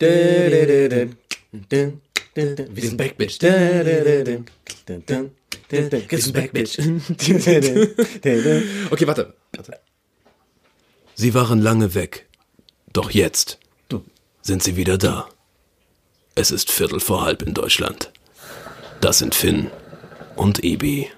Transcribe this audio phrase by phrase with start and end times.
[0.00, 1.08] Wir
[2.76, 3.40] sind back, bitch.
[3.40, 4.44] Wir
[6.18, 6.78] sind back, bitch.
[8.90, 9.34] Okay, warte.
[9.54, 9.80] warte.
[11.14, 12.26] Sie waren lange weg.
[12.92, 13.58] Doch jetzt
[14.42, 15.28] sind sie wieder da.
[16.34, 18.12] Es ist Viertel vor halb in Deutschland.
[19.00, 19.70] Das sind Finn
[20.36, 21.08] und Ibi.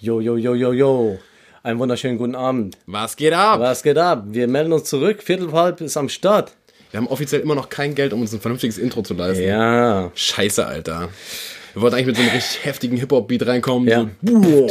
[0.00, 1.18] Jo, jo, jo, jo, jo.
[1.64, 2.76] Einen wunderschönen guten Abend.
[2.84, 3.58] Was geht ab?
[3.58, 4.24] Was geht ab?
[4.26, 5.22] Wir melden uns zurück.
[5.22, 6.52] Viertel vor halb ist am Start.
[6.90, 9.44] Wir haben offiziell immer noch kein Geld, um uns ein vernünftiges Intro zu leisten.
[9.44, 10.10] Ja.
[10.14, 11.08] Scheiße, Alter.
[11.72, 13.88] Wir wollten eigentlich mit so einem richtig heftigen Hip-Hop-Beat reinkommen.
[13.88, 14.06] Ja.
[14.20, 14.68] So.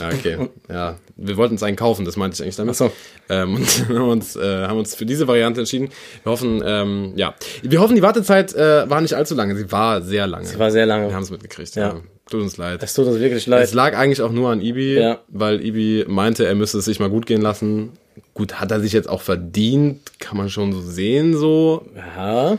[0.00, 0.48] Ja, okay.
[0.68, 2.74] Ja, wir wollten uns einen kaufen, das meinte ich eigentlich damit.
[2.74, 2.92] Ach so.
[3.28, 5.90] Ähm, und haben uns, äh, haben uns für diese Variante entschieden.
[6.24, 7.36] Wir hoffen, ähm, ja.
[7.62, 9.54] Wir hoffen, die Wartezeit äh, war nicht allzu lange.
[9.54, 10.46] Sie war sehr lange.
[10.46, 11.06] Sie war sehr lange.
[11.06, 11.90] Wir haben es mitgekriegt, ja.
[11.90, 12.00] Ja.
[12.30, 12.82] Tut uns leid.
[12.82, 13.64] Es tut uns wirklich leid.
[13.64, 15.20] Es lag eigentlich auch nur an Ibi, Ja.
[15.28, 17.90] weil Ibi meinte, er müsste es sich mal gut gehen lassen.
[18.34, 21.86] Gut, hat er sich jetzt auch verdient, kann man schon so sehen, so.
[21.96, 22.58] Ja,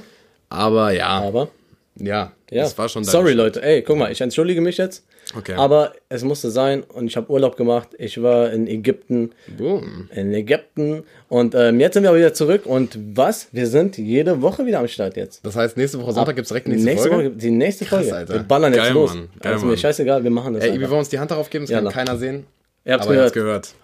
[0.49, 1.47] Aber ja, aber.
[1.95, 2.63] ja, Ja.
[2.63, 3.33] das war schon Sorry.
[3.33, 3.63] Leute.
[3.63, 5.03] Ey, guck mal, ich entschuldige mich jetzt.
[5.37, 5.53] Okay.
[5.53, 7.89] Aber es musste sein und ich habe Urlaub gemacht.
[7.97, 9.31] Ich war in Ägypten.
[9.57, 10.09] Boom.
[10.13, 11.03] In Ägypten.
[11.29, 12.65] Und ähm, jetzt sind wir wieder zurück.
[12.65, 13.47] Und was?
[13.51, 15.45] Wir sind jede Woche wieder am Start jetzt.
[15.45, 17.29] Das heißt, nächste Woche Sonntag gibt's direkt nächste, nächste Folge.
[17.31, 18.15] Woche, die nächste Krass, Folge.
[18.15, 18.33] Alter.
[18.35, 19.13] Wir ballern jetzt Geil, los.
[19.15, 19.29] Mann.
[19.39, 20.63] Geil, also mir scheißegal, wir machen das.
[20.63, 20.81] Ey, einfach.
[20.83, 21.65] wollen wir uns die Hand darauf geben?
[21.65, 22.45] Das kann Ja, keiner sehen.
[22.85, 23.33] Ihr habt's gehört.
[23.33, 23.75] gehört.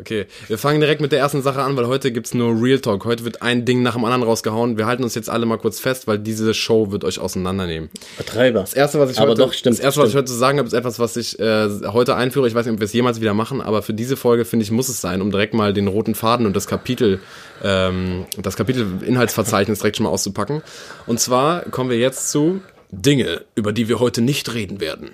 [0.00, 3.04] Okay, wir fangen direkt mit der ersten Sache an, weil heute gibt's nur Real Talk.
[3.04, 4.76] Heute wird ein Ding nach dem anderen rausgehauen.
[4.76, 7.90] Wir halten uns jetzt alle mal kurz fest, weil diese Show wird euch auseinandernehmen.
[8.18, 8.60] Betreiber.
[8.60, 10.58] Das erste, was ich Aber heute, doch, stimmt, das erste, was ich heute zu sagen
[10.58, 12.48] habe, ist etwas, was ich äh, heute einführe.
[12.48, 14.72] Ich weiß nicht, ob wir es jemals wieder machen, aber für diese Folge finde ich
[14.72, 17.20] muss es sein, um direkt mal den roten Faden und das Kapitel,
[17.62, 20.62] ähm, das Kapitel Inhaltsverzeichnis direkt schon mal auszupacken.
[21.06, 25.10] Und zwar kommen wir jetzt zu Dinge, über die wir heute nicht reden werden.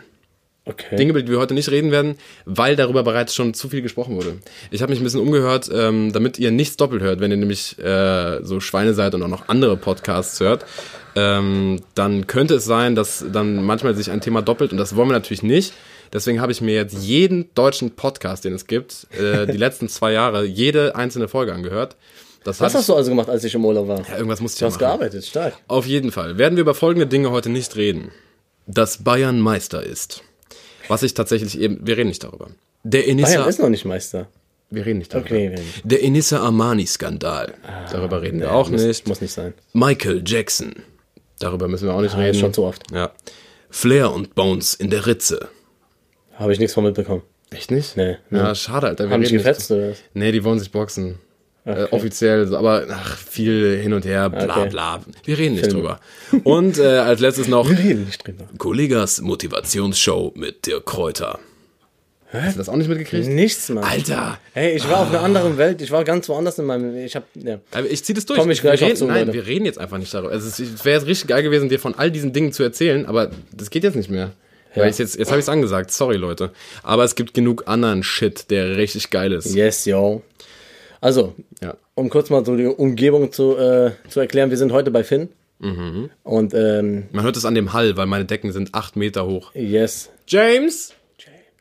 [0.68, 0.96] Okay.
[0.96, 4.16] Dinge, über die wir heute nicht reden werden, weil darüber bereits schon zu viel gesprochen
[4.16, 4.38] wurde.
[4.72, 7.78] Ich habe mich ein bisschen umgehört, ähm, damit ihr nichts doppelt hört, wenn ihr nämlich
[7.78, 10.66] äh, so Schweine seid und auch noch andere Podcasts hört,
[11.14, 15.08] ähm, dann könnte es sein, dass dann manchmal sich ein Thema doppelt und das wollen
[15.08, 15.72] wir natürlich nicht.
[16.12, 20.12] Deswegen habe ich mir jetzt jeden deutschen Podcast, den es gibt, äh, die letzten zwei
[20.12, 21.94] Jahre, jede einzelne Folge angehört.
[22.42, 24.00] Das Was hast du also gemacht, als ich im Urlaub war?
[24.08, 24.98] ja, irgendwas musste ich Du ja hast machen.
[24.98, 25.54] gearbeitet, stark.
[25.68, 28.10] Auf jeden Fall werden wir über folgende Dinge heute nicht reden.
[28.66, 30.22] Dass Bayern Meister ist.
[30.88, 32.48] Was ich tatsächlich eben, wir reden nicht darüber.
[32.84, 34.28] Der Bayern Enissa, ist noch nicht Meister.
[34.70, 35.26] wir reden nicht darüber.
[35.26, 35.72] Okay, wir reden.
[35.84, 37.54] Der Enissa Armani-Skandal.
[37.90, 39.08] darüber reden wir auch muss, nicht.
[39.08, 39.54] Muss nicht sein.
[39.72, 40.74] Michael Jackson.
[41.38, 42.38] Darüber müssen wir auch nicht reden.
[42.38, 42.82] Schon zu oft.
[42.92, 43.12] Ja.
[43.70, 45.48] Flair und Bones in der Ritze.
[46.34, 47.22] Habe ich nichts von mitbekommen.
[47.50, 47.96] Echt nicht?
[47.96, 49.04] Nee, Ja, schade, Alter.
[49.04, 49.98] Wir Haben nicht- gefetzt oder was?
[50.14, 51.18] Nee, die wollen sich boxen.
[51.66, 51.86] Äh, Okay.
[51.90, 54.68] offiziell, aber ach, viel hin und her, bla Okay.
[54.70, 55.00] bla.
[55.24, 55.78] Wir reden nicht Film.
[55.78, 56.00] drüber.
[56.44, 58.44] Und äh, als letztes noch Wir reden nicht drüber.
[58.56, 61.40] Kollegas Motivationsshow mit Dirk Kräuter.
[62.32, 63.26] Hast du das auch nicht mitgekriegt?
[63.28, 63.82] Nichts, Mann.
[63.84, 64.38] Alter!
[64.52, 65.80] Hey, ich war auf einer anderen Welt.
[65.80, 66.94] Ich war ganz woanders in meinem.
[66.96, 67.24] Ich hab.
[67.34, 67.58] Ja.
[67.72, 68.38] Aber ich zieh das durch.
[68.38, 69.32] Komm ich gleich wir reden, zu, Nein, Leute.
[69.32, 70.32] wir reden jetzt einfach nicht darüber.
[70.32, 73.30] Also es wäre jetzt richtig geil gewesen, dir von all diesen Dingen zu erzählen, aber
[73.52, 74.32] das geht jetzt nicht mehr.
[74.74, 76.50] Weil ich jetzt, jetzt habe ich es angesagt, sorry Leute.
[76.82, 79.54] Aber es gibt genug anderen Shit, der richtig geil ist.
[79.54, 80.22] Yes, yo.
[81.00, 81.76] Also, Ja.
[81.94, 85.28] um kurz mal so die Umgebung zu, äh, zu erklären, wir sind heute bei Finn.
[85.58, 86.10] Mhm.
[86.22, 89.52] Und ähm, Man hört es an dem Hall, weil meine Decken sind acht Meter hoch.
[89.54, 90.10] yes.
[90.26, 90.92] James?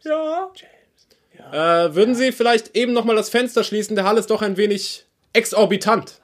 [0.04, 1.86] Ja.
[1.86, 3.96] Äh, würden Sie vielleicht eben noch mal das Fenster schließen?
[3.96, 6.20] Der Hall ist doch ein wenig exorbitant.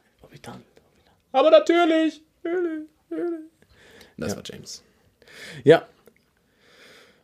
[1.31, 2.21] Aber natürlich.
[2.43, 3.39] natürlich, natürlich.
[4.17, 4.83] Das war James.
[5.63, 5.87] Ja.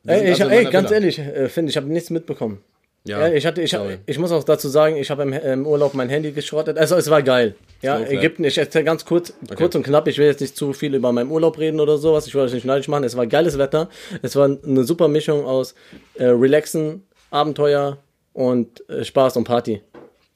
[0.05, 0.99] Ey, ich, also ey ganz Villa.
[1.01, 2.63] ehrlich, äh, Finn, ich habe nichts mitbekommen.
[3.07, 3.97] Ja, Ja, ich hatte, ich, sorry.
[4.05, 6.77] ich muss auch dazu sagen, ich habe im, im Urlaub mein Handy geschrottet.
[6.77, 7.55] Also es war geil.
[7.81, 8.19] Ja, Snowflake.
[8.19, 11.11] Ägypten, ich erzähle ganz kurz, kurz und knapp, ich will jetzt nicht zu viel über
[11.11, 13.03] meinen Urlaub reden oder sowas, ich will euch nicht neidisch machen.
[13.03, 13.89] Es war geiles Wetter.
[14.21, 15.75] Es war eine super Mischung aus
[16.15, 17.97] äh, Relaxen, Abenteuer
[18.33, 19.81] und äh, Spaß und Party.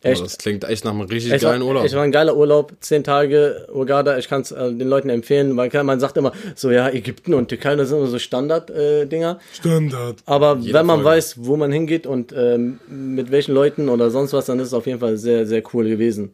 [0.03, 0.23] Oh, Echt.
[0.23, 1.85] das klingt echt nach einem richtig Es war, geilen Urlaub.
[1.85, 4.17] es war ein geiler Urlaub, zehn Tage Hurghada.
[4.17, 7.49] Ich kann es äh, den Leuten empfehlen, weil man sagt immer so, ja, Ägypten und
[7.49, 9.37] Türkei, das sind immer so Standard-Dinger.
[9.53, 10.17] Standard.
[10.25, 11.17] Aber Jede wenn man Folge.
[11.17, 14.73] weiß, wo man hingeht und ähm, mit welchen Leuten oder sonst was, dann ist es
[14.73, 16.33] auf jeden Fall sehr, sehr cool gewesen.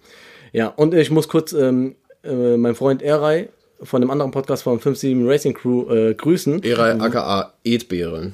[0.54, 3.50] Ja, und ich muss kurz ähm, äh, meinen Freund Eray
[3.84, 6.64] von dem anderen Podcast von 57 Racing Crew äh, grüßen.
[6.64, 8.32] Eray aka Edbeere.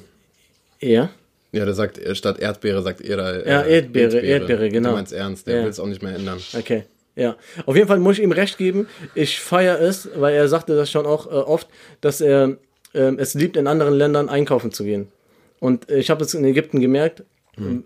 [0.80, 1.10] Ja.
[1.54, 3.48] Ja, der sagt, äh, statt Erdbeere sagt Eray.
[3.48, 4.88] Ja, Erdbeere, Erdbeere, genau.
[4.90, 5.62] Der meint's ernst, der Ja.
[5.62, 6.38] will es auch nicht mehr ändern.
[6.56, 6.84] Okay.
[7.16, 7.36] Ja,
[7.66, 8.88] auf jeden Fall muss ich ihm recht geben.
[9.14, 11.68] Ich feiere es, weil er sagte das schon auch äh, oft,
[12.00, 12.56] dass er
[12.92, 15.08] ähm, es liebt, in anderen Ländern einkaufen zu gehen.
[15.60, 17.22] Und ich habe es in Ägypten gemerkt.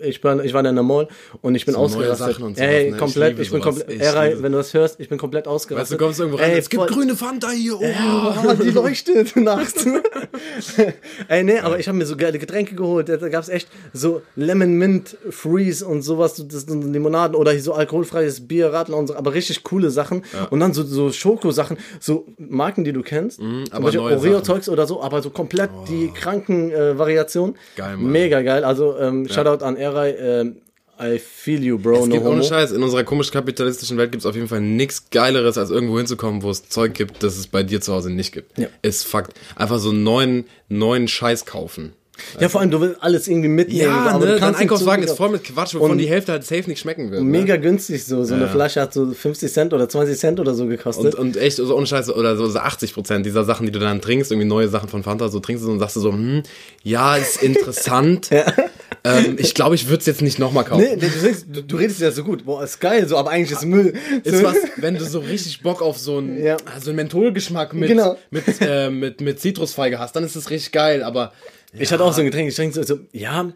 [0.00, 1.08] Ich, bin, ich war in der Mall
[1.42, 2.40] und ich bin neue ausgerastet.
[2.40, 2.88] Und sowas, Ey, ne?
[2.90, 5.46] Ich komplett, liebe ich, bin komplett, Ich Eray, wenn du das hörst, ich bin komplett
[5.46, 6.00] Weißt ausgerastet.
[6.00, 7.76] du, kommst irgendwo rein, Ey, es gibt grüne Fanta hier.
[7.78, 7.82] Oh.
[7.82, 9.84] Ja, die leuchtet nachts.
[11.28, 13.08] Ey, nee, aber ich habe mir so geile Getränke geholt.
[13.08, 17.52] Da gab es echt so Lemon Mint Freeze und sowas, so- das sind Limonaden oder
[17.52, 20.22] hier so alkoholfreies Bier, Radler und so, aber richtig coole Sachen.
[20.50, 23.40] Und dann so, so Schokosachen, so Marken, die du kennst.
[23.40, 27.56] Mhm, aber neue Oreo-Zeugs oder so, aber so komplett die kranken äh, Variationen.
[27.76, 28.12] Geil, Mann.
[28.12, 28.64] Mega geil.
[28.64, 30.14] Also, ähm, Shoutout an Eray.
[30.18, 30.56] Ähm,
[31.00, 31.94] I feel you, bro.
[31.94, 32.42] Es no gibt ohne homo.
[32.42, 35.96] Scheiß, in unserer komisch kapitalistischen Welt gibt es auf jeden Fall nichts Geileres, als irgendwo
[35.96, 38.58] hinzukommen, wo es Zeug gibt, das es bei dir zu Hause nicht gibt.
[38.58, 38.66] Ja.
[38.82, 39.38] Ist Fakt.
[39.54, 41.92] Einfach so einen neuen, neuen Scheiß kaufen.
[42.40, 43.92] Ja, vor allem, du willst alles irgendwie mitnehmen.
[43.92, 44.30] so, aber ne?
[44.32, 47.12] Dein kannst Einkaufswagen ist voll mit Quatsch, wovon Und- die Hälfte halt safe nicht schmecken
[47.12, 47.22] wird.
[47.22, 47.28] Ne?
[47.28, 48.24] Mega günstig so.
[48.24, 51.14] So eine Flasche hat so 50 Cent oder 20 Cent oder so gekostet.
[51.14, 53.78] Und, und echt, so ohne Scheiße, oder so, so 80 Prozent dieser Sachen, die du
[53.78, 56.42] dann trinkst, irgendwie neue Sachen von Fanta, so trinkst du und sagst du so, hm,
[56.82, 58.30] ja, ist interessant.
[59.08, 60.82] ähm, ich glaube, ich würde es jetzt nicht nochmal kaufen.
[60.82, 62.44] Nee, du, redest- du, redest ja so gut.
[62.44, 63.94] Boah, ist geil, so, aber eigentlich ist Müll.
[64.24, 66.56] Ist so, was, wenn du so richtig Bock auf so einen, Ja.
[66.80, 68.16] so einen Mentholgeschmack mit, Genau.
[68.30, 71.32] mit, äh, mit, mit Zitrusfeige hast, dann ist das richtig geil, aber
[71.72, 73.52] Ich hatte auch so ein Getränk, ich trinke so, so, ja,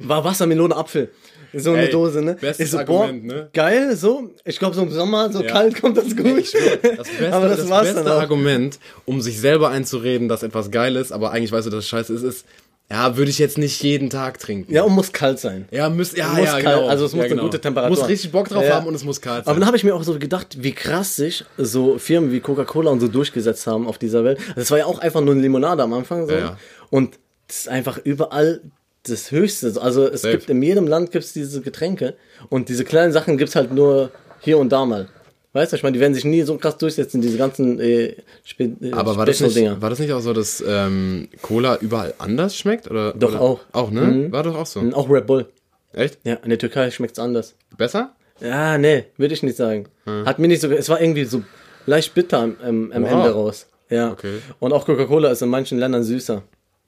[0.00, 1.10] war Wasser, Melone, Apfel.
[1.56, 2.34] So eine Ey, Dose, ne?
[2.40, 3.48] bestes so, Argument, boah, ne?
[3.52, 4.30] geil, so.
[4.44, 5.52] Ich glaube, so im Sommer, so Ja.
[5.52, 6.36] kalt kommt das gut.
[6.38, 8.10] Ich das beste, aber das, das beste.
[8.12, 11.88] Argument, um sich selber einzureden, dass etwas geil ist, aber eigentlich weißt du, dass es
[11.88, 12.44] scheiße ist, ist,
[12.90, 14.72] ja, würde ich jetzt nicht jeden Tag trinken.
[14.72, 15.66] Ja, und muss kalt sein.
[15.70, 16.88] Ja, muss, ja, Muss ja, kalt, genau.
[16.88, 17.42] also es muss ja, eine genau.
[17.44, 18.74] gute Temperatur Muss richtig Bock drauf Ja.
[18.74, 19.50] haben und es muss kalt sein.
[19.50, 22.90] Aber dann habe ich mir auch so gedacht, wie krass sich so Firmen wie Coca-Cola
[22.90, 24.38] und so durchgesetzt haben auf dieser Welt.
[24.54, 26.34] Das war ja auch einfach nur eine Limonade am Anfang so.
[26.34, 26.58] Ja.
[26.90, 28.60] Und das ist einfach überall
[29.06, 29.72] das Höchste.
[29.80, 30.36] Also es Safe.
[30.36, 32.14] gibt in jedem Land gibt's diese Getränke
[32.50, 34.10] und diese kleinen Sachen gibt's halt nur
[34.40, 35.08] hier und da mal.
[35.54, 38.64] Weißt du, ich meine, die werden sich nie so krass durchsetzen, diese ganzen äh, Spe
[38.64, 42.56] äh, Aber war das, nicht, war das nicht auch so, dass ähm, Cola überall anders
[42.56, 42.90] schmeckt?
[42.90, 43.40] Oder, Doch, oder?
[43.40, 43.60] auch.
[43.72, 44.32] Auch, ne?
[44.32, 44.80] War doch auch so.
[44.80, 45.46] Und auch Red Bull.
[45.92, 46.18] Echt?
[46.24, 47.54] Ja, in der Türkei schmeckt's anders.
[47.78, 48.14] Besser?
[48.40, 49.86] Ja, nee, würde ich nicht sagen.
[50.26, 51.44] Hat mir nicht so, es war irgendwie so
[51.86, 53.10] leicht bitter am, am, am Wow.
[53.12, 53.66] Ende raus.
[53.90, 54.10] Ja.
[54.10, 54.38] Okay.
[54.58, 56.42] Und auch Coca-Cola ist in manchen Ländern süßer.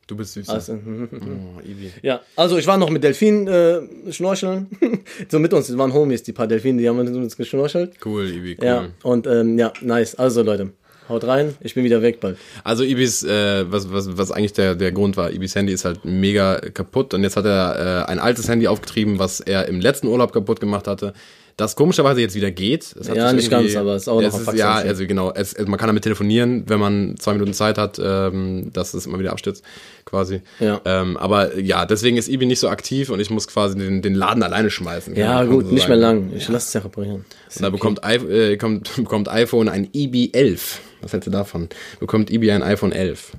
[0.06, 0.48] Du bist süß.
[0.48, 0.74] Also,
[1.12, 1.92] oh, Ibi.
[2.02, 4.68] ja, also ich war noch mit Delfinen äh, schnorcheln.
[5.28, 7.94] so mit uns, das waren Homies, die paar Delfine, die haben mit uns geschnorchelt.
[8.04, 8.64] Cool, Ibi, cool.
[8.64, 10.14] Ja, und ähm, ja, nice.
[10.14, 10.72] Also Leute,
[11.08, 12.38] haut rein, ich bin wieder weg bald.
[12.62, 16.04] Also Ibis, äh, was, was, was eigentlich der, der Grund war, Ibis Handy ist halt
[16.04, 20.06] mega kaputt und jetzt hat er äh, ein altes Handy aufgetrieben, was er im letzten
[20.06, 21.14] Urlaub kaputt gemacht hatte.
[21.56, 22.94] Das komischerweise jetzt wieder geht.
[23.00, 25.56] Es hat Ja, nicht ganz, aber es ist auch noch ist, Ja, also genau, es,
[25.56, 29.32] man kann damit telefonieren, wenn man zwei Minuten Zeit hat, ähm, dass es immer wieder
[29.32, 29.64] abstürzt,
[30.04, 30.42] quasi.
[30.60, 30.82] Ja.
[30.84, 34.14] Ähm, aber ja, deswegen ist Ibi nicht so aktiv und ich muss quasi den, den
[34.14, 35.16] Laden alleine schmeißen.
[35.16, 35.92] Ja, gut, so nicht sagen.
[35.92, 36.32] mehr lang.
[36.36, 37.24] Ich lasse es ja reparieren.
[37.54, 40.80] Und da bekommt, I äh, kommt, bekommt iPhone ein IB 11.
[41.00, 41.70] Was hältst du davon?
[42.00, 43.32] Bekommt Ibi ein iPhone 11.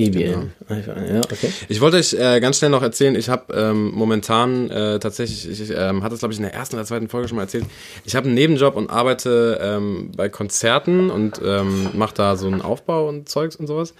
[0.00, 0.50] EBL.
[0.68, 1.52] Einfach, Ja, okay.
[1.68, 5.60] Ich wollte euch äh, ganz schnell noch erzählen, ich habe ähm, momentan äh, tatsächlich, ich,
[5.60, 7.64] ich ähm, hatte es glaube ich in der ersten oder zweiten Folge schon mal erzählt,
[8.04, 12.62] ich habe einen Nebenjob und arbeite ähm, bei Konzerten und ähm, mache da so einen
[12.62, 13.94] Aufbau und Zeugs und sowas.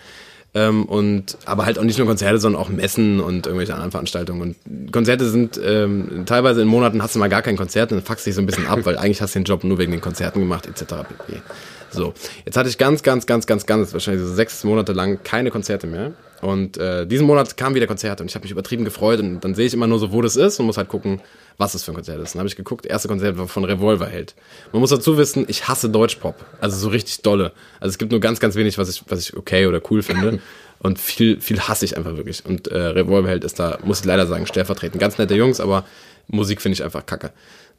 [0.53, 4.57] Ähm, und aber halt auch nicht nur Konzerte, sondern auch Messen und irgendwelche anderen Veranstaltungen.
[4.67, 8.05] Und Konzerte sind ähm, teilweise in Monaten hast du mal gar kein Konzert und dann
[8.05, 10.01] fuckst dich so ein bisschen ab, weil eigentlich hast du den Job nur wegen den
[10.01, 11.07] Konzerten gemacht, etc.
[11.09, 11.41] pp.
[11.91, 12.15] So,
[12.45, 15.87] jetzt hatte ich ganz, ganz, ganz, ganz, ganz, wahrscheinlich so sechs Monate lang keine Konzerte
[15.87, 16.13] mehr.
[16.41, 19.55] Und äh, diesen Monat kamen wieder Konzerte und ich habe mich übertrieben gefreut und dann
[19.55, 21.21] sehe ich immer nur so, wo das ist und muss halt gucken,
[21.59, 22.35] was das für ein Konzert ist.
[22.35, 24.35] Dann habe ich geguckt, erste Konzert war von Revolverheld.
[24.73, 27.53] Man muss dazu wissen, ich hasse Deutschpop, also so richtig dolle.
[27.79, 30.41] Also es gibt nur ganz, ganz wenig, was ich, was ich okay oder cool finde.
[30.83, 32.47] Und viel, viel hasse ich einfach wirklich.
[32.47, 34.99] Und äh, Revolverheld ist da, muss ich leider sagen, stellvertretend.
[34.99, 35.85] Ganz nette Jungs, aber
[36.27, 37.33] Musik finde ich einfach kacke.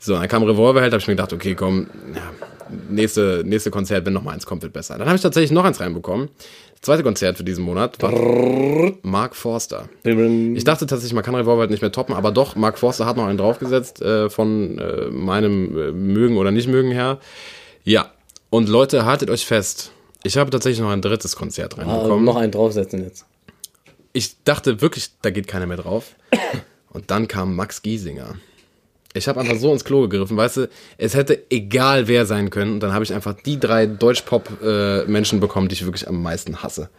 [0.03, 2.21] So, dann kam Revolverheld, habe ich mir gedacht, okay, komm, ja,
[2.89, 4.97] nächste, nächste Konzert, wenn noch mal eins kommt, wird besser.
[4.97, 6.29] Dann habe ich tatsächlich noch eins reinbekommen.
[6.71, 8.11] Das zweite Konzert für diesen Monat war
[9.03, 9.87] Mark Forster.
[10.03, 13.25] Ich dachte tatsächlich, man kann Revolverheld nicht mehr toppen, aber doch, Mark Forster hat noch
[13.27, 17.19] einen draufgesetzt, äh, von äh, meinem äh, Mögen oder Nicht-Mögen her.
[17.83, 18.11] Ja,
[18.49, 19.91] und Leute, haltet euch fest.
[20.23, 22.25] Ich habe tatsächlich noch ein drittes Konzert Ah, reinbekommen.
[22.25, 23.25] noch einen draufsetzen jetzt.
[24.13, 26.15] Ich dachte wirklich, da geht keiner mehr drauf.
[26.89, 28.35] Und dann kam Max Giesinger.
[29.13, 32.73] Ich habe einfach so ins Klo gegriffen, weißt du, es hätte egal wer sein können.
[32.73, 36.89] Und dann habe ich einfach die drei Deutsch-Pop-Menschen bekommen, die ich wirklich am meisten hasse.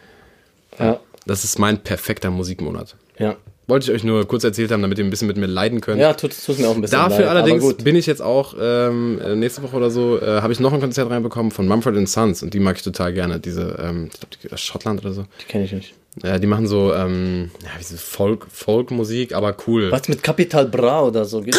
[0.79, 1.01] Ja.
[1.27, 2.97] Das ist mein perfekter Musikmonat.
[3.19, 3.37] Ja.
[3.73, 5.99] Wollte ich euch nur kurz erzählt haben, damit ihr ein bisschen mit mir leiden könnt.
[5.99, 9.19] Ja, tut, tut mir auch ein bisschen Dafür leid, allerdings bin ich jetzt auch ähm,
[9.25, 12.43] äh, nächste Woche oder so, äh, habe ich noch ein Konzert reinbekommen von Mumford Sons
[12.43, 13.41] und die mag ich total gerne.
[13.41, 15.25] Diese, ähm, ich glaube, die aus Schottland oder so.
[15.41, 15.95] Die kenne ich nicht.
[16.23, 19.91] Ja, die machen so, ähm, ja, wie so Folk, Folkmusik, aber cool.
[19.91, 21.41] Was mit Capital Bra oder so?
[21.41, 21.59] Nicht?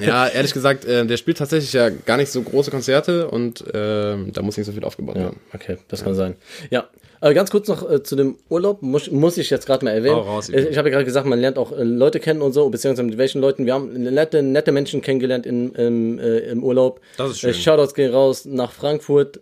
[0.00, 4.16] Ja, ehrlich gesagt, äh, der spielt tatsächlich ja gar nicht so große Konzerte und äh,
[4.32, 5.40] da muss nicht so viel aufgebaut Ja, werden.
[5.54, 6.36] okay, das kann sein.
[6.70, 6.88] Ja,
[7.20, 10.14] äh, ganz kurz noch äh, zu dem Urlaub, muss, muss ich jetzt gerade mal erwähnen.
[10.16, 10.68] Raus, ich Ivo.
[10.70, 13.18] ich habe ja gerade gesagt, man lernt auch äh, Leute kennen und so, beziehungsweise mit
[13.18, 13.66] welchen Leuten.
[13.66, 17.00] Wir haben nette, nette Menschen kennengelernt in, im, äh, im Urlaub.
[17.18, 17.50] Das ist schön.
[17.50, 19.40] Äh, Shoutouts gehen raus nach Frankfurt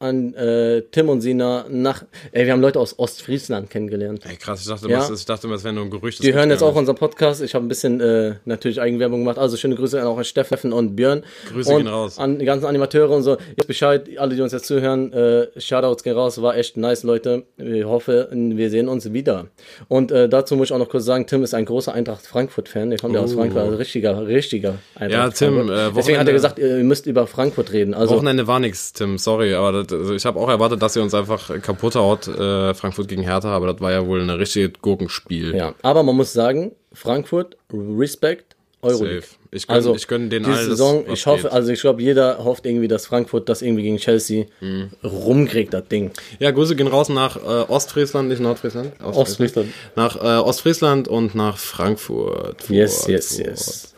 [0.00, 2.04] an äh, Tim und Sina nach.
[2.32, 4.22] Ey, wir haben Leute aus Ostfriesland kennengelernt.
[4.28, 5.04] Ey, krass, ich dachte, Ja.
[5.04, 6.18] immer, ich dachte immer, es wäre nur ein Gerücht.
[6.20, 7.42] das Die hören jetzt auch unseren Podcast.
[7.42, 9.38] Ich habe ein bisschen äh, natürlich Eigenwerbung gemacht.
[9.38, 11.24] Also schöne Grüße auch an Steffen und Björn.
[11.52, 12.18] Grüße und gehen raus.
[12.18, 13.38] An die ganzen Animateure und so.
[13.56, 15.12] Jetzt Bescheid, alle, die uns jetzt zuhören.
[15.12, 16.40] Äh, Shoutouts gehen raus.
[16.40, 17.44] War echt nice, Leute.
[17.56, 19.46] Ich hoffe, wir sehen uns wieder.
[19.88, 22.90] Und äh, dazu muss ich auch noch kurz sagen, Tim ist ein großer Eintracht Frankfurt-Fan.
[22.90, 23.62] Der kommt ja aus Frankfurt.
[23.62, 27.72] Also richtiger, richtiger Eintracht Ja, Tim, äh, Deswegen hat er gesagt, ihr müsst über Frankfurt
[27.72, 27.94] reden.
[27.94, 31.14] Also Wochenende war nix, Tim, sorry, aber also ich habe auch erwartet, dass ihr uns
[31.14, 35.54] einfach kaputt haut, äh, Frankfurt gegen Hertha, aber das war ja wohl ein richtiges Gurkenspiel.
[35.54, 39.22] Ja, aber man muss sagen, Frankfurt, Respekt, Euroleague.
[39.22, 39.34] Safe.
[39.50, 41.52] Ich gönn- also, ich diese alles, Saison, ich hoffe, geht.
[41.52, 44.90] also ich glaube, jeder hofft irgendwie, dass Frankfurt das irgendwie gegen Chelsea Mhm.
[45.02, 46.10] rumkriegt, das Ding.
[46.38, 48.92] Ja, Grüße gehen raus nach äh, Ostfriesland, nicht Nordfriesland.
[49.02, 49.70] Ostfriesland.
[49.96, 52.68] Nach äh, Ostfriesland und nach Frankfurt.
[52.68, 53.46] Yes, Furt, yes, Furt.
[53.48, 53.94] yes.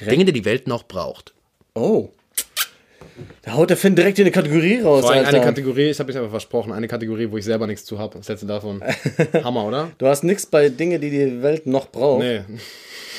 [0.00, 1.34] Dinge, die die Welt noch braucht.
[1.74, 2.08] Oh.
[3.42, 5.36] Da haut der Finn direkt in eine Kategorie raus, Vor allem Alter.
[5.36, 8.18] eine Kategorie, ich habe mich aber versprochen, eine Kategorie, wo ich selber nichts zu habe.
[8.18, 8.82] Was hältst du davon?
[9.44, 9.90] Hammer, oder?
[9.98, 12.22] du hast nichts bei Dinge, die die Welt noch braucht.
[12.24, 12.40] Nee.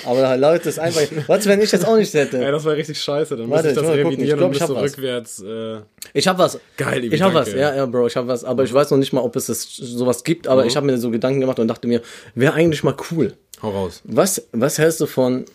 [0.05, 1.01] Aber Leute, ist einfach.
[1.27, 2.44] Was, wenn ich das auch nicht hätte?
[2.44, 3.38] Ey, das war richtig scheiße.
[3.38, 4.00] Dann Warte, muss ich ich das gucken.
[4.00, 4.84] Ich revidieren glaub, und hab was.
[4.84, 5.41] rückwärts.
[5.41, 5.79] Äh,
[6.13, 6.60] Ich hab was.
[6.77, 7.51] Geil, Ibi, Ich hab was.
[7.53, 8.44] Ja, ja, Bro, ich hab was.
[8.44, 10.48] Aber ich weiß noch nicht mal, ob es das sowas gibt.
[10.48, 12.01] Aber ich habe mir so Gedanken gemacht und dachte mir,
[12.36, 13.34] wäre eigentlich mal cool.
[13.63, 14.01] hau raus.
[14.03, 15.46] Was, was hältst du von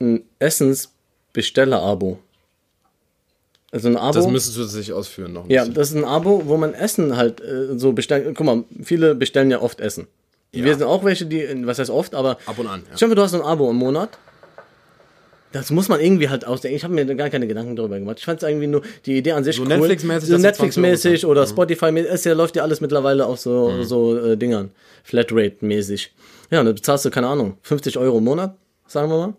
[0.00, 2.18] einem Essensbesteller-Abo?
[3.72, 4.12] Also ein Abo.
[4.12, 5.74] Das müsstest du sich ausführen noch ein ja, bisschen.
[5.74, 8.32] das ist ein Abo, wo man Essen halt äh, so bestellen.
[8.34, 10.06] Guck mal, viele bestellen ja oft Essen.
[10.52, 12.38] Wir sind auch welche, die, was heißt oft, aber.
[12.46, 12.96] Ab und an, ja.
[12.96, 14.10] Dir vor, du hast so ein Abo im Monat.
[15.50, 16.76] Das muss man irgendwie halt ausdenken.
[16.76, 18.18] Ich habe mir gar keine Gedanken darüber gemacht.
[18.18, 19.68] Ich fand es irgendwie nur die Idee an sich cool.
[19.68, 22.10] Netflix-mäßig, so dass du 20 Euro Netflix-mäßig oder Spotify-mäßig.
[22.10, 24.70] Es ja, läuft ja alles mittlerweile auf so, so äh, Dingern.
[25.04, 26.10] Flatrate-mäßig.
[26.50, 28.56] Ja, und dann bezahlst du, keine Ahnung, 50 Euro im Monat,
[28.88, 29.34] sagen wir mal.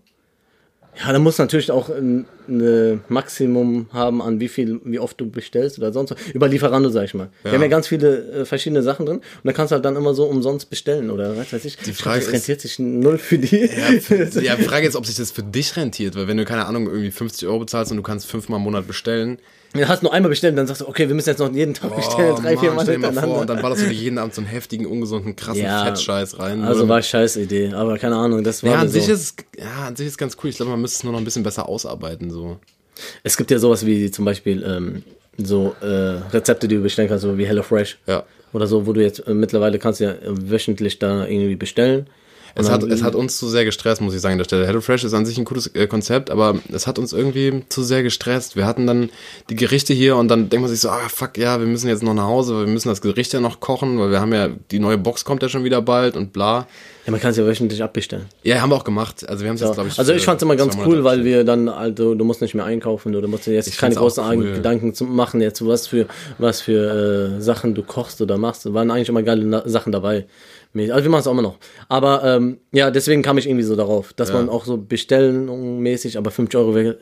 [1.04, 5.20] Ja, dann musst du natürlich auch ein ein Maximum haben an wie viel, wie oft
[5.20, 6.18] du bestellst oder sonst was.
[6.34, 7.30] Über Lieferando, sag ich mal.
[7.44, 9.96] Die haben ja ganz viele äh, verschiedene Sachen drin und da kannst du halt dann
[9.96, 11.78] immer so umsonst bestellen oder was weiß ich.
[11.78, 13.68] Die Frage das ist- rentiert sich null für die.
[14.42, 16.86] Ja, die Frage ist, ob sich das für dich rentiert, weil wenn du, keine Ahnung,
[16.88, 19.40] irgendwie 50 Euro bezahlst und du kannst fünfmal im Monat bestellen,
[19.76, 21.96] Du hast nur einmal bestellt, dann sagst du, okay, wir müssen jetzt noch jeden Tag
[21.96, 23.42] bestellen, oh, drei, vier Mann, Mal dir mal vor, hintereinander.
[23.42, 26.64] und dann ballerst du dir jeden Abend so einen heftigen, ungesunden, krassen Ja, Fettscheiß rein.
[26.64, 29.00] also Nur war scheiß Idee, aber keine Ahnung, das war ja, an so.
[29.00, 30.50] sich ist ja, an sich ist ganz cool.
[30.50, 32.58] Ich glaube, man müsste es nur noch ein bisschen besser ausarbeiten, so.
[33.24, 35.04] Es gibt ja sowas wie zum Beispiel ähm,
[35.38, 35.86] so äh,
[36.32, 37.98] Rezepte, die du bestellen kannst, so wie HelloFresh.
[38.08, 38.24] Ja.
[38.54, 40.18] Oder so, wo du jetzt äh, mittlerweile kannst du ja äh,
[40.50, 42.08] wöchentlich da irgendwie bestellen.
[42.58, 44.66] Es hat, es hat uns zu sehr gestresst, muss ich sagen, an der Stelle.
[44.66, 48.02] HelloFresh ist an sich ein cooles äh, Konzept, aber es hat uns irgendwie zu sehr
[48.02, 48.56] gestresst.
[48.56, 49.10] Wir hatten dann
[49.50, 52.02] die Gerichte hier und dann denkt man sich so, ah fuck, ja, wir müssen jetzt
[52.02, 54.50] noch nach Hause, weil wir müssen das Gericht ja noch kochen, weil wir haben ja,
[54.72, 56.68] die neue Box kommt ja schon wieder bald und bla.
[57.06, 58.26] Ja, man kann es ja wöchentlich abbestellen.
[58.42, 59.28] Ja, haben wir auch gemacht.
[59.30, 60.00] Also wir haben es jetzt, glaube ich.
[60.00, 62.66] also ich fand es immer ganz cool, weil wir dann, also du musst nicht mehr
[62.66, 64.54] einkaufen oder du musst dir jetzt Ich keine großen cool.
[64.54, 66.08] Gedanken zu machen, jetzt was für
[66.40, 68.66] was für äh, Sachen du kochst oder machst.
[68.66, 70.26] Da waren eigentlich immer geile Na Sachen dabei.
[70.76, 71.58] Also wir machen es auch immer noch.
[71.88, 76.32] Aber ähm, ja, deswegen kam ich irgendwie so darauf, dass man auch so bestellenmäßig, aber
[76.32, 76.98] 50 Euro wäre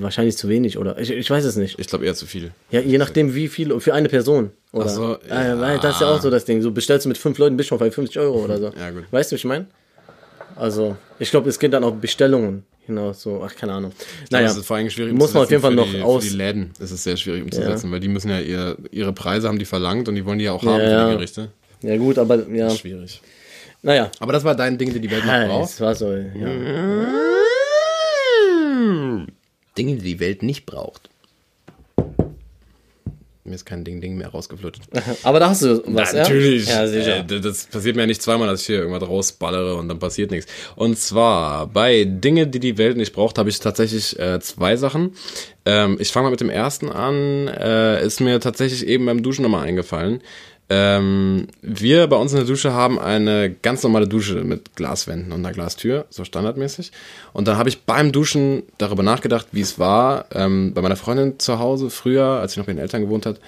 [0.00, 0.98] wahrscheinlich zu wenig, oder?
[0.98, 1.78] Ich, ich weiß es nicht.
[1.78, 2.52] Ich glaube eher zu viel.
[2.70, 4.50] Ja, je nachdem wie viel für eine Person.
[4.72, 4.86] Oder?
[4.86, 5.60] Ach so, äh, ja.
[5.60, 6.62] weil Das ist ja auch so das Ding.
[6.62, 8.70] So bestellst du mit fünf Leuten, bist schon bei 50 Euro oder so.
[8.78, 9.04] Ja, gut.
[9.10, 9.66] Weißt du, was ich meine?
[10.56, 13.22] Also, ich glaube, es geht dann auf Bestellungen hinaus.
[13.22, 13.92] So, ach, keine Ahnung.
[14.30, 16.24] Naja, Das ist vor allem schwierig muss man auf jeden Fall noch die, aus.
[16.24, 19.48] Für die Läden ist es sehr schwierig umzusetzen, weil die müssen ja ihr, ihre Preise
[19.48, 21.08] haben die verlangt und die wollen die ja auch haben Ja, für ja.
[21.08, 21.48] die Gerichte.
[21.82, 22.70] Ja, gut, aber ja.
[22.70, 23.20] Schwierig.
[23.82, 24.10] Naja.
[24.20, 25.70] Aber das war dein Ding, die die Welt noch Ja, braucht.
[25.70, 26.48] es war so, ja.
[29.76, 31.08] Dinge, die die Welt nicht braucht.
[33.44, 34.82] Mir ist kein Ding-Ding mehr rausgeflutscht.
[35.24, 36.68] Aber da hast du was, Natürlich.
[36.68, 36.84] ja?
[36.84, 37.16] Ja.
[37.16, 40.30] Äh, das passiert mir ja nicht zweimal, dass ich hier irgendwas rausballere und dann passiert
[40.30, 40.50] nichts.
[40.76, 45.14] Und zwar bei Dinge, die die Welt nicht braucht, habe ich tatsächlich äh, zwei Sachen.
[45.66, 47.48] Ähm, ich fange mal mit dem ersten an.
[47.48, 50.20] Äh, ist mir tatsächlich eben beim Duschen nochmal eingefallen.
[50.74, 55.44] Ähm, wir bei uns in der Dusche haben eine ganz normale Dusche mit Glaswänden und
[55.44, 56.92] einer Glastür, so standardmäßig.
[57.34, 61.38] Und dann habe ich beim Duschen darüber nachgedacht, wie es war, ähm, bei meiner Freundin
[61.38, 63.38] zu Hause früher, als sie noch bei den Eltern gewohnt hat.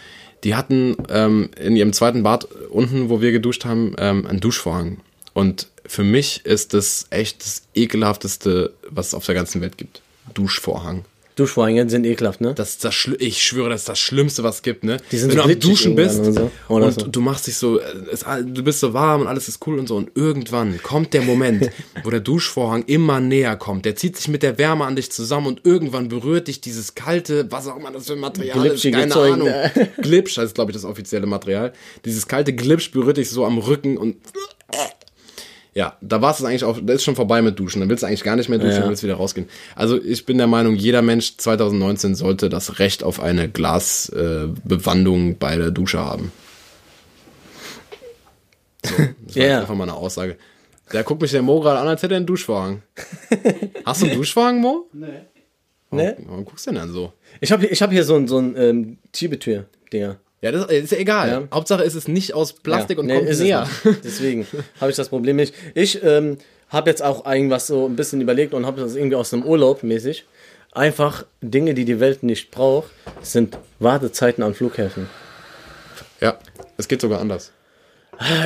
[0.42, 4.98] Die hatten ähm, in ihrem zweiten Bad unten, wo wir geduscht haben, ähm, einen Duschvorhang.
[5.32, 10.02] Und für mich ist das echt das ekelhafteste, was es auf der ganzen Welt gibt.
[10.34, 11.06] Duschvorhang.
[11.36, 12.54] Duschvorhänge sind ekelhaft, ne?
[12.54, 14.98] Das ist das ich schwöre, das ist das Schlimmste, was es gibt, ne?
[15.10, 16.50] Die sind Wenn so du am Duschen bist und, und so.
[16.68, 17.06] Oder so.
[17.06, 19.96] du machst dich so, es, du bist so warm und alles ist cool und so
[19.96, 21.70] und irgendwann kommt der Moment,
[22.04, 23.84] wo der Duschvorhang immer näher kommt.
[23.84, 27.50] Der zieht sich mit der Wärme an dich zusammen und irgendwann berührt dich dieses kalte,
[27.50, 29.48] was auch immer das für ein Material Glitschige ist, keine Zeug, Ahnung.
[29.48, 29.72] ne?
[30.02, 31.72] Glitsch heißt, glaube ich, das offizielle Material.
[32.04, 34.16] Dieses kalte Glitsch berührt dich so am Rücken und
[35.74, 37.80] ja, da war es eigentlich auch, da ist schon vorbei mit Duschen.
[37.80, 38.80] Dann willst du eigentlich gar nicht mehr duschen, Ja.
[38.80, 39.48] dann willst du wieder rausgehen.
[39.74, 45.34] Also ich bin der Meinung, jeder Mensch 2019 sollte das Recht auf eine Glasbewandung äh,
[45.34, 46.30] bei der Dusche haben.
[48.84, 49.42] So, das war Ja.
[49.44, 50.36] jetzt einfach mal eine Aussage.
[50.90, 52.82] Da guckt mich der Mo gerade an, als hätte er einen Duschwagen.
[53.86, 54.86] Hast du einen Duschwagen, Mo?
[54.92, 56.16] Ne?
[56.26, 57.12] Warum guckst du denn dann so?
[57.40, 60.16] Ich habe ich hab hier so ein, so ein ähm, Schiebetür-Dinger.
[60.44, 61.28] Ja, das ist ja egal.
[61.28, 61.42] Ja.
[61.50, 63.66] Hauptsache ist es nicht aus Plastik Ja, und nee, kommt näher.
[64.04, 64.46] Deswegen
[64.80, 65.54] habe ich das Problem nicht.
[65.72, 66.36] Ich ähm,
[66.68, 69.82] habe jetzt auch irgendwas so ein bisschen überlegt und habe das irgendwie aus einem Urlaub
[69.82, 70.26] mäßig.
[70.72, 72.90] Einfach Dinge, die die Welt nicht braucht,
[73.22, 75.08] sind Wartezeiten an Flughäfen.
[76.20, 76.38] Ja,
[76.76, 77.50] es geht sogar anders.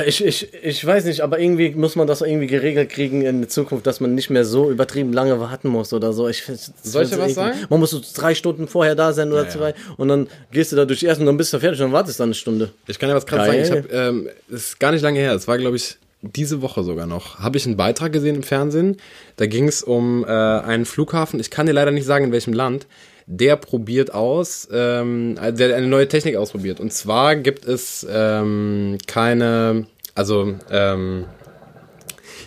[0.05, 3.49] Ich, ich, ich weiß nicht, aber irgendwie muss man das irgendwie geregelt kriegen in der
[3.49, 6.27] Zukunft, dass man nicht mehr so übertrieben lange warten muss oder so.
[6.27, 6.43] Ich,
[6.83, 7.35] Soll ich dir was eklig.
[7.35, 7.57] sagen?
[7.69, 9.49] Man muss so drei Stunden vorher da sein oder Ja, ja.
[9.51, 11.87] zwei und dann gehst du da durch die ersten und dann bist du fertig und
[11.87, 12.71] dann wartest du eine Stunde.
[12.87, 13.61] Ich kann ja was gerade sagen.
[13.61, 15.33] Ich habe, ähm, es ist gar nicht lange her.
[15.33, 17.39] Es war, glaube ich, diese Woche sogar noch.
[17.39, 18.97] Habe ich einen Beitrag gesehen im Fernsehen.
[19.37, 21.39] Da ging es um äh, einen Flughafen.
[21.39, 22.87] Ich kann dir leider nicht sagen, in welchem Land.
[23.31, 26.79] Der probiert aus, ähm, der eine neue Technik ausprobiert.
[26.79, 31.25] Und zwar gibt es ähm, keine, also ähm,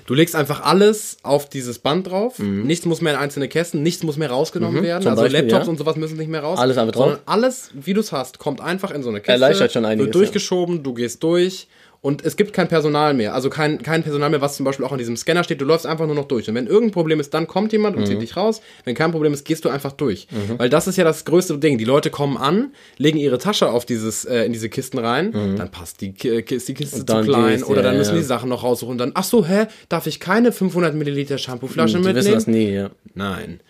[0.07, 2.39] Du legst einfach alles auf dieses Band drauf.
[2.39, 4.99] Nichts muss mehr in einzelne Kästen, nichts muss mehr rausgenommen werden.
[4.99, 5.03] Mhm.
[5.03, 5.71] zum Also Beispiel, Laptops ja.
[5.71, 6.59] und sowas müssen nicht mehr raus.
[6.59, 7.05] Alles einfach drauf.
[7.05, 9.33] Sondern alles, wie du es hast, kommt einfach in so eine Kiste.
[9.33, 11.69] Erleichtert schon einiges, Wird durchgeschoben, du gehst durch.
[12.05, 13.33] Und es gibt kein Personal mehr.
[13.33, 15.61] Also kein, kein Personal mehr, was zum Beispiel auch an diesem Scanner steht.
[15.61, 16.49] Du läufst einfach nur noch durch.
[16.49, 18.61] Und wenn irgendein Problem ist, dann kommt jemand und zieht dich raus.
[18.85, 20.27] Wenn kein Problem ist, gehst du einfach durch.
[20.59, 21.79] Weil das ist ja das größte Ding.
[21.79, 25.31] Die Leute kommen an, legen ihre Tasche auf dieses, äh, in diese Kisten rein.
[25.57, 27.59] Dann passt die, Ki- ist die Kiste zu klein.
[27.59, 28.21] gehst- oder ja, dann müssen ja.
[28.21, 28.91] die Sachen noch raussuchen.
[28.93, 32.35] Und dann, ach so, hä, darf ich keine 500 Milliliter Shampooflasche wissen mitnehmen?
[32.35, 32.91] das nie, ja.
[33.15, 33.61] Nein.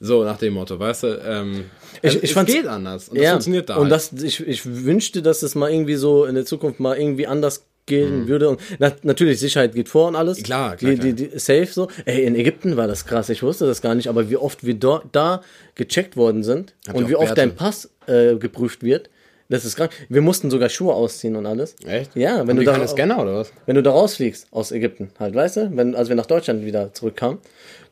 [0.00, 1.64] So, nach dem Motto, weißt du, ähm,
[1.96, 3.10] Ich- also ich es fand's- geht anders.
[3.10, 3.76] Und das funktioniert da.
[3.76, 3.92] Und halt.
[3.92, 7.66] das, ich, ich wünschte, dass es mal irgendwie so in der Zukunft mal irgendwie anders
[7.92, 8.48] gehen würde.
[8.48, 10.38] Und na, natürlich, Sicherheit geht vor und alles.
[10.38, 10.42] Mhm.
[10.44, 11.88] Klar, klar, die, die, die, safe so.
[12.04, 14.74] Ey, in Ägypten war das krass, ich wusste das gar nicht, aber wie oft wir
[14.74, 15.42] dort da
[15.74, 17.40] gecheckt worden sind Habt und wie oft Bärte?
[17.42, 19.10] dein Pass äh, geprüft wird.
[19.48, 19.90] Das ist krank.
[20.08, 21.76] Wir mussten sogar Schuhe ausziehen und alles.
[21.84, 22.16] Echt?
[22.16, 23.52] Ja, wenn Haben du da keine Scanner oder was?
[23.66, 26.94] wenn du da rausfliegst aus Ägypten, halt, weißt du, wenn, als wir nach Deutschland wieder
[26.94, 27.36] zurückkamen,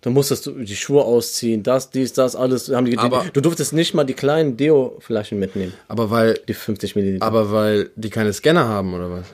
[0.00, 2.70] dann musstest du die Schuhe ausziehen, das, dies, das, alles.
[2.70, 6.96] Haben die, Aber- du durftest nicht mal die kleinen Deo-Flaschen mitnehmen, Aber weil, die 50
[6.96, 7.26] Milliliter.
[7.26, 9.26] aber weil die keine Scanner haben oder was?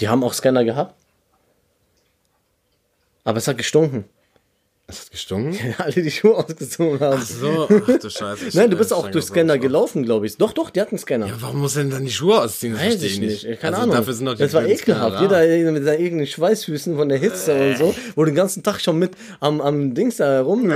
[0.00, 0.94] Die haben auch Scanner gehabt.
[3.24, 4.04] Aber es hat gestunken.
[4.90, 5.56] Es hat gestunken?
[5.78, 7.22] Alle die Schuhe ausgezogen haben.
[7.22, 8.46] So, ach du Scheiße.
[8.48, 9.62] Ich- Nein, du bist auch durch Scanner Schlauch.
[9.62, 10.36] gelaufen, glaube ich.
[10.36, 11.26] Doch, doch, die hatten Scanner.
[11.26, 12.74] Ja, warum muss denn dann die Schuhe ausziehen?
[12.74, 13.96] Das Weiß ich nicht, keine also Ahnung.
[13.96, 15.30] Dafür sind doch die das war ekelhaft.
[15.30, 15.42] da.
[15.42, 18.98] Jeder mit seinen eigenen Schweißfüßen von der Hitze und so, wo den ganzen Tag schon
[18.98, 20.72] mit am, am Dings da herum.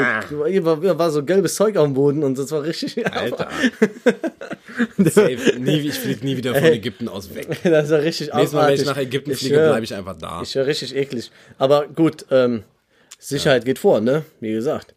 [0.48, 3.04] Hier war, hier war so gelbes Zeug am Boden und das war richtig.
[3.12, 3.48] Alter.
[4.98, 5.36] Safe.
[5.58, 7.46] Nie, ich fliege nie wieder von Ägypten aus weg.
[7.62, 10.42] das war richtig Nächstes Mal, wenn ich nach Ägypten Ich fliege, bleibe ich einfach da.
[10.42, 11.30] Ich höre richtig eklig.
[11.58, 12.64] Aber gut, ähm,
[13.28, 14.24] Sicherheit geht vor, ne?
[14.40, 14.94] Wie gesagt.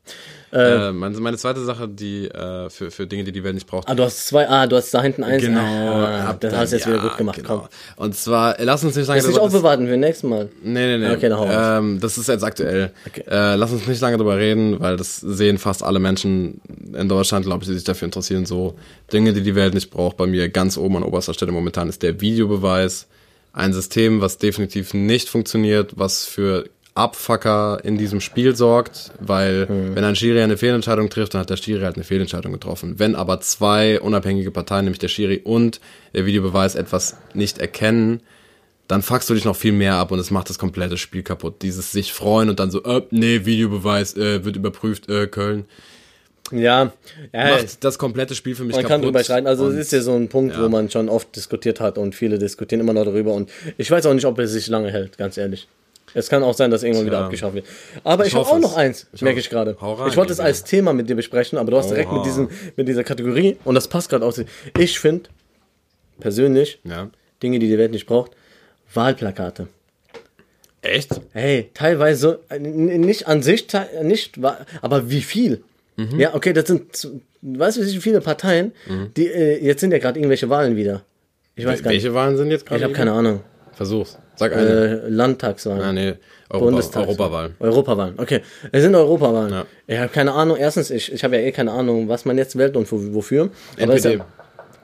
[0.52, 3.90] Äh, meine, meine zweite Sache, die äh, für, für Dinge, die die Welt nicht braucht.
[3.90, 5.44] Ah, du hast zwei, ah, du hast da hinten eins.
[5.44, 5.60] Genau.
[5.60, 7.60] Ah, das dann- hast du jetzt wieder ja, gut gemacht, genau.
[7.60, 7.68] komm.
[8.06, 10.48] Und zwar, äh, lass uns nicht lange Das nicht drüber- aufbewahren für nächstes Mal.
[10.64, 11.14] Nee, nee, nee.
[11.16, 12.92] Okay, dann ähm, das ist jetzt aktuell.
[13.08, 13.24] Okay.
[13.30, 16.62] Äh, lass uns nicht lange drüber reden, weil das sehen fast alle Menschen
[16.98, 18.46] in Deutschland, glaube ich, die sich dafür interessieren.
[18.46, 18.76] So
[19.12, 20.16] Dinge, die die Welt nicht braucht.
[20.16, 23.08] Bei mir ganz oben an oberster Stelle momentan ist der Videobeweis.
[23.52, 26.66] Ein System, was definitiv nicht funktioniert, was für
[26.98, 29.96] Abfucker in diesem Spiel sorgt, weil Hm.
[29.96, 32.96] wenn ein Schiri eine Fehlentscheidung trifft, dann hat der Schiri halt eine Fehlentscheidung getroffen.
[32.98, 35.80] Wenn aber zwei unabhängige Parteien, nämlich der Schiri und
[36.14, 38.22] der Videobeweis, etwas nicht erkennen,
[38.88, 41.62] dann fuckst du dich noch viel mehr ab und es macht das komplette Spiel kaputt.
[41.62, 45.66] Dieses sich freuen und dann so, äh, nee, Videobeweis äh, wird überprüft, äh, Köln.
[46.52, 46.94] Ja,
[47.34, 48.90] ja Macht das komplette Spiel für mich man kaputt.
[48.90, 49.48] kann drüber streiten.
[49.48, 50.64] Also es ist ja so ein Punkt, ja.
[50.64, 53.34] wo man schon oft diskutiert hat und viele diskutieren immer noch darüber.
[53.34, 55.68] Und ich weiß auch nicht, ob es sich lange hält, ganz ehrlich.
[56.14, 57.26] Es kann auch sein, dass irgendwann wieder Tja.
[57.26, 57.66] abgeschafft wird.
[58.04, 59.72] Aber ich, Ich habe auch noch eins, Ich merke ich gerade.
[60.08, 62.88] Ich wollte es als Thema mit dir besprechen, aber du hast direkt mit, diesem, mit
[62.88, 64.42] dieser Kategorie, und das passt gerade aus.
[64.78, 65.30] Ich finde,
[66.20, 67.10] persönlich, Ja.
[67.44, 68.32] Dinge, die die Welt nicht braucht,
[68.94, 69.68] Wahlplakate.
[70.82, 71.20] Echt?
[71.34, 73.68] Hey, teilweise, äh, nicht an sich,
[74.04, 74.40] nicht,
[74.82, 75.64] aber wie viel?
[75.98, 76.20] Mhm.
[76.20, 77.08] Ja, okay, das sind,
[77.42, 78.72] weißt du, wie viele Parteien,
[79.18, 81.04] die, äh, jetzt sind ja gerade irgendwelche Wahlen wieder.
[81.56, 82.04] Ich weiß gar nicht.
[82.04, 82.80] Welche Wahlen sind jetzt gerade?
[82.80, 83.42] Ich habe keine Ahnung.
[83.74, 84.18] Versuch's.
[84.38, 85.04] Sag eine.
[85.06, 85.82] Äh, Landtagswahlen.
[85.82, 86.14] ah, nee.
[86.50, 87.52] Europa, Bundestags- Europawahl.
[87.60, 88.40] Europawahlen, okay.
[88.72, 89.52] Es sind Europawahlen.
[89.52, 89.66] Ja.
[89.86, 90.56] Ich habe keine Ahnung.
[90.58, 93.50] Erstens, ich, ich habe ja eh keine Ahnung, was man jetzt wählt und wo- wofür.
[93.82, 94.14] Aber NPD.
[94.16, 94.26] ja-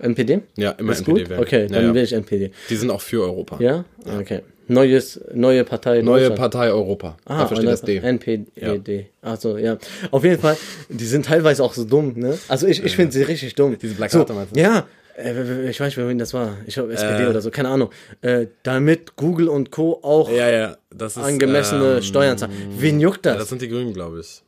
[0.02, 0.40] NPD?
[0.58, 1.30] Ja, immer ist NPD gut?
[1.30, 1.40] wählen.
[1.42, 1.94] Okay, Ja, dann ja.
[1.94, 2.52] will ich NPD.
[2.70, 3.58] Die sind auch für Europa.
[3.62, 3.86] Ja?
[4.20, 4.42] Okay.
[4.68, 6.02] Neues, neue Partei.
[6.02, 6.32] Neue.
[6.32, 7.18] Partei Europa.
[7.26, 7.98] Ah, Dafür steht das D.
[7.98, 9.08] NPD.
[9.22, 9.78] Achso, ja.
[10.12, 10.58] Auf jeden Fall,
[10.90, 12.38] die sind teilweise auch so dumm, ne?
[12.48, 13.78] Also ich, ich finde sie richtig dumm.
[13.82, 14.60] Diese Plakate so, meinst du?
[14.60, 14.86] Ja.
[15.18, 16.58] Äh, ich weiß nicht, wen das war.
[16.66, 17.28] Ich glaube SPD Äh.
[17.28, 17.90] oder so, keine Ahnung.
[18.22, 20.00] Äh, damit Google und Co.
[20.02, 20.78] auch Ja, ja.
[20.90, 22.54] Das ist, angemessene ähm, Steuern zahlen.
[22.78, 23.44] Wen juckt Ja, das?
[23.44, 24.42] das sind die Grünen, glaube ich.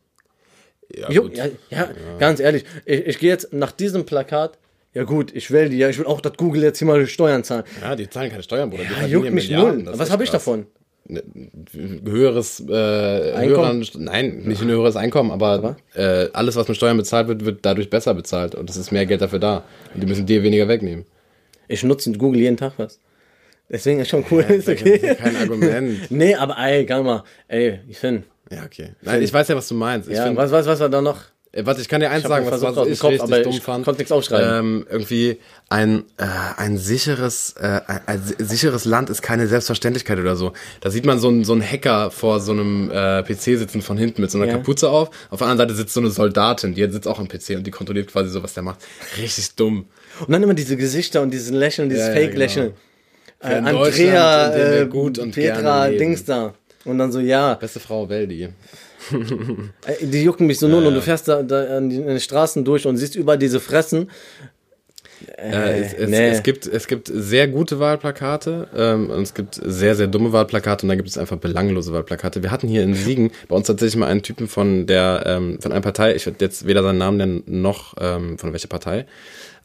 [0.96, 4.60] Ja, Juck, ja, ja, ganz ehrlich, ich, ich gehe jetzt nach diesem Plakat,
[4.94, 7.44] ja gut, ich will die, ja, ich will auch, dass Google jetzt hier mal Steuern
[7.44, 7.64] zahlen.
[7.82, 8.84] ja, die zahlen keine Steuern, Bruder.
[9.04, 9.82] Die juckt mich null.
[9.84, 10.68] Das Was habe ich davon?
[11.08, 11.22] Ne,
[12.04, 13.84] höheres äh, Einkommen?
[13.84, 17.60] höheren, nein, nicht ein höheres Einkommen, aber, äh, alles, was mit Steuern bezahlt wird, wird
[17.62, 19.64] dadurch besser bezahlt und es ist mehr Geld dafür da.
[19.94, 21.06] Und die müssen dir weniger wegnehmen.
[21.68, 23.00] Ich nutze Google jeden Tag was.
[23.70, 25.16] Deswegen ist schon cool, ist Das ist ja okay.
[25.16, 26.00] kein Argument.
[26.10, 28.94] Nee, aber ey, gang mal, ey, ich finde, Ja, okay.
[29.02, 30.10] Nein, ich weiß ja, was du meinst.
[30.10, 31.22] Ich ja, find, was, was, was war da noch?
[31.56, 33.62] Äh, Warte, ich kann dir eins sagen, was, was ich Kopf, richtig aber dumm ich
[33.62, 33.86] fand.
[33.86, 34.60] konnte nichts aufschreiben.
[34.60, 35.40] Ähm, irgendwie
[35.70, 36.26] ein, äh,
[36.58, 40.52] ein sicheres, äh, ein, ein si- sicheres Land ist keine Selbstverständlichkeit oder so.
[40.82, 43.98] Da sieht man so einen, so einen Hacker vor so einem äh, PC sitzen von
[43.98, 44.54] hinten mit so einer Ja.
[44.58, 45.10] Kapuze auf.
[45.30, 47.72] Auf der anderen Seite sitzt so eine Soldatin, die sitzt auch am PC und die
[47.72, 48.80] kontrolliert quasi so, was der macht.
[49.18, 49.86] Richtig dumm.
[50.20, 52.74] Und dann immer diese Gesichter und dieses Lächeln, dieses Ja, ja, Fake-Lächeln.
[53.42, 55.88] Für Äh, Andrea, äh, gut und Petra.
[55.90, 56.54] Dings da.
[56.84, 58.50] Und dann so, ja, Beste Frau Weldi.
[59.86, 62.86] Ey, Die jucken mich so null und du fährst da, da an den Straßen durch
[62.86, 64.10] und siehst überall diese Fressen.
[65.38, 66.28] Äh, es, es, nee.
[66.30, 70.84] es, gibt, es gibt sehr gute Wahlplakate ähm, und es gibt sehr, sehr dumme Wahlplakate
[70.84, 72.44] und dann gibt es einfach belanglose Wahlplakate.
[72.44, 75.72] Wir hatten hier in Siegen bei uns tatsächlich mal einen Typen von der ähm, von
[75.72, 79.06] einer Partei, ich werde jetzt weder seinen Namen nennen noch ähm, von welcher Partei,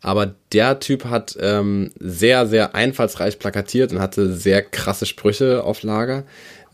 [0.01, 5.83] aber der Typ hat ähm, sehr, sehr einfallsreich plakatiert und hatte sehr krasse Sprüche auf
[5.83, 6.25] Lager.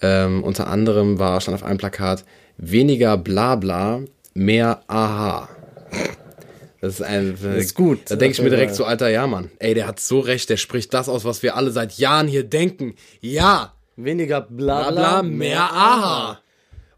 [0.03, 2.25] Ähm, unter anderem war stand auf einem Plakat
[2.59, 4.03] weniger Blabla,
[4.35, 5.49] mehr Aha.
[6.81, 7.37] Das ist ein.
[7.43, 8.01] Das ist gut.
[8.09, 9.51] Da denke ich mir jeden direkt so, alter, ja, Mann.
[9.59, 12.45] Ey, der hat so recht, der spricht das aus, was wir alle seit Jahren hier
[12.45, 12.95] denken.
[13.21, 16.39] Ja, Weniger bla bla, bla, bla mehr Aha.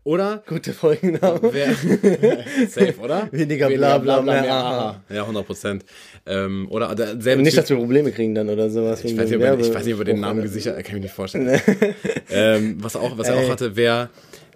[0.02, 0.42] Oder?
[0.48, 1.40] Gute Folgennamen.
[1.52, 1.74] Wer,
[2.68, 3.28] safe, oder?
[3.30, 5.02] Weniger bla, bla, mehr Aha.
[5.08, 5.84] Ja, 100 Prozent.
[6.26, 9.04] Ähm, oder der selbe Nicht, Typ- dass wir Probleme kriegen dann oder sowas.
[9.04, 11.00] ich weiß, nicht, ob er, ich weiß nicht, ob den Namen gesichert hat, kann ich
[11.02, 11.60] mir nicht vorstellen.
[12.30, 14.10] ähm, was auch, was er auch hatte, wer,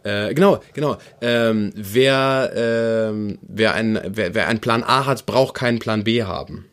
[0.04, 5.54] äh, genau, genau, ähm, wer, ähm, wer, ein, wer, wer einen Plan A hat, braucht
[5.54, 6.66] keinen Plan B haben.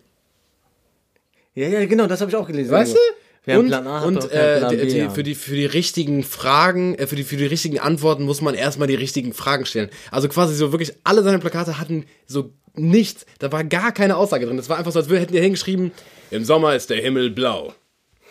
[1.55, 2.71] Ja, ja, genau, das habe ich auch gelesen.
[2.71, 2.99] Weißt du?
[3.45, 5.15] Wer einen und Plan A hat, und äh, Plan B die, haben.
[5.15, 8.55] für, die, für die richtigen Fragen, äh, für, die, für die richtigen Antworten muss man
[8.55, 9.89] erstmal die richtigen Fragen stellen.
[10.11, 14.45] Also quasi so wirklich, alle seine Plakate hatten so nichts, da war gar keine Aussage
[14.45, 14.57] drin.
[14.57, 15.91] Das war einfach so, als wir hätten die hingeschrieben,
[16.31, 17.73] im Sommer ist der Himmel blau.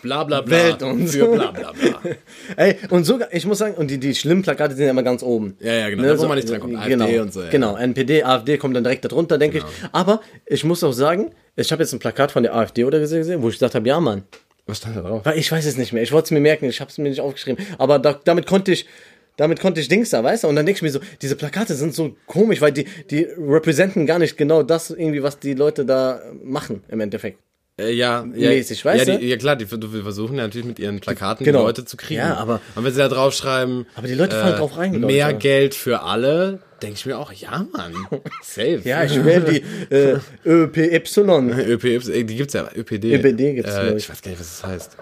[0.02, 0.56] Bla bla bla.
[0.56, 1.12] Wählt uns.
[1.12, 2.00] Für bla bla bla.
[2.56, 5.22] Ey, und sogar, ich muss sagen, und die, die schlimmen Plakate sind ja immer ganz
[5.22, 5.56] oben.
[5.60, 6.78] Ja, ja, genau, da wo man nicht drankommt.
[6.86, 7.48] Genau, AfD und so, ja.
[7.50, 9.68] genau, NPD, AfD kommt dann direkt darunter, denke Genau.
[9.70, 9.88] ich.
[9.92, 13.42] Aber ich muss auch sagen, ich habe jetzt ein Plakat von der AfD oder gesehen,
[13.42, 14.22] wo ich gesagt habe, ja, Mann.
[14.66, 15.22] Was stand da drauf?
[15.34, 16.02] Ich weiß es nicht mehr.
[16.02, 17.64] Ich wollte es mir merken, ich habe es mir nicht aufgeschrieben.
[17.78, 18.86] Aber da, damit konnte ich,
[19.38, 20.48] damit konnte ich Dings da, weißt du?
[20.48, 24.04] Und dann denke ich mir so, diese Plakate sind so komisch, weil die, die representen
[24.06, 27.38] gar nicht genau das irgendwie, was die Leute da machen im Endeffekt.
[27.78, 30.78] Äh, ja, ja, Mäßig, weißt ja, die, ja klar, die, die versuchen ja natürlich mit
[30.80, 31.60] ihren Plakaten Genau.
[31.60, 32.18] die Leute zu kriegen.
[32.20, 35.38] Ja, aber- Und wenn sie da draufschreiben, Aber die Leute fallen drauf rein, mehr Leute.
[35.38, 37.94] Geld für alle, denke ich mir auch, ja, Mann,
[38.42, 38.80] safe.
[38.84, 40.96] Ja, ich wähle die äh, ÖPY.
[40.96, 43.14] ÖPY, äh, die gibt's ja, ÖPD.
[43.14, 43.96] ÖPD gibt's, äh, ich.
[43.96, 44.10] ich.
[44.10, 44.96] weiß gar nicht, was das heißt.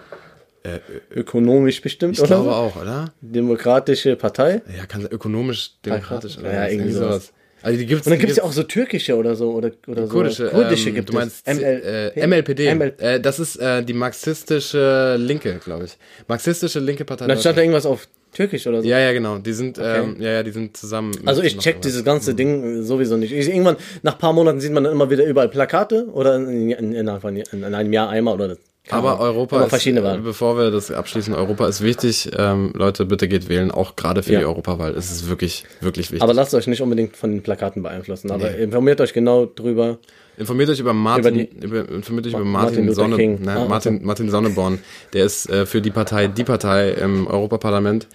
[1.14, 2.26] Ökonomisch bestimmt, Ich oder?
[2.28, 2.50] glaube so?
[2.50, 3.12] auch, oder?
[3.20, 4.62] Demokratische Partei.
[4.76, 6.36] Ja, kann ökonomisch, demokratisch.
[6.36, 7.32] Ja, was, irgendwie sowas.
[7.66, 9.50] Also die gibt's, Und dann gibt es ja auch so türkische oder so.
[9.50, 10.50] Oder, oder Kurdische, so.
[10.52, 11.58] Kurdische ähm, gibt du meinst es.
[11.58, 12.72] ML, äh, MLPD.
[12.72, 13.02] MLP.
[13.02, 15.98] Äh, das ist äh, die marxistische Linke, glaube ich.
[16.28, 17.26] Marxistische linke Partei.
[17.26, 18.88] Dann stand da irgendwas auf Türkisch oder so.
[18.88, 19.38] ja, ja, genau.
[19.38, 21.10] Die sind, ähm, ja, ja, die sind zusammen.
[21.24, 23.32] Also ich check dieses ganze Ding äh, sowieso nicht.
[23.32, 26.70] Ich, irgendwann, nach ein paar Monaten sieht man dann immer wieder überall Plakate oder in,
[26.70, 28.56] in, von in einem Jahr einmal oder
[28.90, 29.18] Aber.
[29.20, 30.22] Europa ist, verschiedene äh, Wahlen.
[30.24, 32.30] bevor wir das abschließen, Europa ist wichtig.
[32.36, 34.38] Ähm, Leute, bitte geht wählen, auch gerade für Ja.
[34.40, 34.94] die Europawahl.
[34.94, 36.22] Es ist wirklich, wirklich wichtig.
[36.22, 38.30] Aber lasst euch nicht unbedingt von den Plakaten beeinflussen.
[38.30, 39.98] Aber informiert euch genau drüber.
[40.38, 44.04] Informiert euch über Martin, Über über informiert euch über Martin Martin, Sonne, ne, Ah, Martin,
[44.04, 44.80] Martin Sonneborn.
[45.14, 48.06] Der ist äh, für die Partei, die Partei im Europaparlament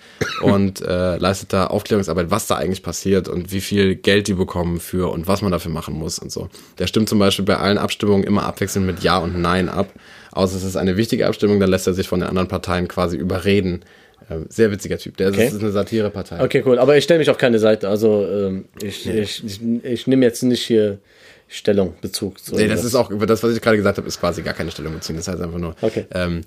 [0.43, 4.79] und äh, leistet da Aufklärungsarbeit, was da eigentlich passiert und wie viel Geld die bekommen
[4.79, 6.47] für und was man dafür machen muss und so.
[6.77, 9.87] Der stimmt zum Beispiel bei allen Abstimmungen immer abwechselnd mit Ja und Nein ab.
[10.31, 13.17] Außer es ist eine wichtige Abstimmung, dann lässt er sich von den anderen Parteien quasi
[13.17, 13.83] überreden.
[14.29, 15.17] Äh, sehr witziger Typ.
[15.17, 15.47] Der Okay.
[15.47, 16.43] ist, eine Satirepartei.
[16.43, 16.79] Okay, cool.
[16.79, 17.89] Aber ich stelle mich auf keine Seite.
[17.89, 20.99] Also ähm, ich, ich, ich, ich nehme jetzt nicht hier
[21.47, 22.39] Stellung, Bezug.
[22.39, 24.71] zu Nee, das ist auch, das, was ich gerade gesagt habe, ist quasi gar keine
[24.71, 25.17] Stellung beziehen.
[25.17, 26.05] Das heißt einfach nur, Okay.
[26.13, 26.43] ähm,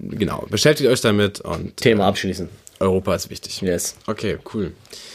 [0.00, 2.48] genau, beschäftigt euch damit und Thema abschließen.
[2.80, 3.62] Europa ist wichtig.
[3.62, 3.96] Yes.
[4.06, 4.72] Okay, cool.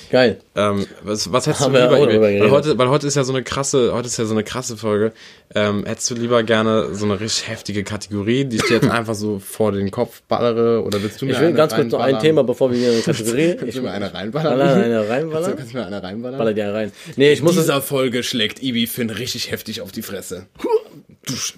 [0.10, 0.40] Geil.
[0.56, 3.32] Ähm, was, was hättest Haben du lieber, drüber weil heute, weil heute ist ja so
[3.34, 5.12] eine krasse, heute ist ja so eine krasse Folge.
[5.54, 9.14] Ähm, hättest du lieber gerne so eine richtig heftige Kategorie, die ich dir jetzt einfach
[9.14, 12.00] so vor den Kopf ballere, oder willst du mir Ich will eine ganz kurz noch
[12.00, 12.18] ein?
[12.20, 13.50] Thema, bevor wir hier in die Kategorie.
[13.56, 14.58] Kannst Ich du mir eine reinballern?
[14.58, 15.56] baller eine Kannst du, reinballern.
[15.58, 16.38] kannst du mir eine reinballern?
[16.40, 16.92] Baller die rein.
[17.16, 17.66] Nee, ich muss In es.
[17.66, 20.48] dieser Folge schlägt Ibi Finn richtig heftig auf die Fresse.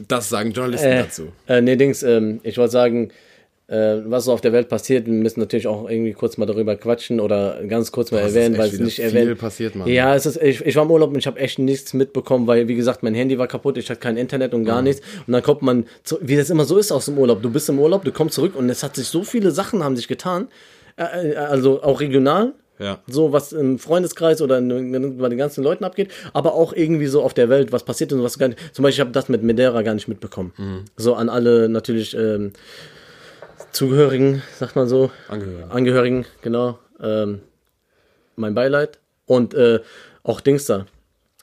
[0.07, 1.31] Das sagen Journalisten Äh, dazu.
[1.47, 3.11] äh, nee, Dings, ähm, ich wollte sagen,
[3.71, 6.75] äh, was so auf der Welt passiert, wir müssen natürlich auch irgendwie kurz mal darüber
[6.75, 9.37] quatschen oder ganz kurz mal ist erwähnen, weil es nicht viel erwähnt.
[9.39, 9.87] passiert, Mann.
[9.87, 12.67] Ja, es ist, ich, ich war im Urlaub und ich habe echt nichts mitbekommen, weil,
[12.67, 15.01] wie gesagt, mein Handy war kaputt, ich hatte kein Internet und gar nichts.
[15.25, 17.41] Und dann kommt man, zu, wie das immer so ist aus dem Urlaub.
[17.41, 19.95] Du bist im Urlaub, du kommst zurück und es hat sich so viele Sachen haben
[19.95, 20.49] sich getan.
[20.97, 22.99] Äh, also auch regional, Ja.
[23.07, 27.21] so was im Freundeskreis oder in- bei den ganzen Leuten abgeht, aber auch irgendwie so
[27.21, 28.59] auf der Welt, was passiert und was gar nicht.
[28.75, 30.51] Zum Beispiel, ich habe das mit Medera gar nicht mitbekommen.
[30.57, 30.85] Mhm.
[30.97, 32.51] So an alle natürlich ähm,
[33.71, 35.11] Zugehörigen, sagt man so.
[35.27, 35.71] Angehörigen.
[35.71, 36.79] Angehörigen, genau.
[37.01, 37.41] Ähm,
[38.35, 38.99] mein Beileid.
[39.25, 39.79] Und äh,
[40.23, 40.85] auch Dings da.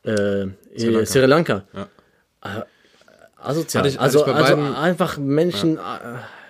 [0.04, 1.06] Äh, Sri Lanka.
[1.06, 1.62] Sri Lanka.
[1.74, 1.88] Ja.
[2.44, 2.62] Äh,
[3.42, 3.80] asozial.
[3.82, 5.80] Hatte ich- hatte also, also einfach Menschen, äh,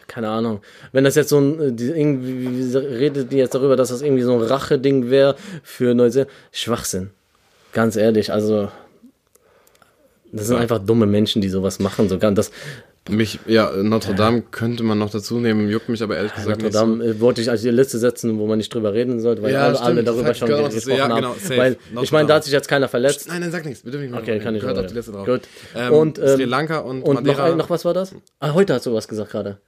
[0.09, 0.63] keine Ahnung.
[0.93, 4.03] Wenn das jetzt so ein, äh, die, irgendwie wie redet die jetzt darüber, dass das
[4.03, 6.31] irgendwie so ein Rache-Ding wäre für Neuseeland.
[6.51, 7.11] Schwachsinn.
[7.73, 8.71] Ganz ehrlich, also
[10.33, 10.63] das sind Ja.
[10.63, 12.09] einfach dumme Menschen, die sowas machen.
[12.09, 12.51] So, das,
[13.09, 16.65] Mich, ja, Notre Dame könnte man noch dazu nehmen, juckt mich aber ehrlich gesagt Notre
[16.65, 16.81] nicht so.
[16.81, 19.53] Dame äh, wollte ich als die Liste setzen, wo man nicht drüber reden sollte, weil
[19.53, 21.15] Ja, alle, stimmt, alle darüber schon gehört, ge- das- gesprochen ja, haben.
[21.17, 21.57] genau, safe.
[21.57, 22.37] Weil Notre ich meine, da Dame.
[22.37, 23.29] hat sich jetzt keiner verletzt.
[23.29, 24.21] Nein, nein, sag nichts, bitte nicht mehr.
[24.21, 25.27] Okay, kann ich Gehört auf die Liste drauf.
[25.27, 25.41] Gut.
[25.75, 27.45] Ähm, Und, ähm, Sri Lanka und, Und noch, Madeira.
[27.45, 28.15] ein, noch was war das?
[28.41, 29.59] Ah, heute hast du was gesagt gerade.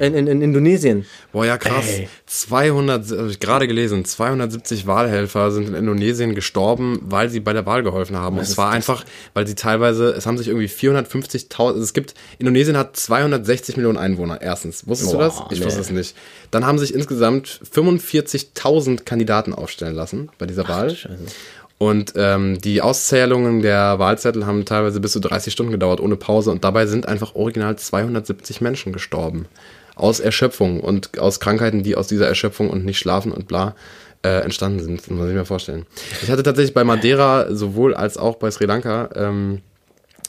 [0.00, 1.04] In, in, in Indonesien.
[1.32, 1.84] Boah, ja krass.
[1.88, 2.08] Ey.
[2.26, 7.66] 200, habe ich gerade gelesen, 270 Wahlhelfer sind in Indonesien gestorben, weil sie bei der
[7.66, 8.38] Wahl geholfen haben.
[8.38, 12.76] Und zwar einfach, weil sie teilweise, es haben sich irgendwie 450.000, also es gibt, Indonesien
[12.80, 14.86] hat 260 Millionen Einwohner, erstens.
[14.88, 15.42] Wusstest du Boah, das?
[15.50, 15.66] Ich nee.
[15.66, 16.16] wusste es nicht.
[16.50, 20.90] Dann haben sich insgesamt 45.000 Kandidaten aufstellen lassen bei dieser Wahl.
[20.90, 21.18] Scheiße.
[21.78, 26.50] Und ähm, die Auszählungen der Wahlzettel haben teilweise bis zu 30 Stunden gedauert, ohne Pause.
[26.50, 29.46] Und dabei sind einfach original 270 Menschen gestorben.
[29.94, 33.74] Aus Erschöpfung und aus Krankheiten, die aus dieser Erschöpfung und nicht schlafen und bla
[34.22, 35.00] äh, entstanden sind.
[35.00, 35.86] Das muss ich mir vorstellen.
[36.22, 39.62] Ich hatte tatsächlich bei Madeira sowohl als auch bei Sri Lanka ähm,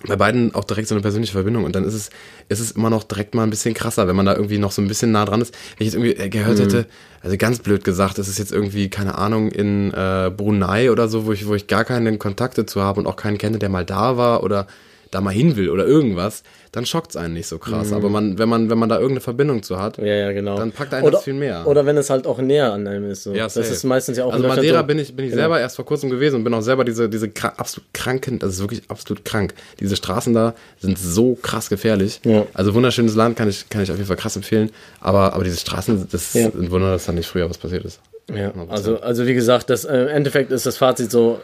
[0.07, 2.09] bei beiden auch direkt so eine persönliche Verbindung und dann ist es,
[2.49, 4.81] ist es immer noch direkt mal ein bisschen krasser, wenn man da irgendwie noch so
[4.81, 5.53] ein bisschen nah dran ist.
[5.77, 6.85] Wenn ich jetzt irgendwie äh, gehört hätte,
[7.21, 11.25] also ganz blöd gesagt, das ist jetzt irgendwie, keine Ahnung, in äh, Brunei oder so,
[11.25, 13.85] wo ich, wo ich gar keine Kontakte zu habe und auch keinen kenne, der mal
[13.85, 14.67] da war oder
[15.11, 17.91] da mal hin will oder irgendwas, dann schockt's einen nicht so krass.
[17.91, 20.57] Aber man, wenn man, wenn man da irgendeine Verbindung zu hat, Ja, ja, genau.
[20.57, 21.67] Dann packt einen oder, das viel mehr.
[21.67, 23.23] Oder wenn es halt auch näher an einem ist.
[23.23, 23.33] So.
[23.33, 23.67] Ja, das safe.
[23.67, 25.41] ist meistens ja auch Also Madeira bin ich, bin ich Genau.
[25.43, 28.53] selber erst vor kurzem gewesen und bin auch selber diese, diese kra- absolut kranken, das
[28.53, 29.53] ist wirklich absolut krank.
[29.81, 32.21] Diese Straßen da sind so krass gefährlich.
[32.23, 32.45] Ja.
[32.53, 34.71] Also wunderschönes Land kann ich, kann ich auf jeden Fall krass empfehlen.
[35.01, 36.47] Aber, aber diese Straßen, das Ja.
[36.47, 37.99] ist ein Wunder, dass da nicht früher was passiert ist.
[38.33, 41.41] Ja, also, also wie gesagt, das, äh, im Endeffekt ist das Fazit so,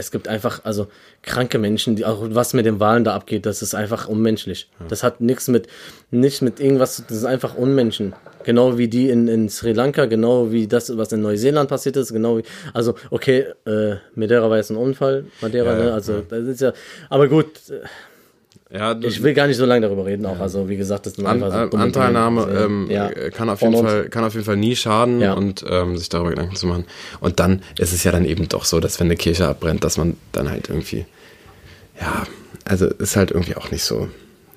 [0.00, 0.88] es gibt einfach, also
[1.22, 4.68] kranke Menschen, die auch was mit den Wahlen da abgeht, das ist einfach unmenschlich.
[4.88, 5.68] Das hat nichts mit,
[6.10, 8.14] nichts mit irgendwas, das ist einfach Unmenschen.
[8.42, 12.12] Genau wie die in, in Sri Lanka, genau wie das, was in Neuseeland passiert ist,
[12.12, 16.22] genau wie, also okay, äh, Madeira war jetzt ein Unfall, Madeira, Ja, ne, ja, also
[16.26, 16.72] das ist ja,
[17.10, 17.80] aber gut, äh,
[18.72, 21.26] Ja, ich will gar nicht so lange darüber reden, auch, also wie gesagt, das sind
[21.26, 22.60] An, einfach so Anteilnahme Dinge.
[22.60, 23.08] ähm, ja.
[23.08, 23.74] äh, kann, auf jeden.
[23.76, 25.32] Fall, kann auf jeden Fall nie schaden Ja.
[25.32, 26.84] und ähm, sich darüber Gedanken zu machen.
[27.18, 29.96] Und dann ist es ja dann eben doch so, dass wenn eine Kirche abbrennt, dass
[29.98, 31.04] man dann halt irgendwie,
[32.00, 32.22] ja,
[32.64, 34.08] also ist halt irgendwie auch nicht so,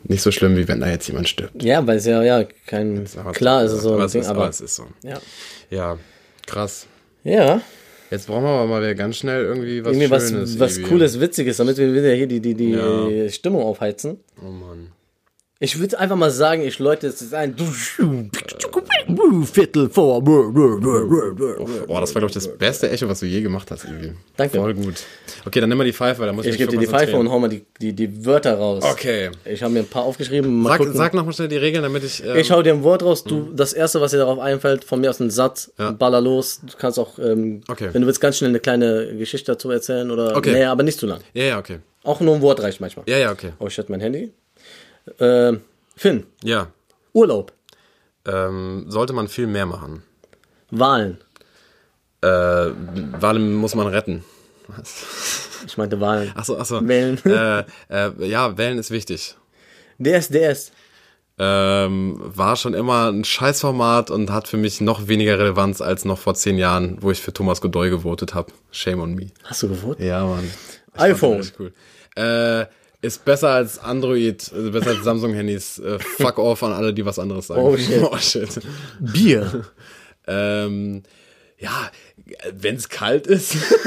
[0.04, 1.63] nicht so schlimm, wie wenn da jetzt jemand stirbt.
[1.63, 4.21] Ja, weil es ja, ja, kein, Aber- klar ist es so aber ein es Ding,
[4.21, 4.86] ist, aber, es ist so.
[5.02, 5.17] ja.
[5.71, 5.97] Ja,
[6.45, 6.86] krass.
[7.23, 7.62] Ja,
[8.13, 10.60] Jetzt brauchen wir aber mal wieder ganz schnell irgendwie was irgendwie was, Schönes.
[10.60, 10.88] was Ivi.
[10.88, 13.28] Cooles, Witziges, damit wir wieder hier die, die, die Ja.
[13.30, 14.19] Stimmung aufheizen.
[14.39, 14.91] Oh Mann.
[15.60, 17.56] Ich würde einfach mal sagen, ich läute jetzt ein
[19.45, 20.21] Viertel vor.
[20.23, 24.13] Boah, das war, glaube ich, das beste Echo, was du je gemacht hast, Ivi.
[24.38, 24.58] Danke.
[24.58, 24.95] Voll gut.
[25.45, 27.30] Okay, dann nimm mal die Pfeife, da muss ich Ich gebe dir die Pfeife und
[27.30, 28.84] hau mal die, die, die Wörter raus.
[28.84, 29.30] Okay.
[29.45, 30.62] Ich habe mir ein paar aufgeschrieben.
[30.62, 30.93] Mal Sag, gucken.
[30.95, 32.23] sag nochmal schnell die Regeln, damit ich.
[32.26, 35.02] Ähm, ich hau dir ein Wort raus, du, das erste, was dir darauf einfällt, von
[35.02, 35.91] mir aus ein Satz, Ja.
[35.91, 36.62] baller los.
[36.63, 37.89] Du kannst auch, ähm, Okay.
[37.91, 40.54] wenn du willst, ganz schnell eine kleine Geschichte dazu erzählen oder, Okay.
[40.54, 41.19] nee, aber nicht zu lang.
[41.34, 41.80] ja, ja, okay.
[42.04, 43.06] Auch nur ein Wort reicht manchmal.
[43.08, 43.54] Ja, ja, okay.
[43.60, 44.32] Oh shit, mein Handy.
[45.19, 45.62] Ähm,
[45.95, 46.67] Finn, Ja.
[47.13, 47.52] Urlaub,
[48.26, 50.04] Ähm, sollte man viel mehr machen.
[50.72, 51.18] Wahlen.
[52.22, 54.24] Äh, Wahlen muss man retten.
[55.66, 56.32] Ich meinte Wahlen.
[56.36, 56.86] Achso, achso.
[56.88, 57.20] Wählen.
[57.26, 59.36] Äh, äh, ja, wählen ist wichtig.
[59.98, 60.72] DS, DS.
[61.40, 66.20] Ähm, war schon immer ein Scheißformat und hat für mich noch weniger Relevanz als noch
[66.20, 68.54] vor zehn Jahren, wo ich für Thomas Godoy gewotet habe.
[68.72, 69.28] Shame on me.
[69.44, 70.06] Hast du gewotet?
[70.06, 70.50] Ja, Mann.
[70.96, 71.44] Ich iPhone.
[71.58, 71.74] Cool.
[72.16, 72.66] Äh,
[73.04, 75.80] ist besser als Android, also besser als Samsung-Handys.
[75.80, 77.62] Äh, fuck off an alle, die was anderes sagen.
[77.62, 78.02] Oh, shit.
[78.02, 78.60] Oh, shit.
[79.00, 79.66] Bier.
[80.26, 81.04] Ähm,
[81.60, 81.92] ja,
[82.54, 83.56] wenn es kalt ist.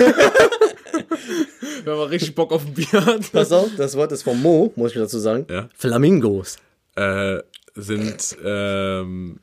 [1.85, 3.33] wenn man richtig Bock auf ein Bier hat.
[3.33, 5.47] Pass auf, das Wort ist von Mo, muss ich dazu sagen.
[5.49, 5.71] Ja.
[5.75, 6.59] Flamingos.
[6.95, 7.39] Äh,
[7.75, 9.41] sind, ähm,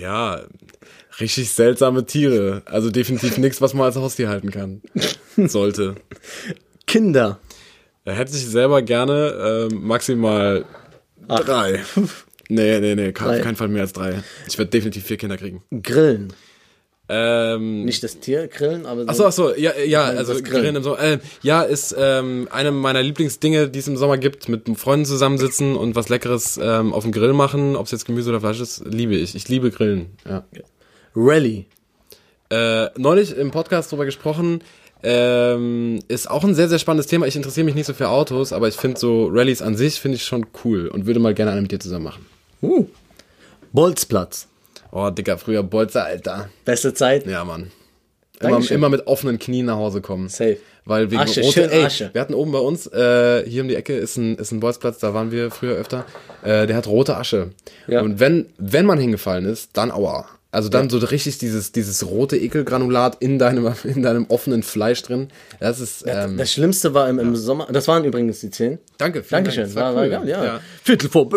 [0.00, 0.40] ja,
[1.20, 2.62] richtig seltsame Tiere.
[2.64, 4.80] Also definitiv nichts, was man als Haustier halten kann.
[5.36, 5.96] Sollte.
[6.86, 7.38] Kinder.
[8.04, 10.64] Er hätte sich selber gerne ähm, maximal
[11.28, 11.82] drei.
[12.50, 14.22] Nee, nee, nee, auf keinen Fall mehr als drei.
[14.46, 15.62] Ich werde definitiv vier Kinder kriegen.
[15.82, 16.30] Grillen.
[17.08, 19.08] Ähm, Nicht das Tier grillen, aber so.
[19.08, 20.60] Achso, achso, ja, ja, also das Grillen.
[20.60, 21.00] Grillen im Sommer.
[21.00, 25.76] Äh, ja, ist ähm, eine meiner Lieblingsdinge, die es im Sommer gibt, mit Freunden zusammensitzen
[25.76, 28.84] und was Leckeres ähm, auf dem Grill machen, ob es jetzt Gemüse oder Fleisch ist,
[28.86, 29.34] liebe ich.
[29.34, 30.16] Ich liebe Grillen.
[30.28, 30.44] Ja.
[31.14, 31.66] Rally.
[32.50, 34.60] Äh, neulich im Podcast drüber gesprochen,
[35.04, 37.26] ähm, ist auch ein sehr, sehr spannendes Thema.
[37.26, 40.16] Ich interessiere mich nicht so für Autos, aber ich finde so Rallyes an sich finde
[40.16, 42.26] ich schon cool und würde mal gerne eine mit dir zusammen machen.
[42.62, 42.86] Uh.
[43.72, 44.48] Bolzplatz.
[44.90, 46.48] Oh, Dicker, früher Bolzer, Alter.
[46.64, 47.26] Beste Zeit.
[47.26, 47.70] Ja, Mann.
[48.40, 50.28] Immer, immer mit offenen Knien nach Hause kommen.
[50.28, 50.56] Safe.
[50.86, 52.10] Weil wegen Asche, rote, ey, Asche.
[52.12, 54.98] wir hatten oben bei uns, äh, hier um die Ecke ist ein, ist ein Bolzplatz,
[54.98, 56.04] da waren wir früher öfter,
[56.42, 57.50] äh, der hat rote Asche.
[57.86, 58.02] Ja.
[58.02, 60.26] Und wenn, wenn man hingefallen ist, dann aua.
[60.54, 65.28] Also dann so richtig dieses, dieses rote Ekelgranulat in deinem, in deinem offenen Fleisch drin.
[65.60, 68.78] Das ist, ähm, Das Schlimmste war im, im Sommer, das waren übrigens die 10.
[68.98, 69.74] danke, vielen Dankeschön, Dank.
[69.74, 70.10] Das war, war cool.
[70.10, 70.60] geil, ja.
[70.82, 71.28] Viertel vor.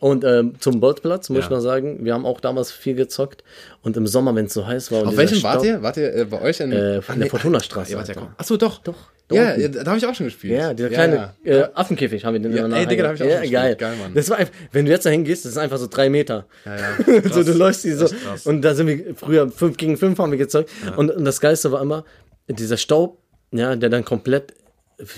[0.00, 1.44] Und ähm, zum Bolzplatz muss Ja.
[1.44, 3.44] ich noch sagen, wir haben auch damals viel gezockt
[3.82, 5.02] und im Sommer, wenn es so heiß war.
[5.02, 5.82] Und Auf welchem wart Staub- ihr?
[5.82, 8.26] Wart ihr äh, bei euch in Äh, der Fortuna-Straße, Ihr wart ja Alter.
[8.26, 8.78] kaum- Achso, doch.
[8.82, 8.96] Doch,
[9.32, 10.52] Ja, ja, da habe ich auch schon gespielt.
[10.54, 11.52] Ja, dieser kleine ja.
[11.52, 13.40] Äh, Affenkäfig haben wir den Ja, immer ey, Digga, da hab ich auch ja, schon
[13.42, 13.62] gespielt.
[13.62, 13.76] geil.
[13.76, 14.14] Geil, Mann.
[14.14, 16.46] Das war einfach, wenn du jetzt dahin gehst, das ist einfach so drei Meter.
[16.64, 16.96] Ja, ja.
[17.04, 17.54] so, du Krass.
[17.56, 18.06] läufst die so.
[18.06, 18.46] Krass.
[18.46, 20.70] Und da sind wir früher fünf gegen fünf haben wir gezockt.
[20.96, 22.04] Und, und das Geilste war immer,
[22.48, 23.18] dieser Staub,
[23.50, 24.54] ja, der dann komplett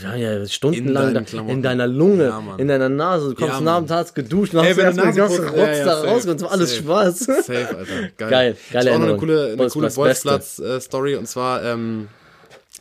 [0.03, 3.79] ja, ja, stundenlang In da, in deiner Lunge, Ja, in deiner Nase, du kommst Ja,
[3.81, 6.09] dem Tag geduscht und hast erst den ganzen Rotz ja, ja, da safe.
[6.09, 6.83] raus und so alles Safe.
[6.83, 7.19] Spaß.
[7.19, 7.85] Safe, Alter.
[8.17, 8.31] Geil.
[8.31, 9.19] Geil, geile ich hab auch noch eine Erinnerung.
[9.21, 12.09] coole, eine coole Bolzplatz, Bolzplatz-Story und zwar ähm,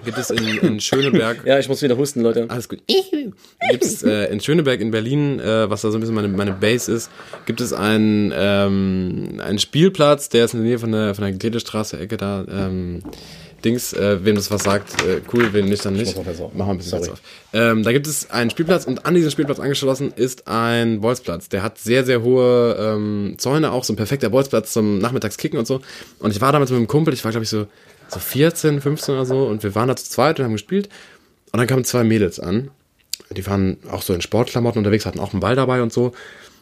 [0.04, 1.46] gibt es in, in Schöneberg.
[1.46, 2.46] Ja, ich muss wieder husten, Leute.
[2.50, 2.80] Alles gut.
[2.88, 6.54] Gibt es äh, in Schöneberg in Berlin, äh, was da so ein bisschen meine, meine
[6.54, 7.10] Base ist,
[7.46, 11.34] gibt es einen, ähm, einen Spielplatz, der ist in der Nähe von der, von der
[11.34, 12.46] Gledestraße, Ecke da.
[12.50, 13.02] Ähm,
[13.66, 16.16] Dings, äh, wem das was sagt, äh, cool, wem nicht, dann nicht.
[16.16, 17.12] Machen wir ein bisschen Sorry.
[17.12, 17.22] auf.
[17.54, 21.50] Ähm, da gibt es einen Spielplatz und an diesen Spielplatz angeschlossen ist ein Bolzplatz.
[21.50, 25.66] Der hat sehr, sehr hohe ähm, Zäune, auch so ein perfekter Bolzplatz zum Nachmittagskicken und
[25.66, 25.82] so.
[26.20, 27.66] Und ich war damals mit einem Kumpel, ich war glaube ich so,
[28.10, 30.89] so 14, 15 oder so und wir waren da zu zweit und haben gespielt.
[31.52, 32.70] Und dann kamen zwei Mädels an.
[33.32, 36.13] Die waren auch so in Sportklamotten unterwegs, hatten auch einen Ball dabei und so.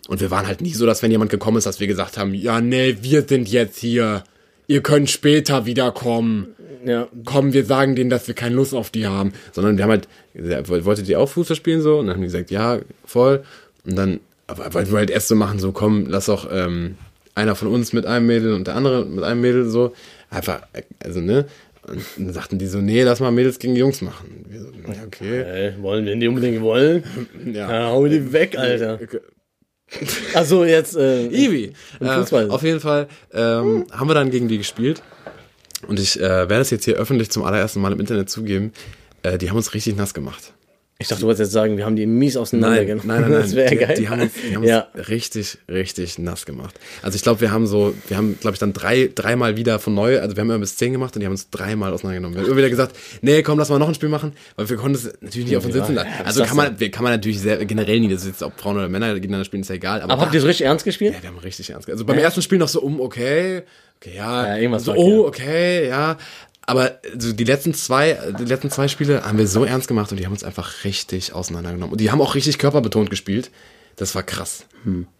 [0.07, 2.33] Und wir waren halt nie so, dass wenn jemand gekommen ist, dass wir gesagt haben,
[2.33, 4.23] ja, nee, wir sind jetzt hier.
[4.67, 6.47] Ihr könnt später wiederkommen
[6.85, 9.33] Ja, komm, wir sagen denen, dass wir keine Lust auf die haben.
[9.51, 11.99] Sondern wir haben halt, gesagt, wolltet ihr auch Fußball spielen so?
[11.99, 13.43] Und dann haben die gesagt, ja, voll.
[13.85, 16.95] Und dann, aber wollten wir halt erst so machen, so komm, lass doch ähm,
[17.35, 19.93] einer von uns mit einem Mädel und der andere mit einem Mädel so.
[20.35, 20.61] Einfach,
[20.99, 21.45] also ne?
[21.87, 24.45] Und dann sagten die so, nee, lass mal Mädels gegen Jungs machen.
[24.49, 25.43] Wir so, ja, okay.
[25.43, 27.03] Ey, wollen wir die unbedingt wollen?
[27.45, 27.69] Ja.
[27.69, 28.99] Ja, hau die weg, Alter.
[30.33, 31.27] Also jetzt, äh.
[31.27, 35.03] Im Äh, auf jeden Fall ähm, haben wir dann gegen die gespielt.
[35.87, 38.73] Und ich äh, werde es jetzt hier öffentlich zum allerersten Mal im Internet zugeben.
[39.21, 40.53] Äh, die haben uns richtig nass gemacht.
[40.97, 43.05] Ich dachte, du wolltest jetzt sagen, wir haben die mies auseinandergenommen.
[43.05, 43.41] nein, nein, nein.
[43.41, 43.97] Das wäre die, geil.
[43.97, 44.87] Die haben uns, die haben ja.
[44.93, 46.79] uns richtig, richtig nass gemacht.
[47.01, 49.93] Also ich glaube, wir haben so, wir haben, glaube ich, dann drei, dreimal wieder von
[49.93, 52.35] neu, also wir haben immer bis zehn gemacht und die haben uns dreimal auseinandergenommen.
[52.35, 54.77] Wir haben immer wieder gesagt, nee, komm, lass mal noch ein Spiel machen, weil wir
[54.77, 56.09] konnten es natürlich nicht auf uns sitzen lassen.
[56.17, 58.77] ja, Also kann man, kann man natürlich sehr, generell nie, das ist jetzt ob Frauen
[58.77, 60.01] oder Männer gegeneinander spielen, ist ja egal.
[60.01, 61.13] Aber, Aber habt ihr so richtig ernst gespielt?
[61.13, 61.89] ja, wir haben richtig ernst.
[61.89, 63.63] Also beim ersten Spiel noch so um, okay,
[63.99, 66.17] okay, ja, Ja, irgendwas so, oh, okay, ja.
[66.67, 70.19] Aber so die letzten zwei, die letzten zwei Spiele haben wir so ernst gemacht und
[70.19, 71.91] die haben uns einfach richtig auseinandergenommen.
[71.91, 73.51] Und die haben auch richtig körperbetont gespielt.
[73.97, 74.65] Das war krass.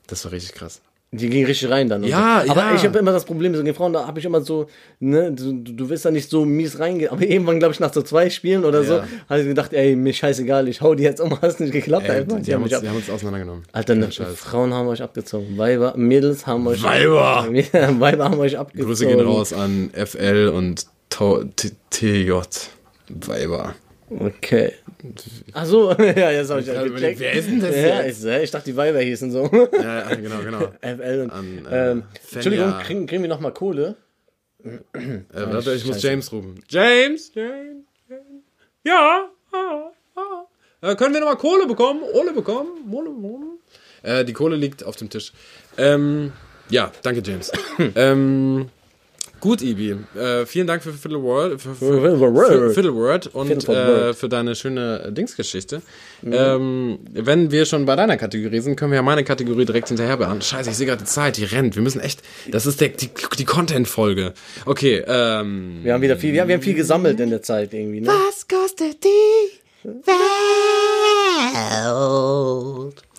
[0.08, 0.82] Das war richtig krass.
[1.12, 2.04] Die ging richtig rein dann.
[2.04, 2.52] Ja, so.
[2.52, 2.76] Aber ja.
[2.76, 4.68] ich habe immer das Problem, so gegen Frauen, da habe ich immer so,
[5.00, 7.10] ne, du, du willst da nicht so mies reingehen.
[7.10, 9.08] Aber irgendwann, glaube ich, nach so zwei Spielen oder so, Ja.
[9.30, 12.18] habe ich gedacht, ey, mir scheißegal, ich hau die jetzt um, hast nicht geklappt Ey,
[12.18, 12.42] einfach.
[12.42, 13.64] die, haben uns, die haben uns auseinandergenommen.
[13.72, 14.10] Alter, ne.
[14.36, 15.58] Frauen haben euch abgezogen.
[15.58, 17.48] Weiber, Mädels haben euch Weiber!
[18.00, 18.88] Weiber haben euch abgezogen.
[18.88, 22.42] Grüße gehen raus an FL und TJ.
[23.10, 23.76] Weiber.
[24.10, 24.74] Okay.
[25.54, 27.20] Ach so, ja, jetzt habe ich ja gecheckt.
[27.20, 28.26] wer ist denn das ja, jetzt?
[28.26, 29.50] Ich, ich dachte, die Weiber hießen so.
[29.74, 30.60] Ja, ja, genau, genau.
[30.82, 32.04] FL und, An, äh, ähm.
[32.34, 33.96] Entschuldigung, kriegen, kriegen wir nochmal Kohle?
[34.64, 36.08] Äh, warte, ich muss Scheiße.
[36.08, 36.60] James rufen.
[36.68, 38.44] James, James, James.
[38.84, 40.46] Ja, ah, ah.
[40.82, 42.02] Äh, können wir nochmal Kohle bekommen?
[42.12, 42.70] Kohle bekommen?
[42.90, 43.60] Kohle bekommen?
[44.04, 45.34] Äh, die Kohle liegt auf dem Tisch.
[45.78, 46.34] Ähm,
[46.70, 47.52] ja, danke, James.
[47.96, 48.70] ähm,
[49.40, 49.98] Gut, Ibi.
[50.18, 52.74] Äh, vielen Dank für Fiddle Word, für, für, Fiddle für Word.
[52.74, 55.82] Fiddle Word und Fiddle äh, für deine schöne Dingsgeschichte.
[56.26, 60.18] Ähm, wenn wir schon bei deiner Kategorie sind, können wir ja meine Kategorie direkt hinterher
[60.18, 60.42] beantworten.
[60.42, 61.76] Scheiße, ich sehe gerade die Zeit, die rennt.
[61.76, 62.22] Wir müssen echt.
[62.50, 64.34] Das ist der, die, die Content-Folge.
[64.66, 65.80] Okay, ähm.
[65.84, 68.08] Wir haben wieder viel, wir haben, wir haben viel gesammelt in der Zeit irgendwie, ne?
[68.08, 70.16] Was kostet die Welt?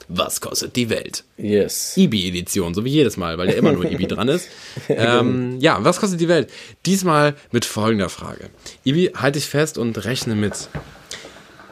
[0.09, 1.25] Was kostet die Welt?
[1.37, 1.97] Yes.
[1.97, 4.49] IBI-Edition, so wie jedes Mal, weil ja immer nur IBI dran ist.
[4.89, 6.51] Ähm, ja, was kostet die Welt?
[6.85, 8.51] Diesmal mit folgender Frage.
[8.85, 10.69] IBI, halte dich fest und rechne mit.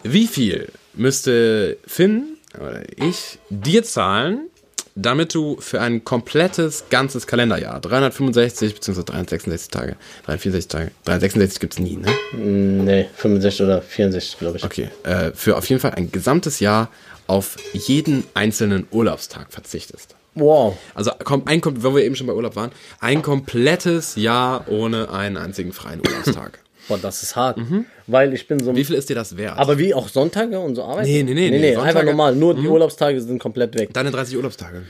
[0.03, 4.49] Wie viel müsste Finn oder ich dir zahlen,
[4.95, 9.03] damit du für ein komplettes, ganzes Kalenderjahr, 365 bzw.
[9.03, 12.09] 366 Tage, 364 Tage, 366 gibt's nie, ne?
[12.33, 14.65] Nee, 65 oder 64, glaube ich.
[14.65, 16.91] Okay, äh, für auf jeden Fall ein gesamtes Jahr
[17.27, 20.15] auf jeden einzelnen Urlaubstag verzichtest.
[20.35, 20.77] Wow.
[20.95, 25.37] Also komm, ein, wenn wir eben schon bei Urlaub waren, ein komplettes Jahr ohne einen
[25.37, 26.59] einzigen freien Urlaubstag.
[26.89, 27.59] Boah, das ist hart.
[28.07, 28.73] Weil ich bin so.
[28.73, 28.77] Mhm.
[28.77, 29.57] Wie viel ist dir das wert?
[29.57, 31.09] aber wie auch Sonntage und so arbeiten?
[31.09, 32.37] Nee, nee, nee, nee, nee, einfach Sonntage- normal.
[32.37, 33.95] Nur die Urlaubstage sind komplett weg.
[33.95, 34.83] Deine 30 Urlaubstage.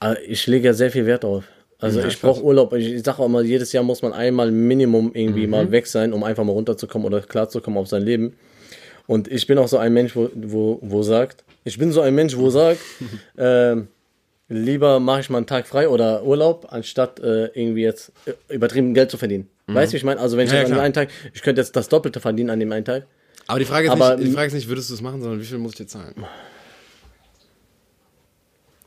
[0.00, 1.44] Aber ich lege ja sehr viel Wert drauf.
[1.78, 2.72] Also Ja, ich brauche Urlaub.
[2.74, 6.12] Ich, ich sage auch mal, jedes Jahr muss man einmal Minimum irgendwie mal weg sein,
[6.12, 8.34] um einfach mal runterzukommen oder klarzukommen auf sein Leben.
[9.06, 12.14] Und ich bin auch so ein Mensch, wo, wo, wo sagt, ich bin so ein
[12.14, 12.80] Mensch, wo sagt,
[13.38, 13.88] ähm,
[14.48, 18.94] lieber mache ich mal einen Tag frei oder Urlaub, anstatt äh, irgendwie jetzt äh, übertrieben
[18.94, 19.48] Geld zu verdienen.
[19.66, 20.20] Weißt du, wie ich meine?
[20.20, 22.70] Also wenn ich Ja, an einem Tag, ich könnte jetzt das Doppelte verdienen an dem
[22.72, 23.06] einen Tag.
[23.46, 25.40] Aber die Frage ist, Aber- nicht, die Frage ist nicht, würdest du es machen, sondern
[25.40, 26.14] wie viel muss ich dir zahlen?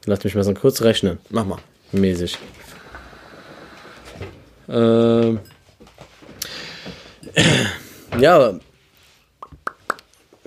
[0.05, 1.17] Lass mich mal so kurz rechnen.
[1.29, 1.57] Mach mal.
[1.91, 2.37] mäßig.
[4.69, 5.39] Ähm,
[8.19, 8.59] ja,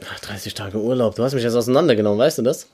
[0.00, 1.14] aber 30 Tage Urlaub.
[1.14, 2.68] Du hast mich jetzt auseinandergenommen, weißt du das?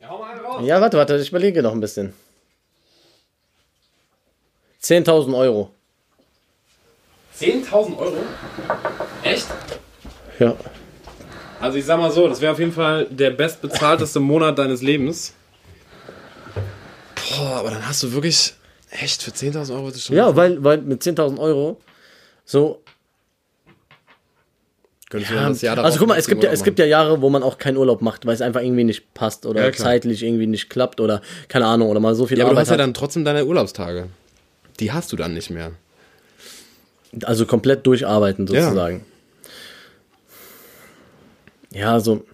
[0.00, 0.62] Ja, hau mal raus.
[0.64, 2.12] Ja, warte, warte, ich überlege noch ein bisschen.
[4.82, 5.70] 10.000 Euro.
[7.38, 8.16] 10.000 Euro?
[9.22, 9.46] Echt?
[10.38, 10.54] Ja.
[11.60, 15.34] Also ich sag mal so, das wäre auf jeden Fall der bestbezahlteste Monat deines Lebens.
[17.36, 18.54] Boah, aber dann hast du wirklich
[18.90, 21.80] echt für 10.000 Euro schon Ja, weil, weil mit 10.000 Euro
[22.44, 22.82] so.
[25.10, 27.20] Könntest du dann das Jahr also guck mal, es gibt, ja, es gibt ja Jahre,
[27.20, 30.22] wo man auch keinen Urlaub macht, weil es einfach irgendwie nicht passt oder Ja, zeitlich
[30.22, 32.70] irgendwie nicht klappt oder keine Ahnung oder mal so viel Ja, aber du Arbeit hast
[32.70, 34.08] ja dann trotzdem deine Urlaubstage.
[34.78, 35.72] Die hast du dann nicht mehr.
[37.24, 39.04] Also komplett durcharbeiten sozusagen.
[41.72, 42.24] Ja, also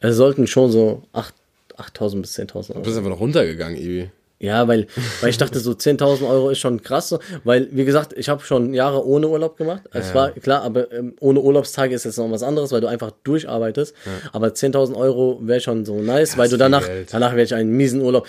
[0.00, 1.34] es sollten schon so 8
[1.78, 2.82] 8.000 bis 10.000 Du Euro.
[2.82, 4.10] bist einfach noch runtergegangen, Ibi.
[4.42, 4.86] Ja, weil,
[5.20, 7.14] weil ich dachte, so 10.000 Euro ist schon krass.
[7.44, 9.82] Weil, wie gesagt, ich habe schon Jahre ohne Urlaub gemacht.
[9.92, 10.14] Es Ja.
[10.14, 13.94] war klar, aber ähm, ohne Urlaubstage ist jetzt noch was anderes, weil du einfach durcharbeitest.
[14.32, 17.08] Aber 10.000 Euro wäre schon so nice, weil ist du danach, Geld.
[17.12, 18.26] danach werde ich einen miesen Urlaub.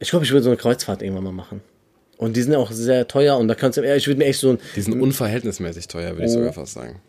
[0.00, 1.60] Ich glaube, ich würde so eine Kreuzfahrt irgendwann mal machen.
[2.16, 4.26] Und die sind ja auch sehr teuer und da kannst du, ja, ich würde mir
[4.26, 7.00] echt so ein, Die sind unverhältnismäßig teuer, würde ich sogar fast sagen.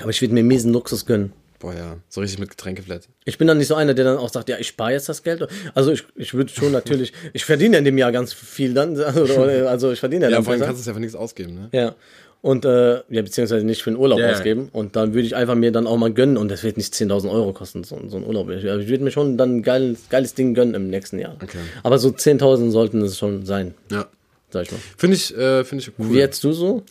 [0.00, 1.32] aber ich würde mir miesen Luxus gönnen.
[1.62, 1.96] Boah, ja.
[2.08, 3.08] So richtig mit Getränkeflat.
[3.24, 5.22] Ich bin dann nicht so einer, der dann auch sagt, ja, ich spare jetzt das
[5.22, 5.46] Geld.
[5.74, 9.42] Also ich, ich würde schon natürlich, ich verdiene in dem Jahr ganz viel dann, also,
[9.44, 11.54] also ich verdiene ja, Ja, dann vor allem kannst du es ja für nichts ausgeben,
[11.54, 11.68] ne?
[11.70, 11.94] Ja.
[12.40, 14.32] Und, äh, ja, beziehungsweise nicht für den Urlaub ja.
[14.32, 14.70] ausgeben.
[14.72, 16.36] Und dann würde ich einfach mir dann auch mal gönnen.
[16.36, 18.50] Und das wird nicht 10.000 Euro kosten, so, so ein Urlaub.
[18.50, 21.36] Ich, ich würde mir schon dann ein geiles, geiles Ding gönnen im nächsten Jahr.
[21.40, 21.58] Okay.
[21.84, 24.08] Aber so 10.000 sollten es schon sein, Ja.
[24.50, 24.80] sag ich mal.
[24.96, 26.10] Finde ich, äh, finde ich cool.
[26.10, 26.82] Wie jetzt du so?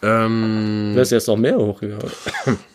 [0.00, 2.06] Ähm, Du hast jetzt noch mehr hochgegangen.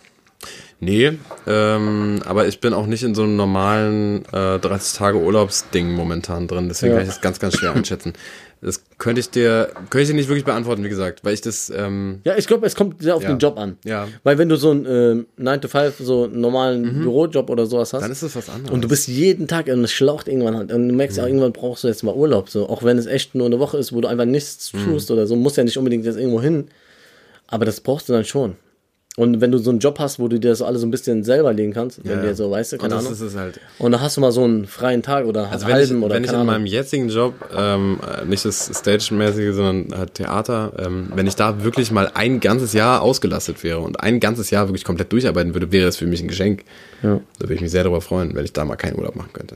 [0.80, 1.14] nee,
[1.48, 6.48] ähm, aber ich bin auch nicht in so einem normalen äh, 30 Tage Urlaubsding momentan
[6.48, 6.98] drin, deswegen Ja.
[7.00, 8.14] kann ich das ganz, ganz schwer einschätzen.
[8.62, 11.72] Das könnte ich dir, könnte ich dir nicht wirklich beantworten, wie gesagt, weil ich das,
[11.76, 13.30] ähm, Ja, ich glaube, es kommt sehr auf Ja.
[13.30, 13.78] den Job an.
[13.84, 14.08] Ja.
[14.24, 17.94] Weil wenn du so einen ähm, 9 to 5, so einen normalen Bürojob oder sowas
[17.94, 18.72] hast, dann ist das was anderes.
[18.74, 20.72] Und du bist jeden Tag und es schlaucht irgendwann halt.
[20.72, 22.50] Und du merkst ja, irgendwann brauchst du jetzt mal Urlaub.
[22.50, 22.68] So.
[22.68, 25.36] Auch wenn es echt nur eine Woche ist, wo du einfach nichts tust oder so,
[25.36, 26.68] musst ja nicht unbedingt jetzt irgendwo hin.
[27.48, 28.56] Aber das brauchst du dann schon.
[29.18, 31.24] Und wenn du so einen Job hast, wo du dir das alles so ein bisschen
[31.24, 32.22] selber legen kannst, wenn ja.
[32.22, 33.14] dir so, weißt du, Und keine das Ahnung.
[33.14, 33.62] ist es halt.
[33.80, 36.16] Und dann hast du mal so einen freien Tag oder Also wenn ich, halben oder
[36.16, 36.48] wenn ich in Ahnung.
[36.48, 41.64] meinem jetzigen Job, ähm, äh, nicht das Stage-mäßige, sondern halt Theater, ähm, wenn ich da
[41.64, 45.72] wirklich mal ein ganzes Jahr ausgelastet wäre und ein ganzes Jahr wirklich komplett durcharbeiten würde,
[45.72, 46.66] wäre das für mich ein Geschenk.
[47.02, 47.22] Ja.
[47.40, 49.56] Da würde ich mich sehr darüber freuen, wenn ich da mal keinen Urlaub machen könnte.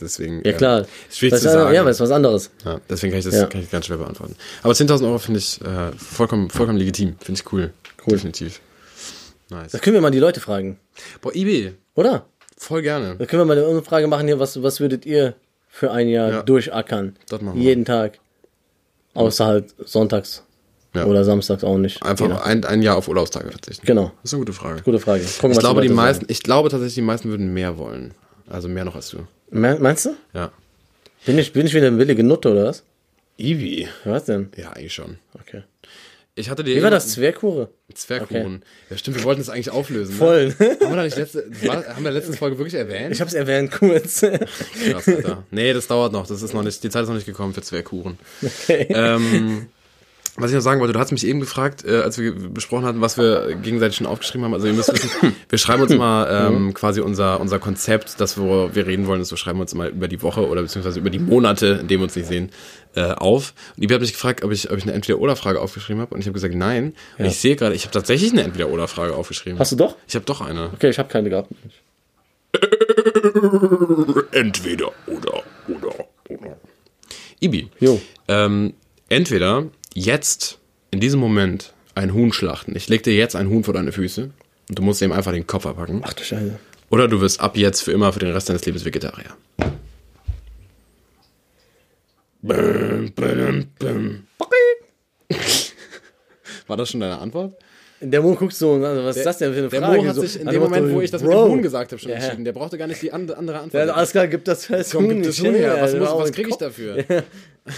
[0.00, 0.36] Deswegen.
[0.38, 0.42] Hm.
[0.44, 0.78] ja, klar.
[0.80, 1.74] Ähm, ist schwierig Das zu ist- sagen.
[1.74, 2.50] Ja, aber ist was anderes.
[2.64, 3.44] Ja, deswegen kann ich das Ja.
[3.46, 4.34] kann ich ganz schwer beantworten.
[4.62, 7.16] Aber 10.000 Euro finde ich äh, vollkommen, vollkommen legitim.
[7.20, 7.70] Finde ich cool.
[8.06, 8.12] Cool.
[8.14, 8.60] Definitiv.
[9.62, 9.72] Nice.
[9.72, 10.78] Da können wir mal die Leute fragen.
[11.20, 12.26] Boah, Ibi, Oder?
[12.56, 13.16] voll gerne.
[13.18, 15.34] Da können wir mal eine Umfrage machen hier, was, was würdet ihr
[15.68, 16.42] für ein Jahr Ja.
[16.42, 17.16] durchackern?
[17.28, 17.64] Das machen wir.
[17.64, 18.18] Jeden Tag.
[19.14, 20.42] Außer halt sonntags.
[20.94, 21.06] Ja.
[21.06, 22.02] Oder samstags auch nicht.
[22.04, 23.84] Einfach ein, ein Jahr auf Urlaubstage verzichten.
[23.84, 24.12] Genau.
[24.22, 24.82] Das ist eine gute Frage.
[24.82, 25.24] Gute Frage.
[25.24, 28.14] Gucken, Ich glaube, die meisten, ich glaube tatsächlich, die meisten würden mehr wollen.
[28.48, 29.18] Also mehr noch als du.
[29.50, 30.14] Me- Meinst du?
[30.32, 30.52] Ja.
[31.26, 32.84] Bin ich, bin ich wieder eine willige Nutte oder was?
[33.36, 33.88] Ibi.
[34.04, 34.50] Was denn?
[34.56, 35.18] Ja, eigentlich schon.
[35.40, 35.62] Okay.
[36.36, 37.08] Ich hatte dir Wie war das?
[37.10, 37.68] Zwergkuchen.
[38.90, 40.16] Ja, stimmt, wir wollten es eigentlich auflösen.
[40.16, 40.48] Voll.
[40.58, 40.76] Ne?
[40.80, 43.14] Haben wir da nicht letzte, war, haben wir letzte Folge wirklich erwähnt?
[43.14, 44.20] Ich hab's erwähnt kurz.
[44.20, 45.46] Krass, Alter.
[45.52, 46.26] Nee, das dauert noch.
[46.26, 48.18] Das ist noch nicht, die Zeit ist noch nicht gekommen für Zwergkuchen.
[48.42, 48.88] Okay.
[48.90, 49.68] Ähm,
[50.36, 53.00] was ich noch sagen wollte, du hast mich eben gefragt, äh, als wir besprochen hatten,
[53.00, 54.54] was wir gegenseitig schon aufgeschrieben haben.
[54.54, 55.10] Also ihr müsst wissen,
[55.48, 59.30] wir schreiben uns mal ähm, quasi unser, unser Konzept, das worüber wir reden wollen, ist,
[59.30, 62.04] wir schreiben uns mal über die Woche oder beziehungsweise über die Monate, in denen wir
[62.04, 62.50] uns nicht sehen,
[62.96, 63.54] äh, auf.
[63.76, 66.26] Und Ibi hat mich gefragt, ob ich, ob ich eine Entweder-Oder-Frage aufgeschrieben habe und ich
[66.26, 66.94] habe gesagt, nein.
[67.16, 69.60] Und ich sehe gerade, ich habe tatsächlich eine Entweder-Oder-Frage aufgeschrieben.
[69.60, 69.96] Hast du doch?
[70.08, 70.70] Ich habe doch eine.
[70.72, 71.50] Okay, ich habe keine gehabt.
[74.32, 75.94] Entweder oder oder
[76.28, 76.56] oder.
[77.40, 77.68] Ibi.
[77.78, 78.00] Jo.
[78.28, 78.74] Ähm,
[79.08, 80.58] entweder jetzt,
[80.90, 82.76] in diesem Moment, ein Huhn schlachten.
[82.76, 84.30] Ich leg dir jetzt ein Huhn vor deine Füße
[84.68, 86.02] und du musst ihm einfach den Kopf abhacken.
[86.04, 86.58] Ach du Scheiße.
[86.90, 89.36] Oder du wirst ab jetzt für immer für den Rest deines Lebens Vegetarier.
[92.42, 94.26] Bäm, bäm, bäm.
[96.66, 97.54] War das schon deine Antwort?
[98.10, 99.98] Der Mo guckt so, also was ist das denn für eine Der Frage?
[100.02, 101.28] Mo hat so, sich in nach dem Moment, wo ich das Bro.
[101.30, 102.16] mit dem Huhn gesagt habe, schon Ja.
[102.18, 102.44] entschieden.
[102.44, 103.86] Der brauchte gar nicht die and- andere Antwort.
[103.86, 105.16] Ja, alles klar, gib das als Komm, Huhn.
[105.16, 105.76] gib das Huhn her.
[105.80, 107.04] Was, muss, hau was krieg ich dafür?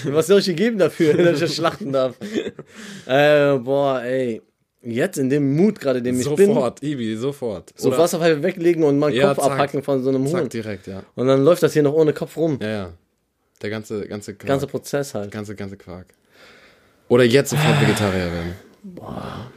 [0.07, 2.17] Was soll ich dir geben dafür, dass ich das schlachten darf?
[3.07, 4.43] äh, boah, ey.
[4.83, 6.47] Jetzt in dem Mut gerade, dem ich bin.
[6.55, 7.73] Sofort, Ibi, sofort.
[7.77, 9.53] So Oder- Wasserpfeife weglegen und mal einen Ja, Kopf zack.
[9.53, 10.31] abhacken von so einem Huhn.
[10.33, 11.03] Zack, direkt, ja.
[11.15, 12.59] Und dann läuft das hier noch ohne Kopf rum.
[12.61, 12.93] Ja, ja.
[13.63, 14.49] Der ganze, ganze Quark.
[14.49, 15.31] Ganzer Prozess halt.
[15.31, 16.07] ganze, ganze Quark.
[17.09, 18.55] Oder jetzt sofort Vegetarier werden.
[18.83, 19.51] Boah.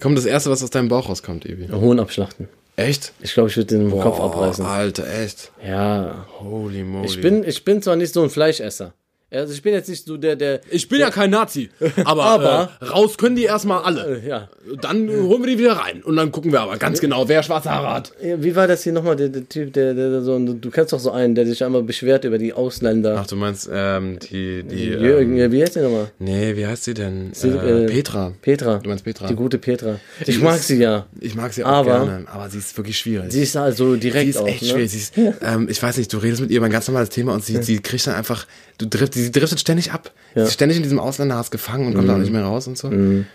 [0.00, 1.68] Kommt das Erste, was aus deinem Bauch rauskommt, Ibi.
[1.68, 2.48] Huhn abschlachten.
[2.76, 3.12] Echt?
[3.20, 4.64] Ich glaube, ich würde den Kopf abreißen.
[4.64, 5.52] Alter, echt.
[5.66, 6.26] Ja.
[6.40, 7.06] Holy moly.
[7.06, 8.94] Ich bin, ich bin zwar nicht so ein Fleischesser.
[9.32, 10.60] Also ich bin jetzt nicht so der, der.
[10.70, 11.70] ich bin ja kein Nazi,
[12.04, 14.20] aber, Aber- äh, raus können die erstmal alle.
[14.22, 14.48] äh, Ja.
[14.80, 17.42] Dann äh, holen wir die wieder rein und dann gucken wir aber ganz genau, wer
[17.42, 18.12] schwarze Haare hat.
[18.20, 21.00] Wie war das hier nochmal, der, der Typ, der, der, der so, du kennst doch
[21.00, 23.16] so einen, der sich einmal beschwert über die Ausländer.
[23.18, 26.10] Ach, du meinst ähm, die, die Jürgen, ähm, wie heißt der nochmal?
[26.18, 27.30] nee, wie heißt sie denn?
[27.32, 28.32] Sie- äh, äh, Petra.
[28.40, 28.78] Petra.
[28.78, 29.26] Du meinst Petra?
[29.26, 29.98] Die gute Petra.
[30.26, 31.06] Die Ich mag ist- sie ja.
[31.20, 33.32] Ich mag sie auch Aber- gerne, aber sie ist wirklich schwierig.
[33.32, 34.68] Sie ist also direkt Sie ist auch, echt ne?
[34.68, 34.90] schwierig.
[34.90, 35.12] Sie ist,
[35.42, 37.60] ähm, ich weiß nicht, du redest mit ihr über ein ganz normales Thema und sie,
[37.62, 38.46] sie kriegt dann einfach,
[38.78, 40.10] du drift, sie driftet ständig ab.
[40.34, 42.14] Sie ist ständig in diesem Ausländerhass gefangen und kommt Mhm.
[42.14, 42.88] auch nicht mehr raus und so.
[42.88, 43.26] Und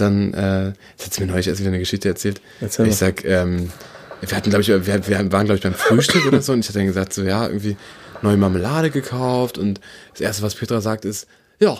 [0.00, 2.40] dann, äh, das hat sie mir neulich erst wieder eine Geschichte erzählt.
[2.60, 3.70] Erzähl ich sag, ähm,
[4.20, 6.68] wir hatten, glaube ich, wir, wir waren, glaube ich, beim Frühstück oder so und ich
[6.68, 7.76] hatte dann gesagt, so, ja, irgendwie
[8.22, 9.80] neue Marmelade gekauft und
[10.12, 11.26] das Erste, was Petra sagt, ist,
[11.60, 11.78] ja,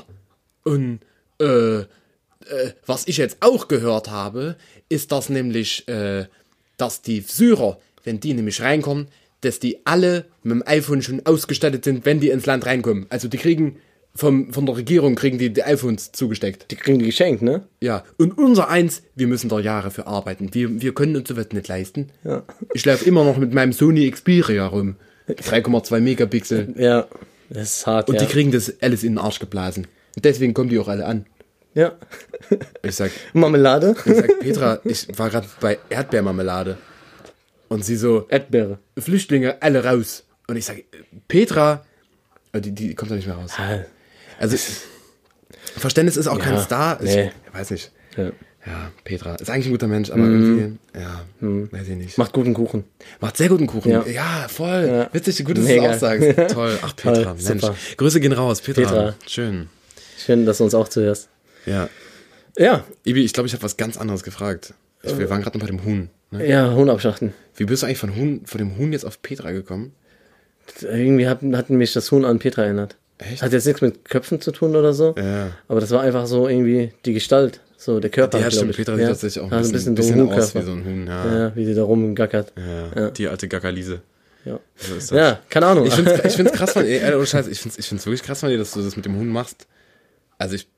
[0.64, 1.00] und,
[1.40, 1.84] äh, äh,
[2.84, 4.56] was ich jetzt auch gehört habe,
[4.88, 6.26] ist, dass nämlich, äh,
[6.76, 9.08] dass die Syrer, wenn die nämlich reinkommen,
[9.46, 13.06] dass die alle mit dem iPhone schon ausgestattet sind, wenn die ins Land reinkommen.
[13.08, 13.76] Also die kriegen
[14.14, 16.70] vom, von der Regierung kriegen die, die iPhones zugesteckt.
[16.70, 17.66] Die kriegen die geschenkt, ne?
[17.80, 18.04] Ja.
[18.16, 20.52] Und unser eins, wir müssen da Jahre für arbeiten.
[20.52, 22.08] Wir, wir können uns sowas nicht leisten.
[22.24, 22.42] Ja.
[22.72, 24.96] Ich laufe immer noch mit meinem Sony Xperia rum.
[25.28, 26.74] 3,2 Megapixel.
[26.76, 27.06] Ja.
[27.50, 28.22] Das ist hart, Und ja.
[28.22, 29.86] die kriegen das alles in den Arsch geblasen.
[30.16, 31.26] Und deswegen kommen die auch alle an.
[31.74, 31.92] ja.
[32.82, 33.94] Ich sag, Marmelade?
[34.04, 36.78] ich sag Petra, ich war gerade bei Erdbeermarmelade.
[37.68, 38.78] Und sie so, Erdbeere.
[38.98, 40.24] Flüchtlinge, alle raus.
[40.46, 40.84] Und ich sage,
[41.28, 41.84] Petra,
[42.52, 43.52] äh, die, die kommt da nicht mehr raus.
[43.58, 43.80] Ah,
[44.38, 44.56] Also,
[45.76, 47.02] Verständnis ist auch kein Ja, Star.
[47.02, 47.30] Ich, nee.
[47.52, 47.90] weiß nicht.
[48.16, 48.30] Ja.
[48.66, 49.36] Ja, Petra.
[49.36, 52.18] Ist eigentlich ein guter Mensch, aber irgendwie, ja, weiß ich nicht.
[52.18, 52.82] Macht guten Kuchen.
[53.20, 53.92] Macht sehr guten Kuchen.
[53.92, 54.46] Ja, Ja.
[54.48, 54.86] voll.
[54.88, 55.08] Ja.
[55.12, 56.26] Witzig, gut, dass du es auch sagst.
[56.52, 56.76] Toll.
[56.82, 57.62] Ach, Petra, Toll, Mensch.
[57.62, 57.76] super.
[57.96, 58.82] Grüße gehen raus, Petra.
[58.82, 59.14] Petra.
[59.28, 59.68] Schön.
[60.18, 61.28] Schön, dass du uns auch zuhörst.
[61.64, 61.88] Ja.
[62.58, 62.84] Ja.
[63.04, 64.74] Ibi, ich glaube, ich habe was ganz anderes gefragt.
[65.02, 66.10] Ich, wir waren gerade noch bei dem Huhn.
[66.38, 66.48] Ne?
[66.48, 67.32] Ja, Huhn abschlachten.
[67.56, 69.92] Wie bist du eigentlich von, Huhn, von dem Huhn jetzt auf Petra gekommen?
[70.80, 72.96] Irgendwie hat, hat mich das Huhn an Petra erinnert.
[73.18, 73.42] Echt?
[73.42, 75.14] Hat jetzt nichts mit Köpfen zu tun oder so.
[75.16, 75.50] Ja.
[75.68, 77.60] Aber das war einfach so irgendwie die Gestalt.
[77.78, 78.38] So der Körper.
[78.38, 78.76] Die hat glaub stimmt, ich.
[78.76, 79.08] Petra sieht ja.
[79.08, 81.06] tatsächlich auch ein Also bisschen, so bisschen, ein aus wie so ein Huhn.
[81.06, 82.52] Ja, Ja, wie sie da rumgackert.
[82.56, 83.00] ja.
[83.02, 83.10] Ja.
[83.10, 84.00] Die alte Gackerliese.
[84.44, 85.16] Ja, So ist das.
[85.18, 85.86] ja keine Ahnung.
[85.86, 88.22] Ich find's, ich find's krass von dir, ey, ohne Scheiß, ich find's, ich find's wirklich
[88.22, 89.66] krass von dir, dass du das mit dem Huhn machst.
[90.38, 90.68] Also ich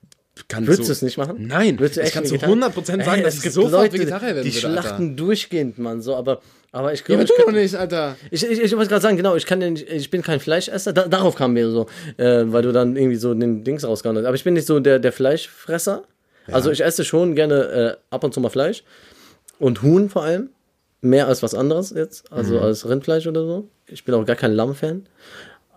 [0.46, 1.46] kann Würdest so, du es nicht machen?
[1.46, 3.72] Nein, Würdest du ich echt kann zu Vegetarier- 100% sagen, Ey, dass es ich sofort
[3.72, 4.82] Leute, Vegetarier werden Die würde, Alter.
[4.82, 6.00] schlachten durchgehend, Mann.
[6.02, 6.40] So, aber,
[6.72, 8.16] aber ich Ja, glaube, aber ich, könnte- nicht, Alter.
[8.30, 10.92] ich, ich, ich wollte gerade sagen, genau, ich, kann den, ich bin kein Fleischesser.
[10.92, 11.86] Da, darauf kam mir so,
[12.18, 14.24] äh, weil du dann irgendwie so den Dings rausgehauen hast.
[14.26, 16.04] Aber ich bin nicht so der, der Fleischfresser.
[16.50, 18.82] Also ich esse schon gerne äh, ab und zu mal Fleisch.
[19.58, 20.50] Und Huhn vor allem.
[21.00, 22.32] Mehr als was anderes jetzt.
[22.32, 22.62] Also Mhm.
[22.62, 23.68] als Rindfleisch oder so.
[23.86, 25.06] Ich bin auch gar kein Lamm-Fan.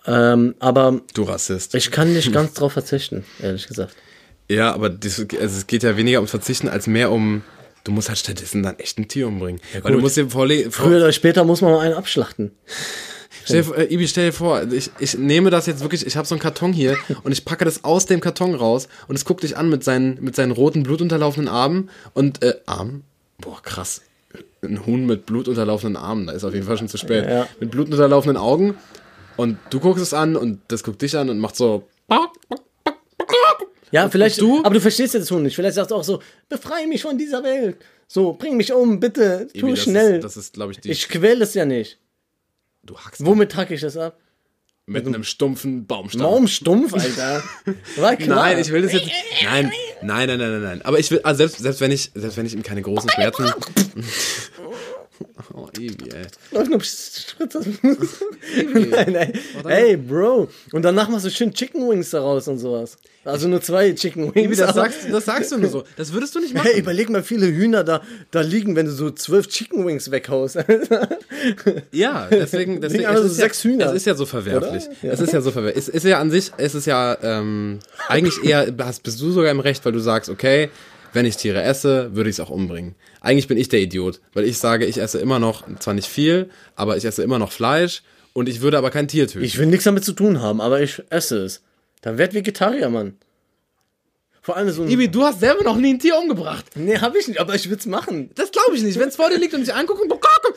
[0.08, 1.76] Ähm, aber Du Rassist.
[1.76, 3.96] ich kann nicht ganz drauf verzichten, ehrlich gesagt.
[4.50, 7.42] Ja, aber das, also es geht ja weniger ums Verzichten als mehr um,
[7.84, 9.62] du musst halt stattdessen dann echt ein Tier umbringen.
[9.82, 12.52] Weil du musst dir vorlegen, vor, Früher oder später muss man mal einen abschlachten.
[13.46, 16.18] stell, dir vor- äh, Ibi, stell dir vor, ich, ich nehme das jetzt wirklich, ich
[16.18, 19.24] habe so einen Karton hier und ich packe das aus dem Karton raus und es
[19.26, 23.04] guckt dich an mit seinen, mit seinen roten, blutunterlaufenden Armen und, äh, Armen?
[23.40, 24.02] Boah, krass.
[24.64, 27.26] Ein Huhn mit blutunterlaufenden Armen, da ist auf jeden Fall schon zu spät.
[27.28, 27.48] Ja.
[27.60, 28.76] Mit blutunterlaufenden Augen
[29.38, 31.88] und du guckst es an und das guckt dich an und macht so,
[33.92, 34.64] Ja, vielleicht, du?
[34.64, 35.56] aber du verstehst jetzt Huhn nicht.
[35.56, 37.78] Vielleicht sagst du auch so, befreie mich von dieser Welt.
[38.08, 40.16] So, bring mich um, bitte, tu Ibi, das schnell.
[40.16, 40.92] Ist, das ist, glaube ich, die.
[40.92, 41.98] ich quäle es ja nicht.
[42.84, 44.18] du hackst Womit hacke ich das ab?
[44.92, 46.24] mit einem stumpfen Baumstamm.
[46.24, 47.44] Warum stumpf, Alter?
[47.98, 48.38] War klar.
[48.38, 49.10] Nein, ich will das jetzt.
[49.44, 49.72] Nein,
[50.02, 50.82] nein, nein, nein, nein, nein.
[50.84, 53.46] Aber ich will, also selbst, selbst wenn ich, selbst wenn ich ihm keine großen Schmerzen.
[55.54, 56.28] Oh, Evi, ey.
[58.90, 59.34] Nein, nein.
[59.66, 60.48] Hey, Bro.
[60.72, 62.98] Und danach machst du schön Chicken Wings daraus und sowas.
[63.26, 64.48] Also nur zwei Chicken Wings.
[64.48, 65.84] Evi, das sagst, das sagst du nur so.
[65.98, 66.70] Das würdest du nicht machen.
[66.72, 68.02] Hey, überleg mal, viele Hühner da,
[68.32, 70.58] da liegen, wenn du so zwölf Chicken Wings weghaust.
[71.92, 73.86] Ja, deswegen, deswegen also es ist sechs ja, Hühner.
[73.88, 74.84] Es ist ja so verwerflich.
[75.02, 75.12] Ja.
[75.12, 75.88] Es ist ja so verwerflich.
[75.88, 79.52] Es ist ja an sich, es ist ja ähm, eigentlich eher, hast, bist du sogar
[79.52, 80.70] im Recht, weil du sagst, okay,
[81.14, 82.96] wenn ich Tiere esse, würde ich es auch umbringen.
[83.20, 86.50] Eigentlich bin ich der Idiot, weil ich sage, ich esse immer noch, zwar nicht viel,
[86.76, 88.04] aber ich esse immer noch Fleisch
[88.34, 89.44] und ich würde aber kein Tier töten.
[89.44, 91.62] Ich will nichts damit zu tun haben, aber ich esse es.
[92.02, 93.18] Dann werd Vegetarier, Mann.
[94.44, 94.90] Vor allem so ein.
[94.90, 96.66] Ibi, du hast selber noch nie ein Tier umgebracht.
[96.76, 98.32] Nee, hab ich nicht, aber ich will's machen.
[98.34, 98.98] Das glaube ich nicht.
[98.98, 100.10] Wenn es vor dir liegt und dich anguckt und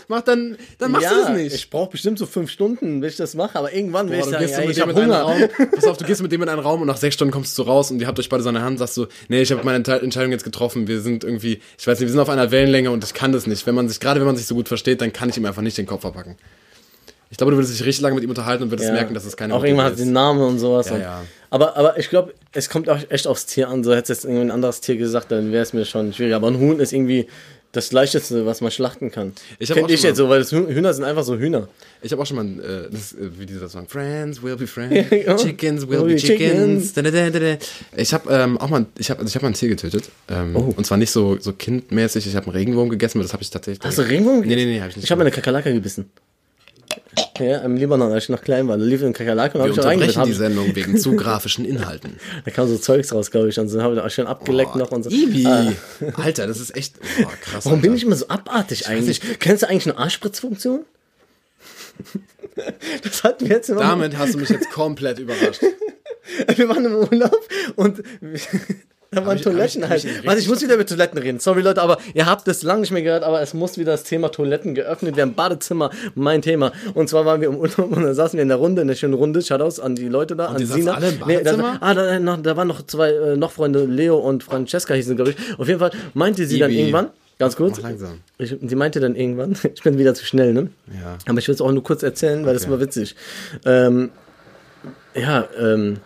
[0.09, 1.55] macht, dann, dann machst du das nicht.
[1.55, 4.43] Ich brauche bestimmt so fünf Stunden, bis ich das mache, aber irgendwann Boah, ich sagen,
[4.43, 5.21] ja, so mit ich dem hab in einen Hunger.
[5.23, 5.69] Raum.
[5.75, 7.63] Pass auf, du gehst mit dem in einen Raum und nach sechs Stunden kommst du
[7.63, 9.77] raus und ihr habt euch beide so eine Hand, sagst du, nee, ich habe meine
[9.77, 10.87] Entscheidung jetzt getroffen.
[10.89, 13.47] Wir sind irgendwie, ich weiß nicht, wir sind auf einer Wellenlänge und ich kann das
[13.47, 13.67] nicht.
[13.67, 15.63] Wenn man sich, gerade wenn man sich so gut versteht, dann kann ich ihm einfach
[15.63, 16.37] nicht den Kopf verpacken.
[17.31, 18.95] Ich glaube, du würdest dich richtig lange mit ihm unterhalten und würdest Ja.
[18.95, 20.89] merken, dass es keine Auch irgendwann hat einen Namen und sowas.
[20.89, 21.25] Ja, und, ja.
[21.51, 23.83] Aber, aber ich glaube, es kommt auch echt aufs Tier an.
[23.83, 26.35] So hätte es jetzt irgendwie ein anderes Tier gesagt, dann wäre es mir schon schwierig.
[26.35, 27.27] Aber ein Huhn ist irgendwie
[27.75, 29.33] das leichteste, was man schlachten kann.
[29.59, 31.68] Ich hab auch ich jetzt so, weil das Hüh- Hühner sind einfach so Hühner.
[32.03, 34.66] Ich habe auch schon mal, äh, das, äh, wie die das sagen, Friends will be
[34.66, 35.37] friends, Ja.
[35.37, 36.93] Chickens will Will be chickens.
[36.93, 37.57] Da, da, da, da, da.
[37.97, 40.11] Ich habe ähm, auch mal, ich habe, also ich habe mal ein Tier getötet.
[40.29, 40.72] Ähm, Oh.
[40.77, 42.27] Und zwar nicht so, so kindmäßig.
[42.27, 43.85] Ich habe einen Regenwurm gegessen, aber das habe ich tatsächlich.
[43.85, 45.05] Hast du Regenwurm Nee, nee, nee, habe ich nicht.
[45.05, 46.11] Ich habe eine Kakerlake gebissen.
[47.38, 48.76] Ja, im Libanon, als ich noch klein war.
[48.78, 51.16] Da lief eine Kakerlake und habe Wir ich unterbrechen Hab die ich- Sendung wegen zu
[51.16, 52.18] grafischen Inhalten.
[52.45, 53.59] Da kam so Zeugs raus, glaube ich.
[53.59, 55.11] Und so habe ich auch schön abgeleckt noch und so.
[55.11, 55.47] Ibi.
[55.47, 55.72] Ah.
[56.16, 57.64] Alter, das ist echt boah, krass.
[57.66, 57.99] Warum bin Alter.
[57.99, 59.20] ich immer so abartig eigentlich?
[59.40, 60.84] Kennst du eigentlich eine Arschspritzfunktion?
[63.03, 63.80] das hatten wir jetzt immer.
[63.80, 65.62] Damit hast du mich jetzt komplett überrascht.
[66.57, 68.03] Wir waren im Urlaub und
[69.15, 70.07] da waren ich- Toiletten halt.
[70.27, 71.39] Warte, ich muss wieder über Toiletten reden.
[71.39, 74.05] Sorry Leute, aber ihr habt das lange nicht mehr gehört, aber es muss wieder das
[74.05, 75.35] Thema Toiletten geöffnet werden.
[75.35, 76.73] Badezimmer, mein Thema.
[76.95, 78.95] Und zwar waren wir im Urlaub und da saßen wir in der Runde, in der
[78.95, 79.43] schönen Runde.
[79.43, 80.95] Shoutouts an die Leute da, an ihr saßt Sina.
[80.95, 81.79] alle im da, Badezimmer?
[81.81, 85.31] ah, da, noch, da waren noch zwei äh, noch Freunde, Leo und Francesca hießen, glaube
[85.33, 85.37] ich.
[85.59, 86.81] Auf jeden Fall meinte sie dann Ibi.
[86.81, 88.21] irgendwann, ganz kurz, Mach langsam.
[88.39, 90.69] ich, sie meinte dann irgendwann, ich bin wieder zu schnell, ne?
[90.93, 91.17] Ja.
[91.27, 92.73] Aber ich will es auch nur kurz erzählen, weil das Okay.
[92.73, 93.17] war witzig.
[93.65, 94.11] Ähm,
[95.15, 95.99] ja, ähm,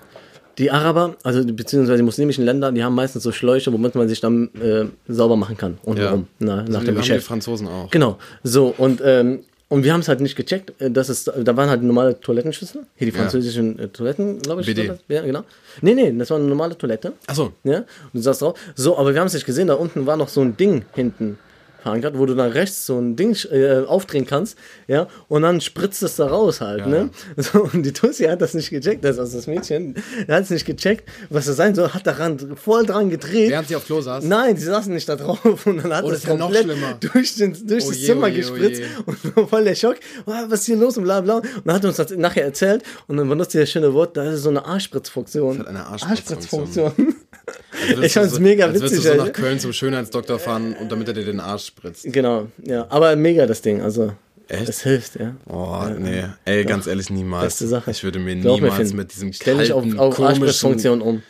[0.59, 4.21] die Araber, also beziehungsweise die muslimischen Länder, die haben meistens so Schläuche, womit man sich
[4.21, 5.79] dann äh, sauber machen kann.
[5.85, 6.07] Und Ja.
[6.07, 6.27] warum?
[6.39, 7.27] Na, nach So, dem haben die Geschäft.
[7.27, 7.91] Franzosen auch.
[7.91, 8.19] Genau.
[8.43, 10.73] So, und, ähm, und wir haben es halt nicht gecheckt.
[10.81, 12.83] äh, Das ist, da waren halt normale Toilettenschüssel.
[12.97, 14.67] Hier die französischen äh, Toiletten, glaube ich.
[14.67, 14.91] BD.
[15.09, 15.45] Ja, genau.
[15.83, 17.13] Nee, nee, das war eine normale Toilette.
[17.27, 17.53] Achso.
[17.65, 18.59] Ja, und du saßt drauf.
[18.75, 19.69] So, aber wir haben es nicht gesehen.
[19.69, 21.39] Da unten war noch so ein Ding hinten
[21.89, 26.03] verankert, wo du dann rechts so ein Ding äh, aufdrehen kannst, ja, und dann spritzt
[26.03, 27.11] es da raus halt, ne?
[27.37, 29.95] So, und die Tussi hat das nicht gecheckt, das also das Mädchen,
[30.29, 33.51] hat es nicht gecheckt, was das sein soll, hat daran voll dran gedreht.
[33.51, 34.25] Während sie auf Klo saß.
[34.25, 36.67] Nein, die saßen nicht da drauf und dann hat Oh, das das ja komplett
[37.01, 39.19] durch, den, durch Oh das je, Zimmer oh je, oh gespritzt und
[39.51, 39.97] voll der Schock.
[40.27, 41.37] Oh, was ist hier los und bla bla.
[41.37, 44.31] Und dann hat uns das nachher erzählt und dann benutzt er das schöne Wort, da
[44.33, 45.59] ist so eine Arschspritzfunktion.
[45.61, 46.87] hat eine Arschspritzfunktion.
[46.87, 47.15] Arschspritzfunktion.
[47.97, 49.33] Als Ich fand's würdest du- mega als würdest witzig, du so nach.
[49.33, 52.05] Köln zum Schönheitsdoktor fahren und damit er dir den Arsch spritzt.
[52.13, 52.87] Genau, ja.
[52.91, 54.13] Aber mega das Ding, also.
[54.49, 54.69] Echt?
[54.69, 55.35] Es hilft, ja.
[55.47, 56.25] Oh, nee.
[56.47, 57.45] Ey, ganz ehrlich, niemals.
[57.45, 57.91] Beste Sache.
[57.91, 58.97] Ich würde mir Glaub mir, niemals Finn.
[58.97, 61.03] mit diesem Stell dich auf, auf komischen...
[61.03, 61.23] Um.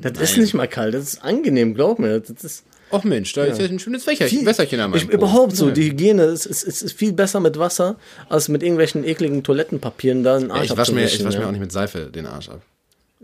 [0.00, 0.40] Das ist Nein.
[0.42, 2.20] nicht mal kalt, das ist angenehm, glaub mir.
[2.20, 5.08] Das ist Och Mensch, da ist ja ein schönes Wässerchen, Wässerchen meinem ich.
[5.08, 5.74] Überhaupt so, Ja.
[5.74, 7.96] die Hygiene, ist, es ist viel besser mit Wasser,
[8.28, 11.40] als mit irgendwelchen ekligen Toilettenpapieren da einen Ja, Arsch ich wasche mir, ich wasch ja.
[11.40, 12.62] mir auch nicht mit Seife den Arsch ab.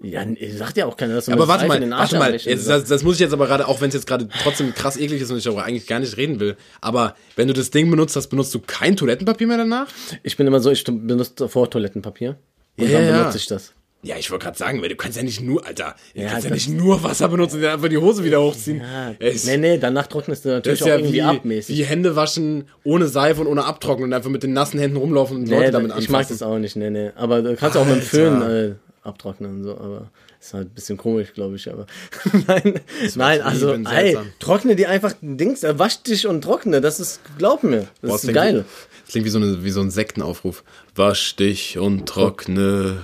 [0.03, 0.24] Ja,
[0.57, 2.84] sagt ja auch keiner, dass du Aber warte mal, den Arsch warte mal, jetzt, das,
[2.84, 5.30] das muss ich jetzt aber gerade, auch wenn es jetzt gerade trotzdem krass eklig ist
[5.30, 8.26] und ich darüber eigentlich gar nicht reden will, aber wenn du das Ding benutzt hast,
[8.26, 9.86] benutzt du kein Toilettenpapier mehr danach?
[10.24, 12.36] Ich bin immer so, ich benutze davor Toilettenpapier.
[12.76, 13.18] Und Ja, dann ja.
[13.20, 13.72] benutze ich das.
[14.03, 16.45] Ja, ich wollte gerade sagen, weil du kannst ja nicht nur, Alter, du Ja, kannst
[16.47, 18.82] ja nicht nur Wasser benutzen und dann einfach die Hose wieder hochziehen.
[18.82, 21.78] Ja, ist- nee, nee, danach trocknest du natürlich ist ja auch irgendwie wie, abmäßig.
[21.78, 25.36] wie Hände waschen ohne Seife und ohne abtrocknen und einfach mit den nassen Händen rumlaufen
[25.38, 26.38] und Nee, Leute damit ich mag anfassen.
[26.40, 27.12] das auch nicht, nee, nee.
[27.16, 28.64] Aber du kannst auch mit dem Föhn Alter.
[28.72, 28.74] äh,
[29.05, 31.86] abtrocknen und so, aber ist halt ein bisschen komisch, glaube ich, aber
[32.46, 32.80] nein,
[33.14, 37.62] nein, also, ey, trockne die einfach Dings, äh, wasch dich und trockne, das ist, glaub
[37.62, 38.64] mir, das Boah, ist klingt geil.
[39.05, 40.64] Das klingt wie so, eine, wie so ein Sektenaufruf.
[40.94, 43.02] Wasch dich und trockne.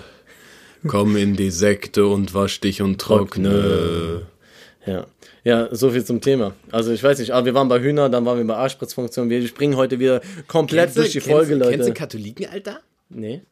[0.86, 4.22] Komm in die Sekte und wasch dich und trockne.
[4.86, 5.07] Ja.
[5.42, 6.55] Ja, so viel zum Thema.
[6.70, 9.30] Also ich weiß nicht, aber wir waren bei Hühner, dann waren wir bei Arschspritzfunktion.
[9.30, 11.76] Wir springen heute wieder komplett durch die Folge, kennst, Leute.
[11.76, 12.80] Kennst du Katholiken, Alter?
[13.09, 13.42] nee.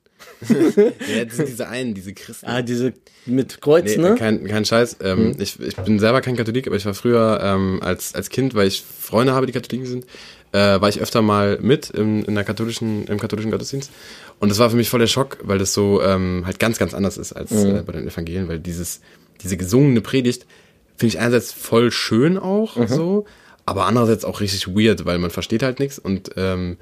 [0.49, 2.47] Ja, diese einen, diese Christen.
[2.47, 2.93] Ah, diese
[3.27, 4.15] mit Kreuz, Nee, ne?
[4.17, 4.99] kein, kein Scheiß.
[5.03, 8.55] Ähm, ich, ich bin selber kein Katholik, aber ich war früher ähm, als, als Kind,
[8.55, 10.07] weil ich Freunde habe, die Katholiken sind,
[10.53, 13.91] äh, war ich öfter mal mit im, in der katholischen, im katholischen Gottesdienst.
[14.41, 16.95] Und das war für mich voll der Schock, weil das so ähm, halt ganz, ganz
[16.95, 19.01] anders ist als äh, bei den Evangelien, weil dieses,
[19.43, 20.47] diese gesungene Predigt
[20.97, 23.27] finde ich einerseits voll schön auch so,
[23.67, 26.79] aber andererseits auch richtig weird, weil man versteht halt nichts und ähm,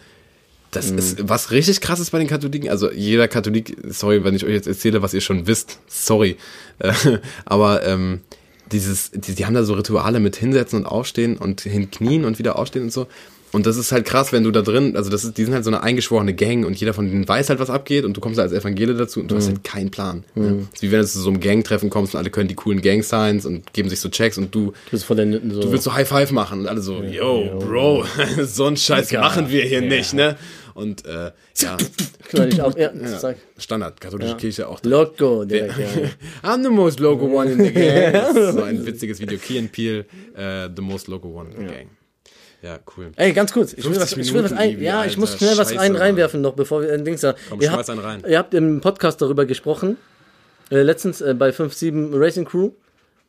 [0.70, 2.68] das ist was richtig krass ist bei den Katholiken.
[2.68, 6.36] Also jeder Katholik, sorry, wenn ich euch jetzt erzähle, was ihr schon wisst, sorry.
[6.78, 6.92] Äh,
[7.44, 8.20] aber ähm,
[8.72, 12.58] dieses, die, die haben da so Rituale mit hinsetzen und aufstehen und hinknien und wieder
[12.58, 13.06] aufstehen und so.
[13.52, 15.64] Und das ist halt krass, wenn du da drin, also das ist, die sind halt
[15.64, 18.38] so eine eingeschworene Gang und jeder von denen weiß halt, was abgeht und du kommst
[18.38, 20.24] da als Evangele dazu und du hast halt keinen Plan.
[20.34, 20.66] Ne?
[20.70, 22.82] Das ist wie wenn du zu so einem Gangtreffen kommst und alle können die coolen
[22.82, 25.14] Gang-Signs und geben sich so Checks und du, Du so.
[25.14, 28.04] du willst so High Five machen und alle so, yo, Bro,
[28.44, 29.20] so einen Scheiß Digga.
[29.22, 29.88] machen wir hier Ja.
[29.88, 30.36] nicht, ne?
[30.74, 31.76] Und äh, ja,
[32.62, 32.76] auf.
[32.76, 33.34] Ja, ja.
[33.56, 34.36] Standard, katholische Ja.
[34.36, 34.80] Kirche auch.
[34.82, 35.86] Loco, direkt, ja.
[36.50, 38.12] I'm the most local one in the gang.
[38.52, 39.38] So ein witziges Video.
[39.38, 40.04] Key and Peele,
[40.36, 41.86] äh, the most local one in the gang.
[42.66, 43.12] Ja, cool.
[43.14, 43.72] Ey, ganz kurz.
[43.74, 45.72] Ich will 50 was, ich will was Minuten, ein, ja, ich Alter, muss schnell was
[45.72, 47.36] Scheiße, reinwerfen noch, bevor wir ein Dings da.
[47.48, 48.24] Komm, ihr, habt, einen rein.
[48.26, 49.96] ihr habt im Podcast darüber gesprochen,
[50.72, 52.72] äh, letztens äh, bei 5-7 Racing Crew.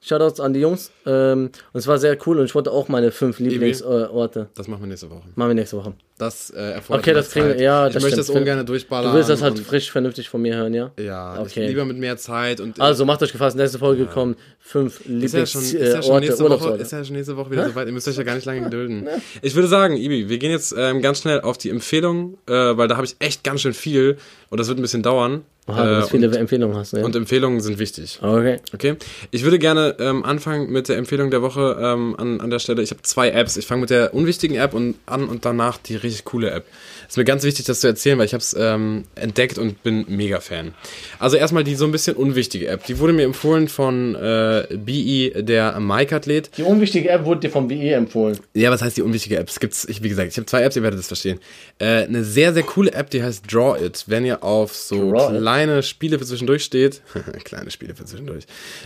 [0.01, 0.91] Shoutouts an die Jungs.
[1.05, 4.47] Ähm, und es war sehr cool und ich wollte auch meine fünf Lieblingsorte.
[4.55, 5.23] Das machen wir nächste Woche.
[5.35, 5.93] Machen wir nächste Woche.
[6.19, 8.35] Das äh, erfordert Okay, das kriegen wir- ja, Ich das möchte stimmt.
[8.35, 9.11] das ungern durchballern.
[9.11, 10.91] Du willst das halt frisch, vernünftig von mir hören, ja?
[10.99, 11.67] Ja, Okay.
[11.67, 15.43] lieber mit mehr Zeit und Also macht euch gefasst, nächste Folge kommen fünf ist ja,
[15.43, 17.87] ist, ja Lieblingsorte, schon nächste Woche, ist ja schon nächste Woche wieder soweit.
[17.87, 19.07] Ihr müsst euch ja gar nicht lange gedulden.
[19.41, 22.87] Ich würde sagen, Ibi, wir gehen jetzt ähm, ganz schnell auf die Empfehlung, äh, weil
[22.87, 24.17] da habe ich echt ganz schön viel
[24.49, 25.43] und das wird ein bisschen dauern.
[25.67, 27.03] Aha, du Äh, viele Empfehlungen hast, ja?
[27.03, 28.19] und Empfehlungen sind wichtig.
[28.21, 28.57] okay.
[28.73, 28.95] Okay.
[29.31, 32.81] Ich würde gerne ähm, anfangen mit der Empfehlung der Woche ähm, an, an der Stelle.
[32.81, 33.57] Ich habe zwei Apps.
[33.57, 36.65] Ich fange mit der unwichtigen App und an und danach die richtig coole App.
[37.07, 40.05] Ist mir ganz wichtig, das zu erzählen, weil ich habe es ähm, entdeckt und bin
[40.07, 40.73] mega Fan.
[41.19, 42.85] Also erstmal die so ein bisschen unwichtige App.
[42.85, 46.51] Die wurde mir empfohlen von äh, BE, der Mike-Athlet.
[46.57, 48.37] Die unwichtige App wurde dir vom BE empfohlen.
[48.53, 49.47] Ja, was heißt die unwichtige App?
[49.49, 51.39] Es gibt's, ich, wie gesagt, ich habe zwei Apps, ihr werdet das verstehen.
[51.79, 54.03] Äh, eine sehr, sehr coole App, die heißt Draw It.
[54.07, 55.41] Wenn ihr auf so Draw It?
[55.57, 57.01] Kleine Spiele für zwischendurch steht,
[57.43, 58.45] kleine Spiele für zwischendurch,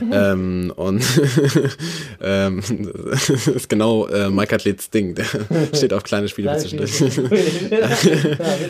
[0.09, 1.03] ähm, und
[2.21, 2.61] ähm,
[3.11, 5.25] das ist genau äh, Mike Athlets Ding, der
[5.73, 7.03] steht auf kleine Spiele für zwischendurch.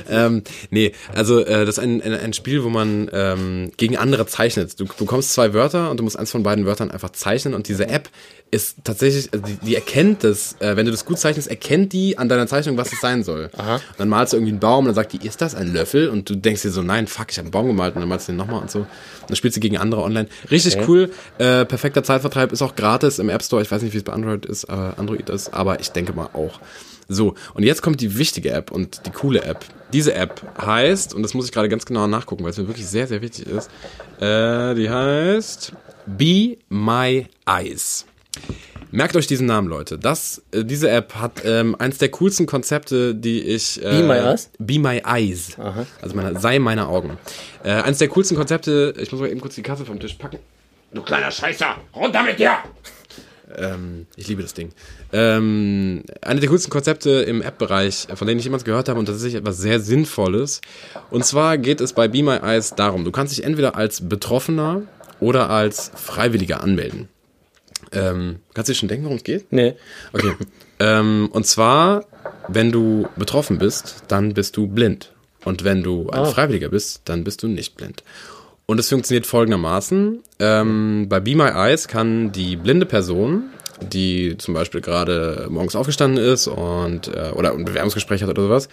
[0.09, 0.41] ähm,
[0.71, 4.79] nee, also äh, das ist ein, ein, ein Spiel, wo man ähm, gegen andere zeichnet.
[4.79, 7.87] Du bekommst zwei Wörter und du musst eins von beiden Wörtern einfach zeichnen und diese
[7.87, 8.09] App
[8.51, 12.17] ist tatsächlich, also die, die erkennt das, äh, wenn du das gut zeichnest, erkennt die
[12.17, 13.49] an deiner Zeichnung, was es sein soll.
[13.57, 13.75] Aha.
[13.75, 16.09] Und dann malst du irgendwie einen Baum und dann sagt die, ist das ein Löffel?
[16.09, 18.27] Und du denkst dir so, nein, fuck, ich habe einen Baum gemalt und dann malst
[18.27, 18.79] du den nochmal und so.
[18.79, 18.87] Und
[19.29, 20.27] dann spielst du gegen andere online.
[20.51, 20.85] Richtig Okay.
[20.87, 23.61] cool, äh, perfekter Zeitvertreib, ist auch gratis im App Store.
[23.61, 26.29] Ich weiß nicht, wie es bei Android ist, äh, Android ist, aber ich denke mal
[26.33, 26.59] auch.
[27.07, 29.65] So, und jetzt kommt die wichtige App und die coole App.
[29.91, 32.87] Diese App heißt, und das muss ich gerade ganz genau nachgucken, weil es mir wirklich
[32.87, 33.69] sehr, sehr wichtig ist,
[34.21, 35.73] äh, die heißt
[36.05, 38.05] Be My Eyes.
[38.93, 39.97] Merkt euch diesen Namen, Leute.
[39.97, 43.82] Das, äh, diese App hat ähm, eins der coolsten Konzepte, die ich.
[43.82, 44.49] Äh, Be My Eyes?
[44.59, 45.57] Be My Eyes.
[45.57, 45.86] Aha.
[46.01, 47.17] Also meine, sei meine Augen.
[47.63, 48.93] Äh, eins der coolsten Konzepte.
[48.99, 50.39] Ich muss mal eben kurz die Katze vom Tisch packen.
[50.93, 52.57] Du kleiner Scheißer, runter mit dir!
[53.57, 54.71] Ähm, ich liebe das Ding.
[55.13, 59.21] Ähm, eine der coolsten Konzepte im App-Bereich, von denen ich jemals gehört habe, und das
[59.21, 60.59] ist etwas sehr Sinnvolles.
[61.09, 64.84] Und zwar geht es bei Be My Eyes darum, du kannst dich entweder als Betroffener
[65.19, 67.07] oder als Freiwilliger anmelden.
[67.91, 69.51] Ähm, kannst du dir schon denken, worum es geht?
[69.51, 69.73] Nee.
[70.13, 70.33] Okay.
[70.79, 72.05] ähm, und zwar,
[72.47, 75.11] wenn du betroffen bist, dann bist du blind.
[75.43, 76.25] Und wenn du ein Ah.
[76.25, 78.03] Freiwilliger bist, dann bist du nicht blind.
[78.67, 80.19] Und es funktioniert folgendermaßen.
[80.39, 83.45] Ähm, bei Be My Eyes kann die blinde Person,
[83.81, 88.69] die zum Beispiel gerade morgens aufgestanden ist und äh, oder ein Bewerbungsgespräch hat oder sowas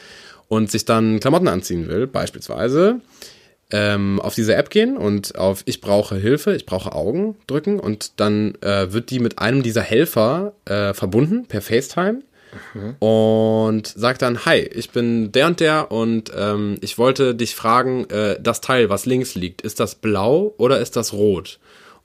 [0.49, 3.01] und sich dann Klamotten anziehen will, beispielsweise,
[3.71, 8.21] ähm, auf diese App gehen und auf Ich brauche Hilfe, ich brauche Augen drücken und
[8.21, 12.23] dann äh, wird die mit einem dieser Helfer äh, verbunden per FaceTime
[12.99, 18.09] und sagt dann, hi, ich bin der und der und ähm, ich wollte dich fragen,
[18.11, 21.59] äh, das Teil, was links liegt, ist das blau oder ist das rot?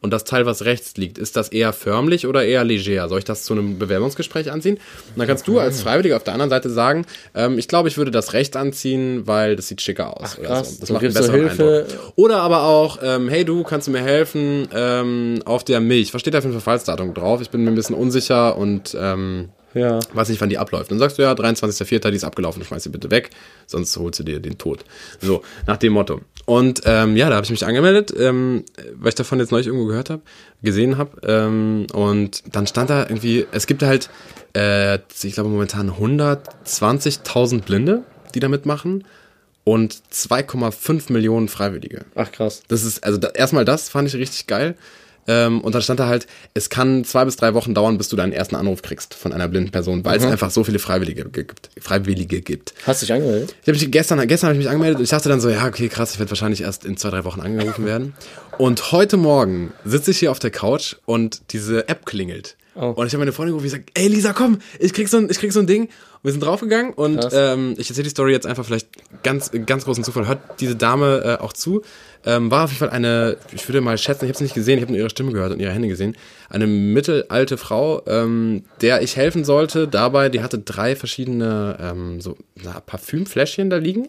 [0.04, 3.08] Und das Teil, was rechts liegt, ist das eher förmlich oder eher leger?
[3.08, 4.76] Soll ich das zu einem Bewerbungsgespräch anziehen?
[4.76, 7.98] Und dann kannst du als Freiwilliger auf der anderen Seite sagen, ähm, ich glaube, ich
[7.98, 10.38] würde das rechts anziehen, weil das sieht schicker aus.
[10.38, 10.74] oder krass.
[10.74, 10.80] so.
[10.82, 11.88] Das Du macht einen besseren Hilfe.
[11.90, 12.14] Eindruck.
[12.18, 16.14] Oder aber auch, ähm, hey du, kannst du mir helfen ähm, auf der Milch?
[16.14, 17.40] Was steht da für ein Verfallsdatum drauf?
[17.42, 20.00] Ich bin mir ein bisschen unsicher und ähm, Ja.
[20.14, 20.92] weiß nicht, wann die abläuft.
[20.92, 23.32] Dann sagst du ja, 23.04., die ist abgelaufen, schmeiß sie bitte weg,
[23.66, 24.86] sonst holst du dir den Tod.
[25.22, 26.22] So, nach dem Motto.
[26.46, 28.64] Und ähm, ja, da habe ich mich angemeldet, ähm,
[28.96, 30.22] weil ich davon jetzt neulich irgendwo gehört habe,
[30.62, 31.12] gesehen habe.
[31.26, 34.10] Ähm, und dann stand da irgendwie, es gibt halt,
[34.56, 38.04] äh, ich glaube momentan 120.000 Blinde,
[38.36, 39.04] die da mitmachen.
[39.66, 42.04] und 2,5 Millionen Freiwillige.
[42.16, 42.64] Ach krass.
[42.68, 44.76] Das ist, also da, erstmal das fand ich richtig geil.
[45.28, 48.16] Ähm, und dann stand da halt, es kann zwei bis drei Wochen dauern, bis du
[48.16, 51.70] deinen ersten Anruf kriegst von einer blinden Person, weil es einfach so viele Freiwillige gibt.
[51.80, 52.74] Freiwillige gibt.
[52.86, 53.56] Hast du dich angemeldet?
[53.62, 55.66] Ich hab mich gestern, gestern habe ich mich angemeldet und ich dachte dann so, ja,
[55.66, 58.14] okay, krass, ich werde wahrscheinlich erst in zwei, drei Wochen angerufen werden.
[58.58, 62.56] Und heute Morgen sitze ich hier auf der Couch und diese App klingelt.
[62.76, 62.88] Oh.
[62.88, 65.30] Und ich habe meine Freundin gerufen, ich sag, ey Lisa, komm, ich krieg so ein,
[65.30, 65.84] ich krieg so ein Ding.
[65.84, 68.88] Und wir sind draufgegangen und ähm, ich erzähle die Story jetzt einfach vielleicht
[69.24, 70.28] ganz, ganz großen Zufall.
[70.28, 71.82] Hört diese Dame äh, auch zu.
[72.26, 74.78] Ähm, war auf jeden Fall eine, ich würde mal schätzen, ich habe sie nicht gesehen,
[74.78, 76.16] ich habe nur ihre Stimme gehört und ihre Hände gesehen.
[76.50, 79.88] Eine mittelalte Frau, ähm, der ich helfen sollte.
[79.88, 84.08] Dabei, die hatte drei verschiedene ähm, so na, Parfümfläschchen da liegen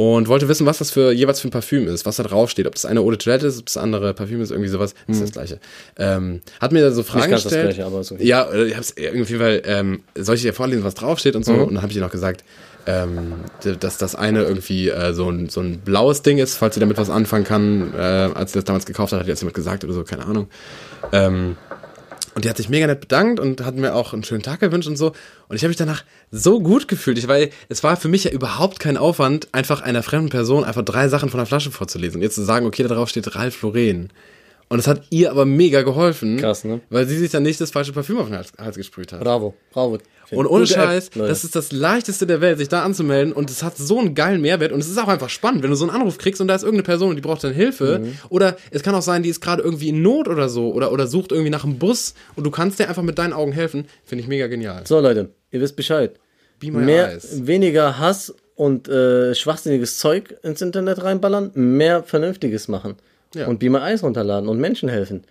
[0.00, 2.74] und wollte wissen, was das für jeweils für ein Parfüm ist, was da draufsteht, ob
[2.76, 4.94] das eine Eau de Toilette ist, ob das andere Parfüm ist, irgendwie sowas.
[5.08, 5.58] Das ist das gleiche.
[5.98, 7.74] Ähm, hat mir da so Fragen das gestellt.
[7.74, 8.24] Gleiche, aber ist okay.
[8.24, 11.54] Ja, äh, ich hab's irgendwie Fall, ähm, soll ich dir vorlesen, was draufsteht und so?
[11.54, 12.44] Und dann habe ich ihr noch gesagt,
[12.86, 13.34] ähm,
[13.80, 16.96] dass das eine irgendwie äh, so, ein, so ein blaues Ding ist, falls sie damit
[16.96, 17.92] was anfangen kann.
[17.92, 20.46] Äh, als sie das damals gekauft hat, hat jetzt jemand gesagt oder so, keine Ahnung.
[21.10, 21.56] Ähm,
[22.38, 24.86] und die hat sich mega nett bedankt und hat mir auch einen schönen Tag gewünscht
[24.86, 25.08] und so.
[25.48, 28.30] Und ich habe mich danach so gut gefühlt, ich, weil es war für mich ja
[28.30, 32.22] überhaupt kein Aufwand, einfach einer fremden Person einfach drei Sachen von der Flasche vorzulesen und
[32.22, 34.10] jetzt zu sagen, okay, da drauf steht Ralf Lauren.
[34.68, 36.80] Und es hat ihr aber mega geholfen, Krass, ne?
[36.90, 39.18] weil sie sich dann nicht das falsche Parfüm auf den Hals, Hals gesprüht hat.
[39.18, 39.98] Bravo, bravo.
[40.30, 41.28] Und ohne App, Scheiß, Leute.
[41.28, 44.40] das ist das leichteste der Welt, sich da anzumelden und es hat so einen geilen
[44.40, 46.54] Mehrwert und es ist auch einfach spannend, wenn du so einen Anruf kriegst und da
[46.54, 48.18] ist irgendeine Person und die braucht dann Hilfe Mhm.
[48.28, 51.06] oder es kann auch sein, die ist gerade irgendwie in Not oder so oder, oder
[51.06, 54.22] sucht irgendwie nach einem Bus und du kannst dir einfach mit deinen Augen helfen, finde
[54.22, 54.82] ich mega genial.
[54.86, 56.18] So, Leute, ihr wisst Bescheid.
[56.62, 57.46] Mehr, eyes.
[57.46, 62.96] weniger Hass und äh, schwachsinniges Zeug ins Internet reinballern, mehr Vernünftiges machen.
[63.34, 63.46] Ja.
[63.46, 65.22] Und Be My Eyes runterladen und Menschen helfen.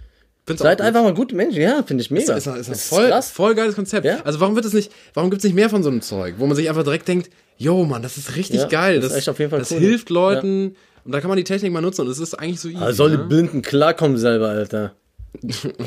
[0.48, 2.34] Find's Seid einfach mal gute Menschen, ja, finde ich mega.
[2.36, 3.30] Ist, ist, ist, Das ist voll, krass.
[3.30, 4.06] voll geiles Konzept.
[4.06, 4.22] Ja.
[4.24, 6.48] Also warum wird es nicht, warum gibt es nicht mehr von so einem Zeug, wo
[6.48, 9.78] man sich einfach direkt denkt, yo Mann, das ist richtig Ja, geil, das das, cool.
[9.80, 12.70] hilft Leuten und da kann man die Technik mal nutzen und es ist eigentlich so
[12.70, 12.78] easy.
[12.82, 13.24] Also soll die ne?
[13.26, 14.96] Blinden klarkommen selber, Alter.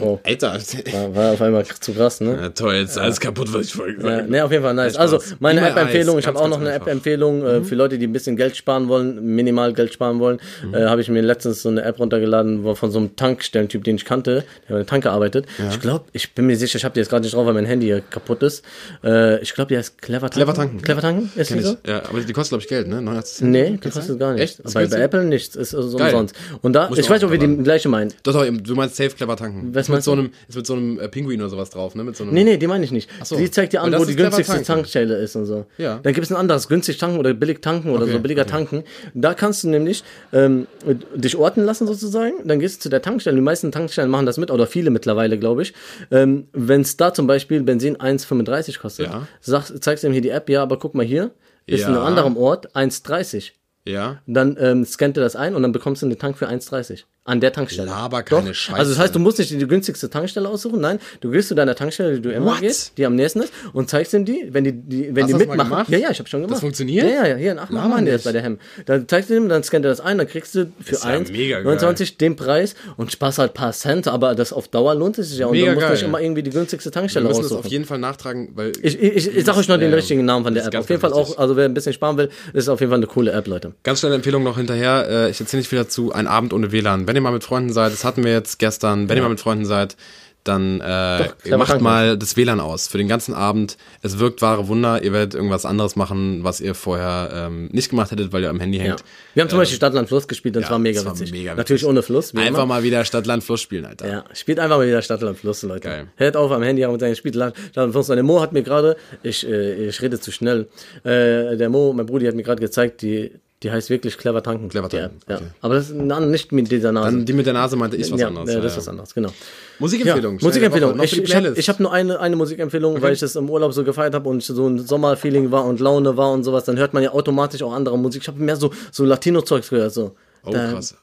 [0.01, 0.59] Oh, Alter,
[0.93, 2.39] war, war auf einmal zu krass, ne?
[2.41, 4.31] ja, toll, jetzt ist alles kaputt, was ich vorher Ja, gesagt habe.
[4.31, 4.97] ne, auf jeden Fall nice.
[4.97, 6.73] Also, meine App-Empfehlung, ich habe auch noch eine.
[6.73, 10.39] App-Empfehlung äh, für Leute, die ein bisschen Geld sparen wollen, minimal Geld sparen wollen.
[10.73, 13.97] Äh, habe ich mir letztens so eine App runtergeladen wo von so einem Tankstellentyp, den
[13.97, 15.47] ich kannte, der bei der Tanke arbeitet.
[15.71, 17.67] Ich glaube, ich bin mir sicher, ich habe die jetzt gerade nicht drauf, weil mein
[17.67, 18.65] Handy hier kaputt ist.
[19.05, 20.35] Äh, ich glaube, die heißt Clever Tanken.
[20.35, 20.83] Clever Tanken.
[20.83, 21.33] Clever Tanken?
[21.37, 21.77] Ist die so?
[21.87, 22.97] Ja, aber die kostet, glaube ich, Geld, ne?
[23.03, 23.51] 89 Cent.
[23.51, 24.61] Nee, die kostet gar nichts.
[24.61, 24.75] Echt?
[24.75, 24.97] Bei, bei?
[25.01, 26.35] Apple nichts, ist so umsonst.
[26.63, 28.13] Und da, Muss ich weiß, auch ob wir die gleiche meinen.
[28.23, 29.75] Doch, doch, du meinst safe clever tanken.
[29.75, 30.21] Was ist mit meinst so du?
[30.21, 32.05] einem, ist mit so einem äh, Pinguin oder sowas drauf, ne?
[32.05, 33.11] Mit so einem Nee, nee, die meine ich nicht.
[33.25, 33.37] so.
[33.37, 34.67] Die zeigt dir an, wo die günstigste tanken.
[34.67, 35.67] Tankstelle ist und so.
[35.79, 35.99] Ja.
[36.03, 38.85] Dann gibt es ein anderes, günstig tanken oder billig tanken oder Okay, so billiger tanken.
[39.15, 40.67] Da kannst du nämlich ähm,
[41.15, 42.35] dich orten lassen sozusagen.
[42.45, 43.37] Dann gehst du zu der Tankstelle.
[43.37, 45.75] Die meisten Tankstellen machen das mit oder viele mittlerweile, glaube ich.
[46.11, 49.27] Ähm, Wenn es da zum Beispiel Benzin 1,35 kostet, Ja.
[49.41, 51.31] sag, zeigst du ihm hier die App, ja, aber guck mal hier,
[51.67, 51.89] ist Ja.
[51.89, 53.53] in einem anderen Ort 1,30.
[53.87, 54.19] Ja.
[54.27, 57.39] Dann ähm, scannt er das ein und dann bekommst du einen Tank für 1,30 an
[57.41, 57.87] der Tankstelle.
[57.89, 58.55] Laber keine Doch.
[58.55, 58.79] Scheiße.
[58.79, 61.75] Also das heißt, du musst nicht die günstigste Tankstelle aussuchen, nein, du gehst zu deiner
[61.75, 62.61] Tankstelle, die du immer What?
[62.61, 65.33] gehst, die am nächsten ist und zeigst ihm die, wenn die, die wenn Hast die
[65.47, 65.85] das mitmachen.
[65.93, 66.61] Ja, ja, ich habe schon gemacht.
[66.61, 67.05] funktioniert?
[67.07, 68.59] Ja, ja, ja, hier in Aachen machen die das bei der Hem.
[68.87, 71.11] Dann zeigst du ihm, dann scannt er das ein, dann kriegst du für Ist ja
[71.11, 71.65] 1, mega geil.
[71.65, 75.29] 29 den Preis und sparst halt ein paar Cent, aber das auf Dauer lohnt es
[75.29, 75.93] sich ja und Mega du musst geil.
[75.93, 77.71] nicht immer irgendwie die günstigste Wir Tankstelle müssen das auf aussuchen.
[77.71, 78.73] jeden Fall nachtragen, weil.
[78.83, 80.81] Ich, ich, ich, ich sag euch noch den Ja, richtigen Namen von der das App.
[80.81, 81.39] Auf jeden Fall auch, wichtig.
[81.39, 83.75] also wer ein bisschen sparen will, ist auf jeden Fall eine coole App, Leute.
[83.83, 85.07] Ganz schnelle Empfehlung noch hinterher.
[85.09, 86.13] Äh, ich erzähle nicht viel dazu.
[86.13, 87.07] Ein Abend ohne WLAN.
[87.11, 89.09] Wenn ihr mal mit Freunden seid, das hatten wir jetzt gestern.
[89.09, 89.97] Wenn ihr mal mit Freunden seid,
[90.45, 93.77] dann äh, clever macht mal das WLAN aus für den ganzen Abend.
[94.01, 95.03] Es wirkt wahre Wunder.
[95.03, 98.59] Ihr werdet irgendwas anderes machen, was ihr vorher ähm, nicht gemacht hättet, weil ihr am
[98.59, 98.85] Handy Ja.
[98.85, 99.05] hängt.
[99.35, 101.33] Wir haben zum Beispiel Stadtland Fluss gespielt, das ja, war mega war witzig.
[101.33, 101.89] mega Natürlich witzig.
[101.91, 102.35] ohne Fluss.
[102.35, 102.67] Einfach immer.
[102.67, 104.09] mal wieder Stadt, Land, Fluss spielen, Alter.
[104.09, 105.89] Ja, spielt einfach mal wieder Stadtland Fluss, Leute.
[105.89, 106.07] Geil.
[106.17, 108.09] Hört auf am Handy und spielt Land- Stadtland Fluss.
[108.09, 110.69] Und der Mo hat mir gerade, ich, äh, ich rede zu schnell,
[111.05, 113.31] äh, der Mo, mein Bruder, hat mir gerade gezeigt, die,
[113.63, 114.69] die heißt wirklich Clever Tanken.
[114.71, 115.37] Clever Tanken, Ja.
[115.37, 115.45] okay.
[115.61, 117.11] Aber das ist nicht mit dieser Nase.
[117.17, 118.49] Dann die mit der Nase meinte ich was ja, anderes.
[118.49, 118.81] ja, Ja, das ist ja.
[118.83, 119.31] was anderes, genau.
[119.79, 120.39] Musikempfehlung.
[120.39, 120.97] Ja, Musikempfehlung.
[120.99, 121.05] Woche.
[121.05, 124.15] Ich, ich habe hab nur eine, eine Musikempfehlung, weil ich das im Urlaub so gefeiert
[124.15, 126.65] habe und so ein Sommerfeeling war und Laune war und sowas.
[126.65, 128.23] Dann hört man ja automatisch auch andere Musik.
[128.23, 129.93] Ich habe mehr so, so Latino-Zeugs gehört.
[129.93, 130.15] So.
[130.45, 130.95] Oh, krass.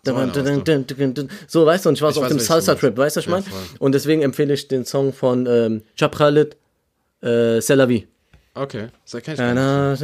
[1.48, 3.32] So weißt du, und ich war so auf dem Salsa-Trip, weißt du, was ich Ja,
[3.40, 3.46] meine?
[3.80, 6.58] Und deswegen empfehle ich den Song von ähm, Chap Khalid,
[7.22, 8.08] äh, C'est la vie.
[8.60, 10.02] Okay, das erkenne ich gar nicht.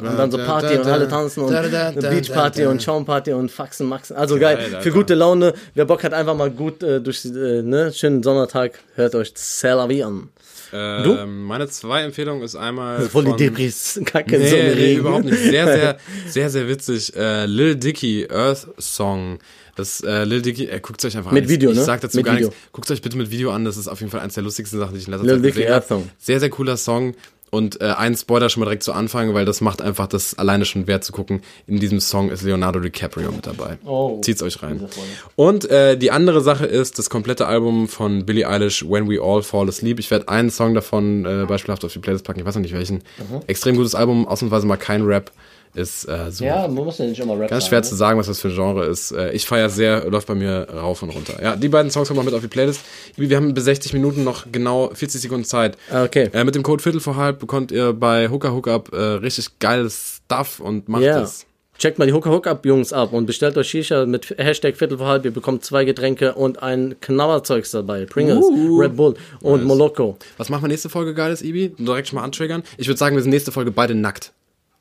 [0.00, 2.70] Und dann so Party und alle tanzen und Beachparty da, da.
[2.70, 4.16] und Schaumparty und Faxen, Maxen.
[4.16, 5.54] Also geil, für gute Laune.
[5.74, 9.74] Wer Bock hat, einfach mal gut äh, durch äh, ne, schönen Sommertag, hört euch C'est
[9.74, 10.28] la vie an.
[10.72, 13.00] Ähm, meine zwei Empfehlungen ist einmal.
[13.08, 15.38] Voll die Debris, kacke, Nee, so im nee, überhaupt nicht.
[15.38, 17.14] Sehr, sehr, sehr, sehr witzig.
[17.16, 19.38] Äh, Lil Dicky, Earth Song.
[19.76, 21.48] Das äh, Lil Dicky, äh, guckt euch einfach Mit an.
[21.50, 21.82] Video, ich, ne?
[21.82, 22.48] Ich sag dazu Mit gar Video.
[22.48, 22.62] nichts.
[22.72, 24.94] Guckt euch bitte mit Video an, das ist auf jeden Fall eins der lustigsten Sachen,
[24.94, 26.02] die ich in letzter Lil Zeit Dicky gesehen habe.
[26.18, 27.14] Sehr, sehr cooler Song.
[27.52, 30.64] Und äh, ein Spoiler schon mal direkt zu Anfang, weil das macht einfach das alleine
[30.64, 31.42] schon wert zu gucken.
[31.66, 33.76] In diesem Song ist Leonardo DiCaprio mit dabei.
[33.84, 34.20] Oh.
[34.22, 34.88] Zieht's euch rein.
[35.34, 39.42] Und äh, die andere Sache ist das komplette Album von Billie Eilish, When We All
[39.42, 39.98] Fall Asleep.
[39.98, 42.74] Ich werde einen Song davon äh, beispielhaft auf die Playlist packen, ich weiß noch nicht
[42.74, 42.98] welchen.
[43.18, 43.40] Mhm.
[43.48, 45.32] Extrem gutes Album, ausnahmsweise mal kein Rap.
[45.74, 47.84] Ist äh, so Ja, man muss ja nicht immer Rap Ganz sagen, schwer ne?
[47.84, 49.12] zu sagen, was das für ein Genre ist.
[49.12, 51.40] Äh, Ich feiere sehr, läuft bei mir rauf und runter.
[51.42, 52.80] Ja, die beiden Songs kommen noch mit auf die Playlist.
[53.16, 55.76] Wir haben bis 60 Minuten noch genau 40 Sekunden Zeit.
[55.90, 56.28] Ah, Okay.
[56.32, 60.20] Äh, mit dem Code Viertel vor halb bekommt ihr bei Hooker Hookup äh, richtig geiles
[60.24, 61.22] Stuff und macht Ja.
[61.22, 61.46] es.
[61.78, 65.06] Checkt mal die Hooker Hookup Jungs ab und bestellt euch Shisha mit Hashtag Viertel vor
[65.06, 65.24] halb.
[65.24, 68.04] Ihr bekommt zwei Getränke und ein Knabberzeugs dabei.
[68.04, 68.78] Pringles, Uh.
[68.80, 70.18] Red Bull und Moloko.
[70.36, 71.74] Was machen wir nächste Folge geiles, Ibi?
[71.78, 72.64] Direkt schon mal antriggern.
[72.76, 74.32] Ich würde sagen, wir sind nächste Folge beide nackt.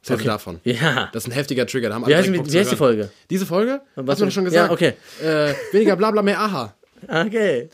[0.07, 0.59] Hältst du davon?
[0.63, 1.09] Ja.
[1.13, 1.89] Das ist ein heftiger Trigger.
[1.89, 2.75] Da haben Wie heißt, wie, wie heißt die.
[2.75, 3.09] Folge?
[3.29, 3.81] Diese Folge?
[3.95, 4.71] Was Hast du schon Ja, gesagt.
[4.71, 4.93] okay.
[5.21, 6.73] Äh, weniger Blabla, mehr Aha.
[7.07, 7.69] Okay.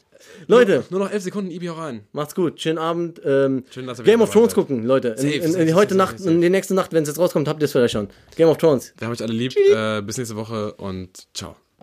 [0.47, 2.01] Leute, Nur noch elf Sekunden, Ibi, hau rein.
[2.11, 2.59] macht's gut.
[2.59, 3.21] Schönen Abend.
[3.23, 5.09] Ähm, Schön, Game of Thrones gucken, Leute.
[5.09, 7.19] In, Safe, in, in safe, heute safe, Nacht, in die nächste Nacht, wenn es jetzt
[7.19, 8.09] rauskommt, habt ihr es vielleicht schon.
[8.35, 8.93] Game of Thrones.
[8.97, 9.55] Wir haben euch alle lieb.
[9.55, 11.55] Äh, bis nächste Woche und ciao.